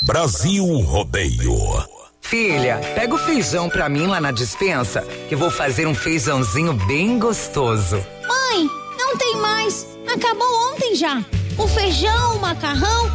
[0.02, 1.56] Brasil Rodeio.
[2.20, 7.18] Filha, pega o feijão pra mim lá na dispensa, que vou fazer um feijãozinho bem
[7.18, 7.96] gostoso.
[8.28, 8.68] Mãe,
[8.98, 9.86] não tem mais.
[10.06, 11.24] Acabou ontem já.
[11.58, 13.10] O feijão, o macarrão,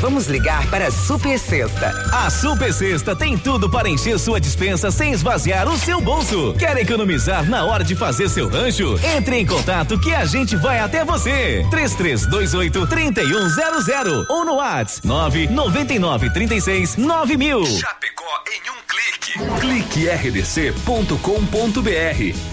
[0.00, 1.90] Vamos ligar para a Super Sexta.
[2.10, 6.54] A Super Sexta tem tudo para encher sua dispensa sem esvaziar o seu bolso.
[6.58, 8.98] Quer economizar na hora de fazer seu rancho?
[9.14, 11.66] Entre em contato que a gente vai até você.
[11.70, 17.66] 3328 3100 ou no WhatsApp 999 36 9000.
[17.66, 19.38] Chapecó em um clique.
[19.60, 21.16] Clique rdc.com.br.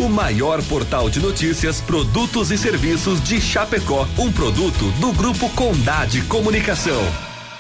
[0.04, 4.06] O maior portal de notícias, produtos e serviços de Chapecó.
[4.18, 7.02] Um produto do Grupo Condade Comunicação.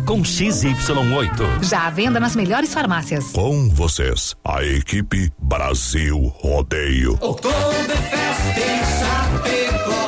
[0.00, 1.64] com XY8.
[1.64, 3.32] Já à venda nas melhores farmácias.
[3.32, 7.18] Com vocês, a equipe Brasil Rodeio.
[7.20, 10.05] Oktoberfest em Chapecó.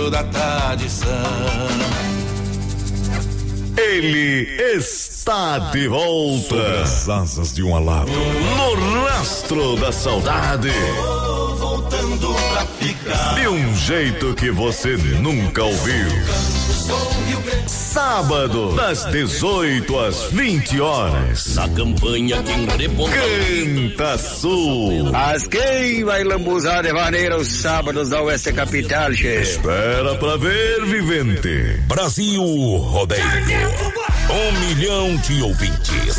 [0.09, 1.07] da tradição.
[3.77, 6.47] Ele está de volta.
[6.47, 8.11] Sobre as asas de um alado.
[8.11, 10.71] No rastro da saudade.
[11.57, 13.35] Voltando pra ficar.
[13.35, 16.60] De um jeito que você nunca ouviu.
[17.67, 21.55] Sábado, das 18 às 20 horas.
[21.55, 23.11] Na campanha quem reponta.
[23.11, 25.11] Canta Sul.
[25.11, 29.41] Mas quem vai lambuzar de maneira os sábados da Oeste Capital, che?
[29.41, 31.81] Espera pra ver, vivente.
[31.87, 33.21] Brasil Rodeio.
[34.29, 36.17] Um milhão de ouvintes.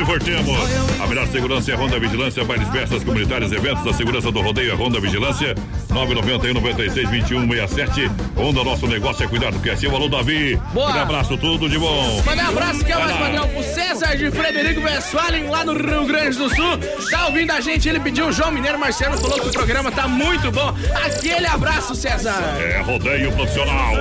[0.00, 0.56] Invertemos.
[1.00, 4.72] A melhor segurança é a Ronda Vigilância, bailes, festas comunitárias, eventos da segurança do rodeio,
[4.72, 5.54] é Ronda Vigilância,
[5.90, 8.10] 991 96 21 67.
[8.36, 9.94] Ronda, nosso negócio é cuidar do que é seu.
[9.94, 10.60] Alô, Davi.
[10.72, 10.94] Boa.
[10.94, 12.22] Um abraço, tudo de bom.
[12.22, 16.36] Um abraço que é mais padrão pro César de Frederico Westphalen, lá no Rio Grande
[16.36, 16.78] do Sul.
[17.10, 17.88] Tá ouvindo a gente?
[17.88, 20.74] Ele pediu o João Mineiro Marcelo, falou que o programa tá muito bom.
[21.04, 22.36] Aquele abraço, César.
[22.60, 23.94] É rodeio profissional.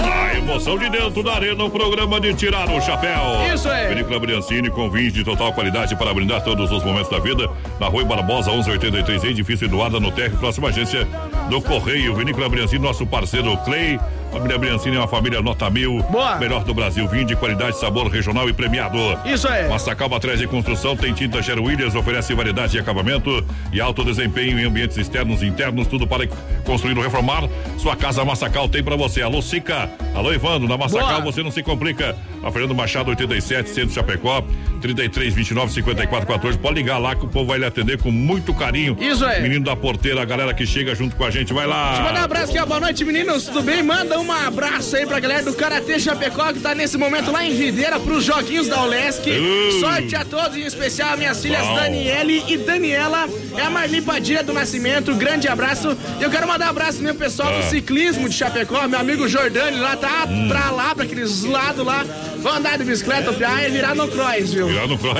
[0.00, 3.54] A emoção de dentro da arena, o programa de tirar o chapéu.
[3.54, 3.88] Isso aí.
[3.88, 7.50] Vinícola Briancini com vinhos de total qualidade para brindar todos os momentos da vida.
[7.78, 11.06] Na Rua Barbosa, 1183, edifício Eduarda, no térreo, próxima agência
[11.50, 12.14] do Correio.
[12.14, 14.00] Vinícola Briancini, nosso parceiro Clay.
[14.38, 16.00] Família Briancini é uma família nota mil.
[16.04, 16.36] Boa.
[16.36, 18.96] Melhor do Brasil, vinho de qualidade, sabor regional e premiado.
[19.24, 19.68] Isso aí.
[19.68, 24.56] Massacal Matriz de Construção tem tinta Sher Williams, oferece variedade de acabamento e alto desempenho
[24.60, 26.28] em ambientes externos e internos, tudo para
[26.64, 27.48] construir ou reformar.
[27.78, 29.22] Sua casa Massacal tem para você.
[29.22, 29.90] Alô, Sica.
[30.14, 30.68] Alô, Ivando.
[30.68, 31.32] Na Massacal Boa.
[31.32, 32.14] você não se complica.
[32.44, 34.44] A Fernando Machado, 87, Centro Chapecó,
[34.80, 36.56] 33, 29, 54, 14.
[36.58, 38.96] Pode ligar lá que o povo vai lhe atender com muito carinho.
[39.00, 39.42] Isso aí.
[39.42, 41.52] Menino da porteira, a galera que chega junto com a gente.
[41.52, 41.88] Vai lá.
[41.88, 43.82] Deixa eu mandar um abraço aqui, boa noite meninos, tudo bem?
[43.82, 47.54] Manda um abraço aí pra galera do Karatê Chapecó que tá nesse momento lá em
[47.54, 49.22] Videira pros joguinhos da Olesc.
[49.28, 49.80] Uh.
[49.80, 51.74] Sorte a todos, em especial as minhas filhas Bom.
[51.76, 53.28] Daniele e Daniela.
[53.56, 55.96] É a Marli Padilha do Nascimento, grande abraço.
[56.18, 57.62] E eu quero mandar um abraço pro meu pessoal do Ah.
[57.70, 60.48] ciclismo de Chapecó, meu amigo Jordani lá, tá Hum.
[60.48, 62.04] pra lá, pra aqueles lados lá.
[62.38, 64.68] Vão andar de bicicleta, piar e virar no cross, viu?
[64.68, 65.18] Virar no cross.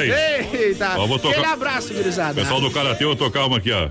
[0.53, 2.35] Eita, Ó, vou tocar- aquele abraço, gurizada.
[2.35, 3.89] Pessoal do Karatê, eu vou tocar uma aqui, ó.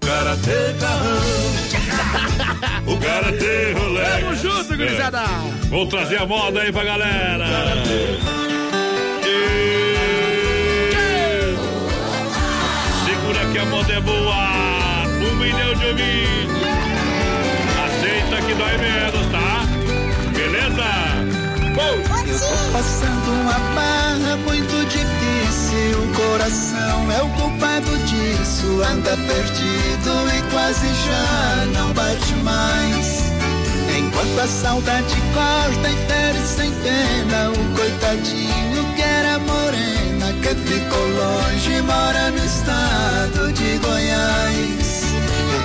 [0.00, 1.51] Karatê Carrão.
[2.86, 4.04] O cara tem rolê.
[4.20, 5.20] Tamo junto, gurizada.
[5.20, 5.66] É.
[5.68, 7.44] Vou trazer a moda aí pra galera.
[9.24, 9.62] E...
[13.04, 15.06] Segura que a moda é boa.
[15.06, 16.62] Um milhão de ouvintes.
[17.84, 19.41] Aceita que dói menos, tá?
[21.74, 26.02] Eu tô passando uma barra muito difícil.
[26.02, 28.82] O coração é o culpado disso.
[28.82, 33.32] Anda perdido e quase já não bate mais.
[33.96, 41.08] Enquanto a saudade corta e fere sem pena, o coitadinho que era morena, que ficou
[41.08, 44.81] longe, mora no estado de Goiás.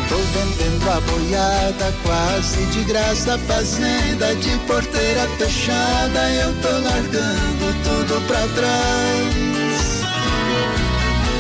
[0.10, 8.22] Tô vendendo a boiada quase de graça, fazenda de porteira fechada, eu tô largando tudo
[8.26, 10.02] pra trás.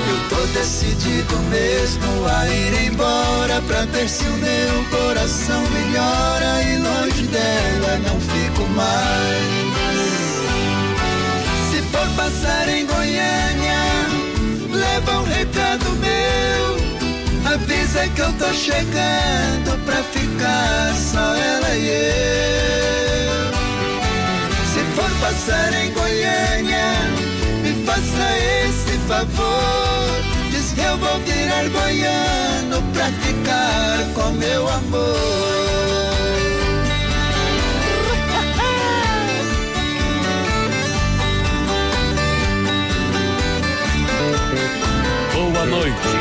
[0.10, 6.78] Eu tô decidido mesmo a ir embora pra ver se o meu coração melhora e
[6.78, 9.48] longe dela não fico mais.
[11.72, 14.08] Se for passar em Goiânia,
[14.72, 16.57] leva um recado meu.
[17.58, 23.52] Avisa que eu tô chegando pra ficar só ela e eu.
[24.72, 26.94] Se for passar em Goiânia,
[27.64, 30.22] me faça esse favor.
[30.52, 35.58] Diz que eu vou virar goiano pra ficar com meu amor.
[45.34, 46.17] Boa noite,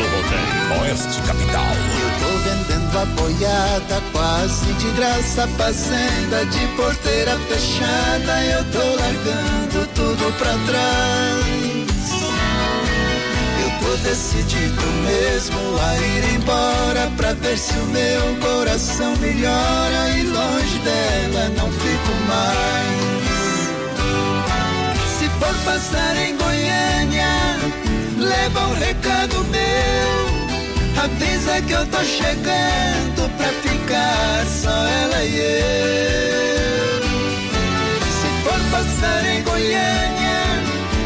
[0.00, 0.82] do rodeio.
[0.82, 1.72] Oeste Capital.
[2.02, 8.44] Eu tô vendendo a boiada quase de graça, fazenda de porteira fechada.
[8.44, 11.50] Eu tô largando tudo pra trás.
[13.62, 20.22] Eu tô decidido mesmo a ir embora pra ver se o meu coração melhora e
[20.22, 23.00] longe dela não fico mais.
[25.18, 27.39] Se for passar em Goiânia,
[28.20, 31.02] leva um recado meu.
[31.02, 37.02] Avisa que eu tô chegando pra ficar só ela e eu.
[38.20, 40.40] Se for passar em Goiânia,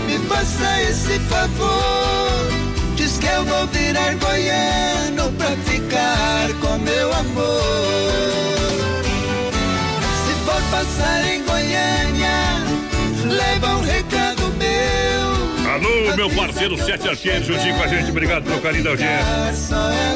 [0.07, 2.49] me faça esse favor.
[2.97, 8.33] Diz que eu vou virar goiano pra ficar com meu amor.
[10.27, 12.39] Se for passar em Goiânia,
[13.27, 14.34] leva um recado.
[15.75, 18.09] Alô, meu parceiro Sete Arqueiros, juntinho com a gente.
[18.09, 19.25] Obrigado pelo carinho da audiência.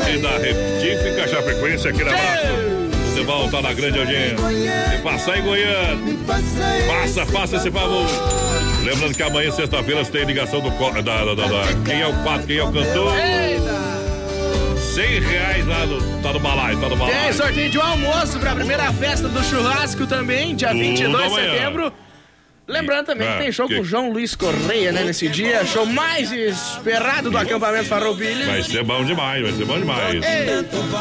[0.08, 2.46] E da Retífica Chapecoense, aquele abraço.
[3.12, 4.36] Você volta na grande audiência.
[4.94, 6.16] E passar em Goiânia.
[6.86, 8.06] Faça, faça esse favor.
[8.84, 10.70] Lembrando que amanhã, sexta-feira, você tem ligação do.
[10.70, 13.12] Da, da, da, da- quem é o quadro, quem é o cantor.
[14.94, 16.22] 100 reais lá no.
[16.22, 17.20] Tá no balaio, tá no balaio.
[17.20, 21.34] Tem sorteio de um almoço pra primeira festa do churrasco também, dia Tudo 22 de
[21.34, 21.92] setembro.
[22.68, 25.64] Lembrando também que tem show que- com o João Luiz Correia, né, nesse dia.
[25.64, 28.46] Show mais esperado do acampamento Farroupilha.
[28.46, 30.20] Vai ser bom demais, vai ser bom demais.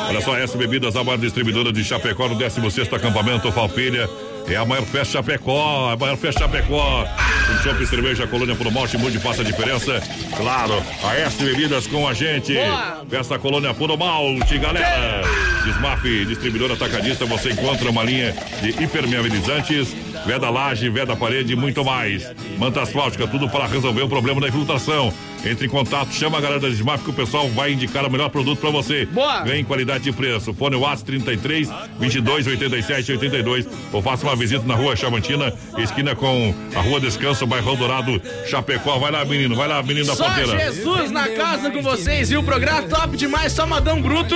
[0.07, 4.09] Olha só, essa Bebidas, a maior distribuidora de Chapecó no 16 acampamento Falpilha.
[4.49, 7.05] É a maior festa Chapecó, a maior festa Chapecó.
[7.51, 10.01] Um chopp e cerveja, colônia por malte, muito faz a diferença.
[10.37, 12.53] Claro, a S Bebidas com a gente.
[12.53, 13.05] Boa.
[13.09, 15.21] Festa Colônia Puro Malte, galera.
[15.65, 19.93] Desmaf, distribuidora atacadista, você encontra uma linha de hipermeabilizantes,
[20.27, 22.29] veda laje, veda parede e muito mais.
[22.57, 25.13] Manta asfáltica, tudo para resolver o problema da infiltração.
[25.45, 28.29] Entre em contato, chama a galera da Desmaf que o pessoal vai indicar o melhor
[28.29, 29.05] produto para você.
[29.05, 29.41] Boa.
[29.41, 30.53] Ganhe qualidade e preço.
[30.53, 31.69] Fone WhatsApp 33
[31.99, 37.45] 22 87 82 ou faça uma visita na rua Chamantina, esquina com a Rua Descanso,
[37.45, 38.97] bairro Dourado, Chapecó.
[38.99, 40.59] Vai lá, menino, vai lá, menino da Só porteira.
[40.59, 42.41] Jesus na casa com vocês, viu?
[42.41, 44.35] O programa top demais, só Madão Bruto.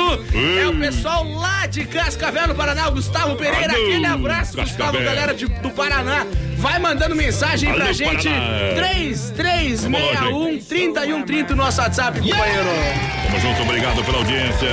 [0.60, 3.74] É o pessoal lá de Cascavel, no Paraná, o Gustavo Pereira.
[3.74, 5.04] Aquele abraço, Gustavo, Cascavel.
[5.04, 6.26] galera de- do Paraná.
[6.62, 8.30] Vai mandando mensagem pra gente.
[8.30, 8.76] Paraná.
[8.76, 12.70] 3361 3130 no nosso WhatsApp, companheiro.
[13.26, 14.70] Tamo junto, obrigado pela audiência.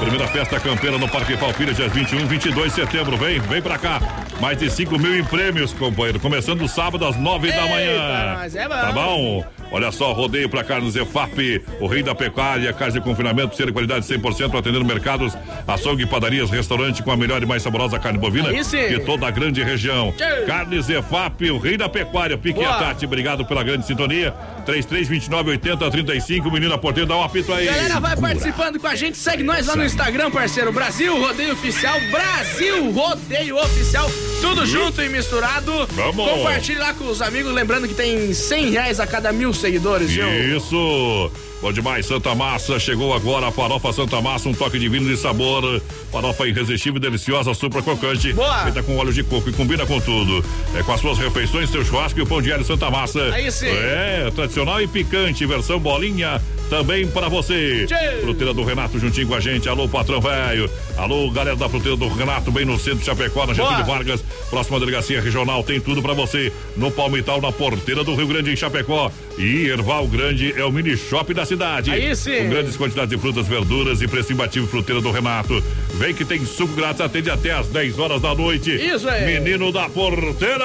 [0.00, 3.18] Primeira festa campeira no Parque Falpilha, dias 21 22 de setembro.
[3.18, 4.00] Vem, vem pra cá.
[4.40, 6.18] Mais de 5 mil em prêmios, companheiro.
[6.18, 8.40] Começando sábado às 9 da manhã.
[8.54, 8.74] é bom.
[8.74, 9.44] Tá bom?
[9.72, 13.72] Olha só, rodeio pra carnes EFAP, o rei da pecuária, carne de confinamento, ser de
[13.72, 15.32] qualidade 100%, atendendo mercados,
[15.68, 19.62] açougue, padarias, restaurante com a melhor e mais saborosa carne bovina de toda a grande
[19.62, 20.12] região.
[20.16, 20.46] Tchau.
[20.46, 22.36] Carnes EFAP, o rei da pecuária.
[22.36, 22.78] Pique Boa.
[22.78, 24.34] Tati, obrigado pela grande sintonia.
[24.66, 27.66] 3329 80 35, menina porteira, dá um apito aí.
[27.66, 29.16] Galera, vai participando com a gente.
[29.16, 30.72] Segue nós lá no Instagram, parceiro.
[30.72, 32.00] Brasil Rodeio Oficial.
[32.12, 34.08] Brasil Rodeio Oficial.
[34.40, 35.84] Tudo junto e misturado.
[35.88, 36.30] Vamos.
[36.30, 40.56] Compartilhe lá com os amigos, lembrando que tem 100 reais a cada mil seguidores, viu?
[40.56, 41.32] Isso!
[41.60, 42.78] Bom demais, Santa Massa.
[42.78, 45.80] Chegou agora a farofa Santa Massa, um toque divino de sabor.
[46.10, 48.32] Farofa irresistível, deliciosa, super crocante.
[48.32, 48.62] Boa.
[48.64, 50.42] Feita com óleo de coco e combina com tudo.
[50.74, 53.20] É com as suas refeições, seu churrasco e o pão diário Santa Massa.
[53.34, 53.66] Aí sim.
[53.66, 56.40] É, tradicional e picante, versão bolinha.
[56.70, 57.84] Também para você.
[57.84, 58.20] Tchê.
[58.22, 59.68] Fruteira do Renato juntinho com a gente.
[59.68, 60.70] Alô, patrão velho.
[60.96, 63.84] Alô, galera da Fruteira do Renato, bem no centro de Chapecó, na Getúlio.
[63.84, 64.22] Vargas.
[64.48, 66.52] Próxima delegacia regional, tem tudo para você.
[66.76, 69.10] No Palmital, na porteira do Rio Grande, em Chapecó.
[69.40, 71.90] E Erval Grande é o mini shop da cidade.
[71.90, 72.42] Aí sim.
[72.42, 75.64] Com grandes quantidades de frutas, verduras e preço imbatível fruteira do Renato.
[75.94, 78.70] Vem que tem suco grátis, atende até às 10 horas da noite.
[78.70, 79.40] Isso aí.
[79.40, 80.58] Menino da porteira.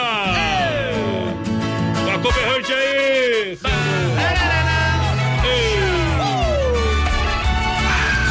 [2.06, 3.57] Tá com berrante aí.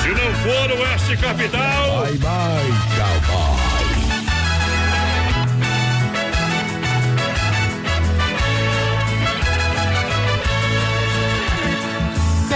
[0.02, 2.02] Se não for o Oeste Capital.
[2.02, 3.63] Bye bye, cowboy.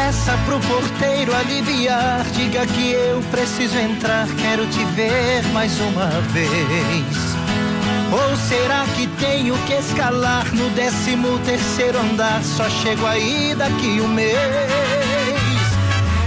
[0.08, 6.48] Peça pro porteiro aliviar, diga que eu preciso entrar, quero te ver mais uma vez.
[8.10, 12.42] Ou será que tenho que escalar no décimo terceiro andar?
[12.42, 14.32] Só chego aí daqui um mês.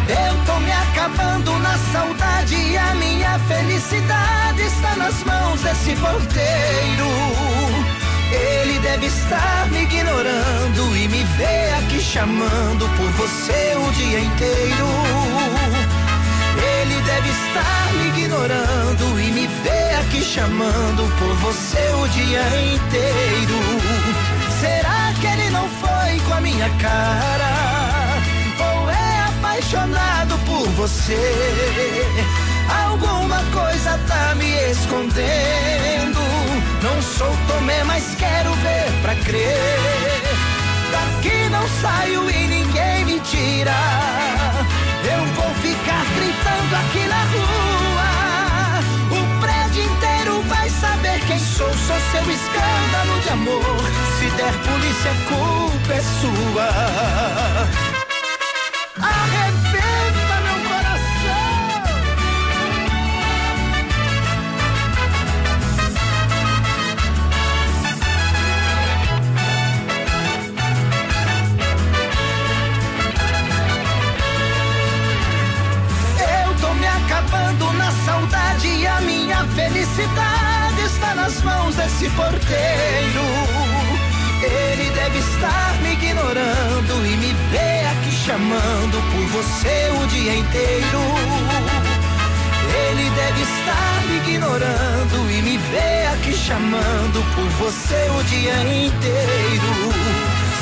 [0.08, 7.81] Eu tô me acabando na saudade e a minha felicidade está nas mãos desse porteiro.
[8.32, 14.88] Ele deve estar me ignorando e me vê aqui chamando por você o dia inteiro.
[16.58, 22.44] Ele deve estar me ignorando e me vê aqui chamando por você o dia
[22.74, 23.60] inteiro.
[24.60, 27.52] Será que ele não foi com a minha cara?
[28.60, 32.08] Ou é apaixonado por você?
[32.86, 36.01] Alguma coisa tá me escondendo.
[36.82, 39.56] Não sou Tomé, mas quero ver pra crer.
[40.92, 43.72] Daqui não saio e ninguém me tira.
[45.04, 48.02] Eu vou ficar gritando aqui na rua.
[49.12, 51.70] O prédio inteiro vai saber quem sou.
[51.70, 53.82] Sou seu escândalo de amor.
[54.18, 57.91] Se der polícia, a culpa é sua.
[80.02, 83.26] Felicidade está nas mãos desse porteiro.
[84.42, 91.02] Ele deve estar me ignorando e me vê aqui chamando por você o dia inteiro.
[92.90, 99.94] Ele deve estar me ignorando e me vê aqui chamando por você o dia inteiro.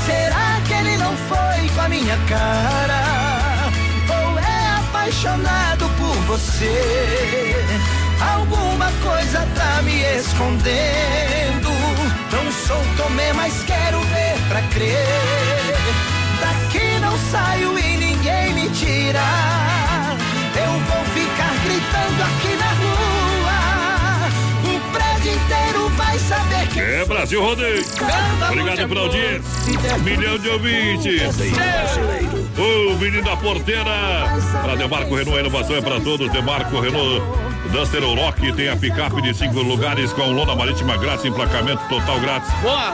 [0.05, 3.71] Será que ele não foi com a minha cara?
[4.09, 7.98] Ou é apaixonado por você?
[8.21, 11.69] Alguma coisa tá me escondendo.
[12.31, 15.75] Não sou Tomé, mas quero ver pra crer.
[16.39, 19.21] Daqui não saio e ninguém me tira.
[20.55, 23.09] Eu vou ficar gritando aqui na rua.
[24.65, 27.85] O prédio inteiro vai saber quem É Brasil Rodeio.
[28.49, 29.97] Obrigado pela audiência.
[30.03, 31.21] Milhão de ouvintes.
[32.57, 34.29] O menino da porteira.
[34.61, 36.29] Para Demarco Renault, a inovação é para todos.
[36.31, 37.48] Demarco Renault.
[37.67, 42.49] Duster Rock tem a picape de cinco lugares com lona marítima grátis, emplacamento total grátis.
[42.61, 42.93] Boa!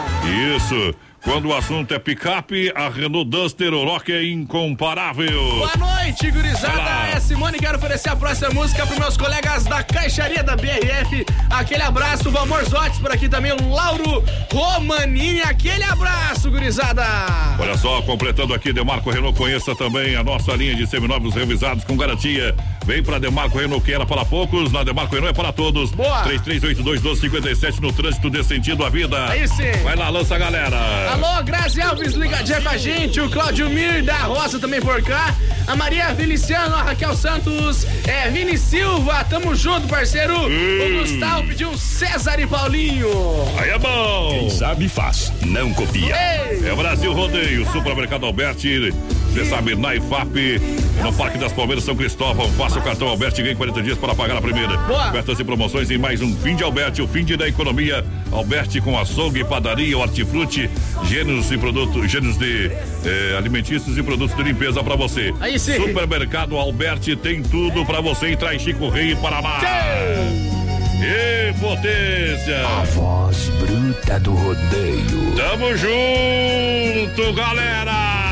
[0.55, 0.93] Isso.
[1.25, 5.55] Quando o assunto é picape, a Renault Duster Rock é incomparável.
[5.57, 7.09] Boa noite, gurizada.
[7.11, 11.25] É Simone, quero oferecer a próxima música para meus colegas da Caixaria da BRF.
[11.49, 14.23] Aquele abraço, Valmor Zotes por aqui também, o Lauro
[14.53, 15.41] Romanini.
[15.41, 17.03] Aquele abraço, gurizada.
[17.57, 21.97] Olha só, completando aqui, Demarco Renault, conheça também a nossa linha de seminovos revisados com
[21.97, 22.55] garantia.
[22.85, 25.89] Vem pra Demarco Renault, que era para poucos, na Demarco Renault é para todos.
[25.89, 26.23] Boa.
[26.25, 29.27] 3382-1257 no trânsito desse sentido à vida.
[29.27, 29.71] Aí sim.
[29.83, 31.14] Vai lá, lança a galera.
[31.15, 35.33] Alô, Grazi Alves ligadinha com a gente, o Cláudio Mir da Roça também por cá,
[35.65, 40.35] a Maria Feliciano, a Raquel Santos, é, Vini Silva, tamo junto, parceiro.
[40.35, 43.07] O Gustavo pediu César e Paulinho.
[43.57, 44.29] Aí é bom.
[44.29, 46.13] Quem sabe faz, não copia.
[46.13, 46.67] Ei.
[46.67, 48.93] É Brasil Rodeio, Supermercado Alberti.
[49.31, 50.61] Você sabe, na IFAP,
[51.03, 52.49] no Parque das Palmeiras, São Cristóvão.
[52.53, 54.77] Faça o cartão Alberti e ganhe 40 dias para pagar a primeira.
[54.77, 55.09] Boa.
[55.09, 58.05] Ofertas e promoções em mais um fim de Alberti, o fim de da economia.
[58.31, 60.69] Alberti com açougue, padaria, hortifruti,
[61.07, 62.71] gêneros e produtos, gêneros de
[63.05, 65.33] eh, alimentícios e produtos de limpeza para você.
[65.39, 65.75] Aí sim.
[65.75, 69.59] Supermercado Alberti tem tudo para você entrar em Chico Rei e Paraná.
[71.01, 72.65] E potência.
[72.65, 75.35] A voz bruta do rodeio.
[75.35, 78.25] Tamo junto, galera.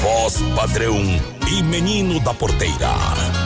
[0.00, 1.00] Voz padrão
[1.48, 3.45] e menino da porteira.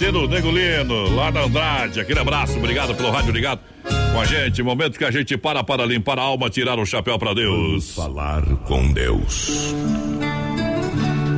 [0.00, 2.00] Parceiro Negolino, lá da Andrade.
[2.00, 4.62] Aquele abraço, obrigado pelo rádio ligado com a gente.
[4.62, 7.94] Momento que a gente para para limpar a alma, tirar o chapéu para Deus.
[7.94, 9.74] falar com Deus.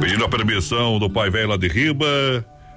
[0.00, 2.06] Pedindo a permissão do Pai Velho lá de Riba,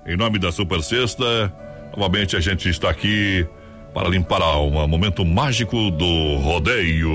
[0.08, 1.54] em nome da Super Sexta.
[1.96, 3.46] Novamente a gente está aqui
[3.94, 4.88] para limpar a alma.
[4.88, 7.14] Momento mágico do rodeio.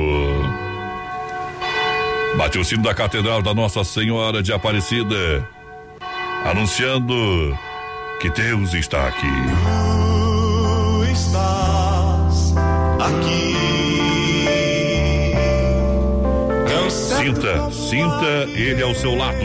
[2.36, 5.44] Bate o sino da Catedral da Nossa Senhora de Aparecida,
[6.44, 7.59] anunciando
[8.20, 9.26] que Deus está aqui.
[10.94, 12.55] Tu estás
[13.01, 13.51] aqui.
[16.90, 19.36] Sinta, sinta ele ao seu lado.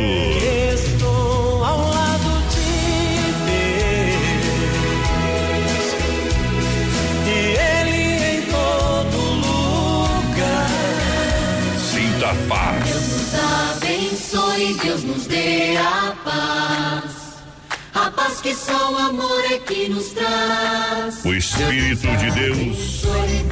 [18.46, 21.26] Que só o amor é que nos traz.
[21.26, 23.04] O Espírito de Deus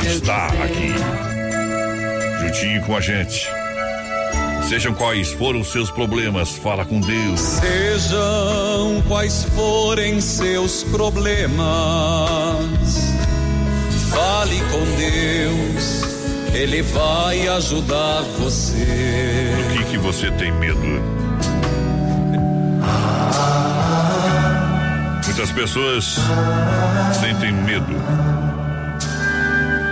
[0.05, 0.93] está aqui,
[2.39, 3.49] juntinho com a gente.
[4.69, 7.39] Sejam quais forem os seus problemas, fala com Deus.
[7.39, 11.55] Sejam quais forem seus problemas,
[14.11, 16.03] fale com Deus,
[16.53, 19.55] Ele vai ajudar você.
[19.57, 21.22] Do que que você tem medo?
[25.43, 26.19] Muitas pessoas
[27.19, 27.93] sentem medo.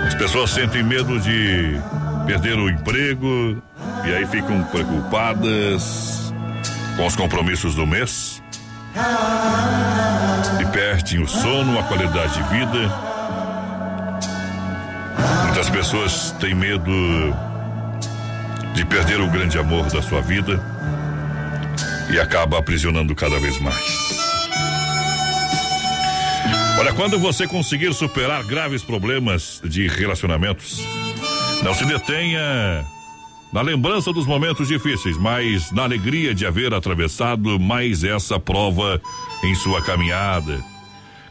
[0.07, 1.77] As Pessoas sentem medo de
[2.25, 3.61] perder o emprego
[4.05, 6.33] e aí ficam preocupadas
[6.95, 8.41] com os compromissos do mês
[10.61, 12.95] e perdem o sono, a qualidade de vida.
[15.47, 17.35] Muitas pessoas têm medo
[18.73, 20.63] de perder o grande amor da sua vida
[22.09, 24.30] e acaba aprisionando cada vez mais.
[26.81, 30.83] Olha, quando você conseguir superar graves problemas de relacionamentos,
[31.61, 32.83] não se detenha
[33.53, 38.99] na lembrança dos momentos difíceis, mas na alegria de haver atravessado mais essa prova
[39.43, 40.59] em sua caminhada.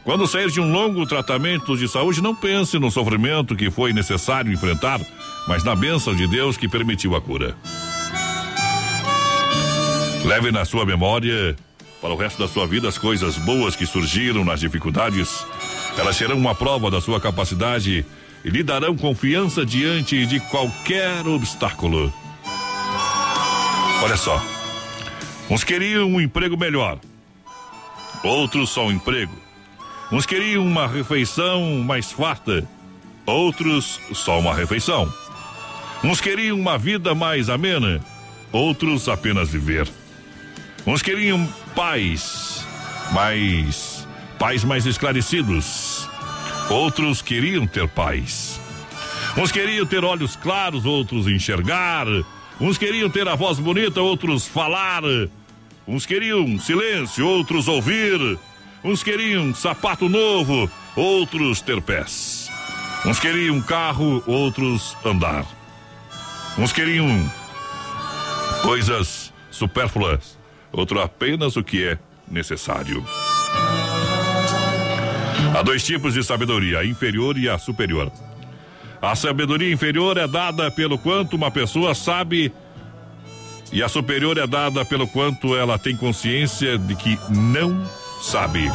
[0.05, 4.53] Quando sair de um longo tratamento de saúde, não pense no sofrimento que foi necessário
[4.53, 5.01] enfrentar,
[5.49, 7.57] mas na bênção de Deus que permitiu a cura.
[10.23, 11.57] Leve na sua memória
[12.01, 15.45] para o resto da sua vida as coisas boas que surgiram nas dificuldades.
[15.97, 18.03] Elas serão uma prova da sua capacidade
[18.43, 22.11] e lhe darão confiança diante de qualquer obstáculo.
[24.01, 24.43] Olha só.
[25.49, 26.97] Uns queriam um emprego melhor,
[28.23, 29.33] outros só um emprego.
[30.11, 32.67] Uns queriam uma refeição mais farta,
[33.25, 35.11] outros só uma refeição.
[36.03, 38.03] Uns queriam uma vida mais amena,
[38.51, 39.87] outros apenas viver.
[40.87, 42.65] Uns queriam pais,
[43.11, 44.07] mais
[44.37, 46.09] pais mais esclarecidos.
[46.69, 48.59] Outros queriam ter pais.
[49.37, 52.05] Uns queriam ter olhos claros, outros enxergar.
[52.59, 55.03] Uns queriam ter a voz bonita, outros falar.
[55.87, 58.39] Uns queriam silêncio, outros ouvir.
[58.83, 62.49] Uns queriam sapato novo, outros ter pés.
[63.05, 65.45] Uns queriam carro, outros andar.
[66.57, 67.31] Uns queriam
[68.61, 70.37] coisas supérfluas,
[70.71, 71.97] outro apenas o que é
[72.29, 73.05] necessário.
[75.55, 78.11] Há dois tipos de sabedoria, a inferior e a superior.
[79.01, 82.53] A sabedoria inferior é dada pelo quanto uma pessoa sabe
[83.71, 87.83] e a superior é dada pelo quanto ela tem consciência de que não
[88.21, 88.69] sabe.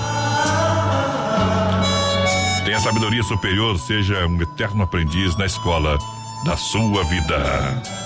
[2.65, 5.99] Tenha sabedoria superior, seja um eterno aprendiz na escola
[6.45, 8.06] da sua vida.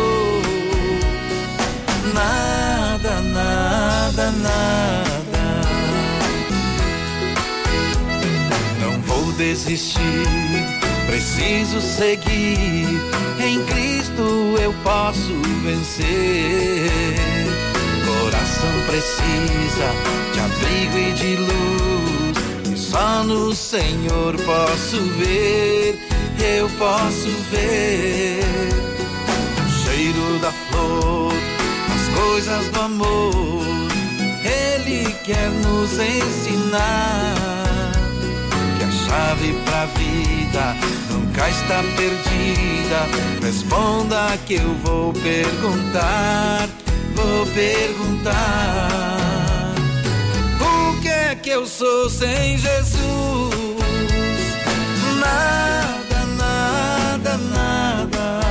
[4.11, 5.61] Nada, nada.
[8.79, 9.99] Não vou desistir,
[11.07, 12.87] preciso seguir.
[13.39, 15.33] Em Cristo eu posso
[15.63, 16.91] vencer.
[18.05, 19.87] Coração precisa
[20.33, 22.73] de abrigo e de luz.
[22.73, 25.99] E só no Senhor posso ver,
[26.57, 28.43] eu posso ver.
[29.65, 31.33] O cheiro da flor,
[31.93, 33.70] as coisas do amor.
[34.43, 37.33] Ele quer nos ensinar
[38.77, 40.75] que a chave pra vida
[41.09, 43.07] nunca está perdida.
[43.41, 46.67] Responda que eu vou perguntar,
[47.15, 48.31] vou perguntar.
[50.59, 53.51] O que é que eu sou sem Jesus?
[55.19, 58.41] Nada, nada, nada.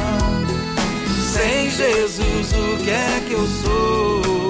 [1.33, 4.50] Sem Jesus, o que é que eu sou?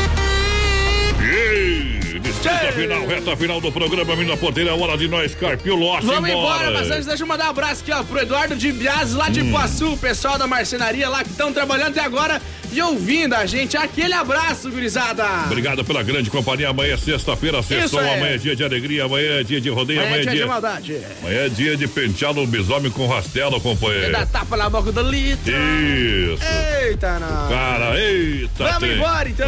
[2.23, 5.75] Ei, Reta final, reta final do programa, menina porteira, é hora de nós carpir o
[5.75, 8.71] lote Vamos embora, mas antes deixa eu mandar um abraço aqui, ó, pro Eduardo de
[8.71, 12.41] Bias, lá de Iguaçu, o pessoal da marcenaria lá que estão trabalhando até agora
[12.71, 13.75] e ouvindo a gente.
[13.75, 15.25] Aquele abraço, gurizada.
[15.45, 16.69] Obrigado pela grande companhia.
[16.69, 17.99] Amanhã é sexta-feira, sextou.
[17.99, 18.13] aí.
[18.17, 20.31] Amanhã é dia de alegria, amanhã é dia de rodeio, Amanhã amanhã é é dia
[20.31, 20.47] de dia.
[20.47, 20.97] maldade.
[21.21, 24.11] Amanhã é dia de pentear no bisome com rastelo, É companheiro.
[24.11, 25.51] dar tapa na boca do litro.
[25.53, 26.41] Isso.
[26.83, 27.49] Eita, não.
[27.49, 28.63] Cara, eita.
[28.63, 28.93] Vamos tem.
[28.93, 29.47] embora, então.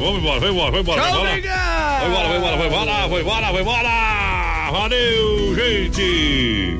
[0.00, 1.40] Vamos embora, vamos embora, vamos embora, vamos embora.
[1.40, 4.70] Tchau, embora, vai embora, vai embora, vai embora, vai embora.
[4.72, 6.60] Valeu, gente.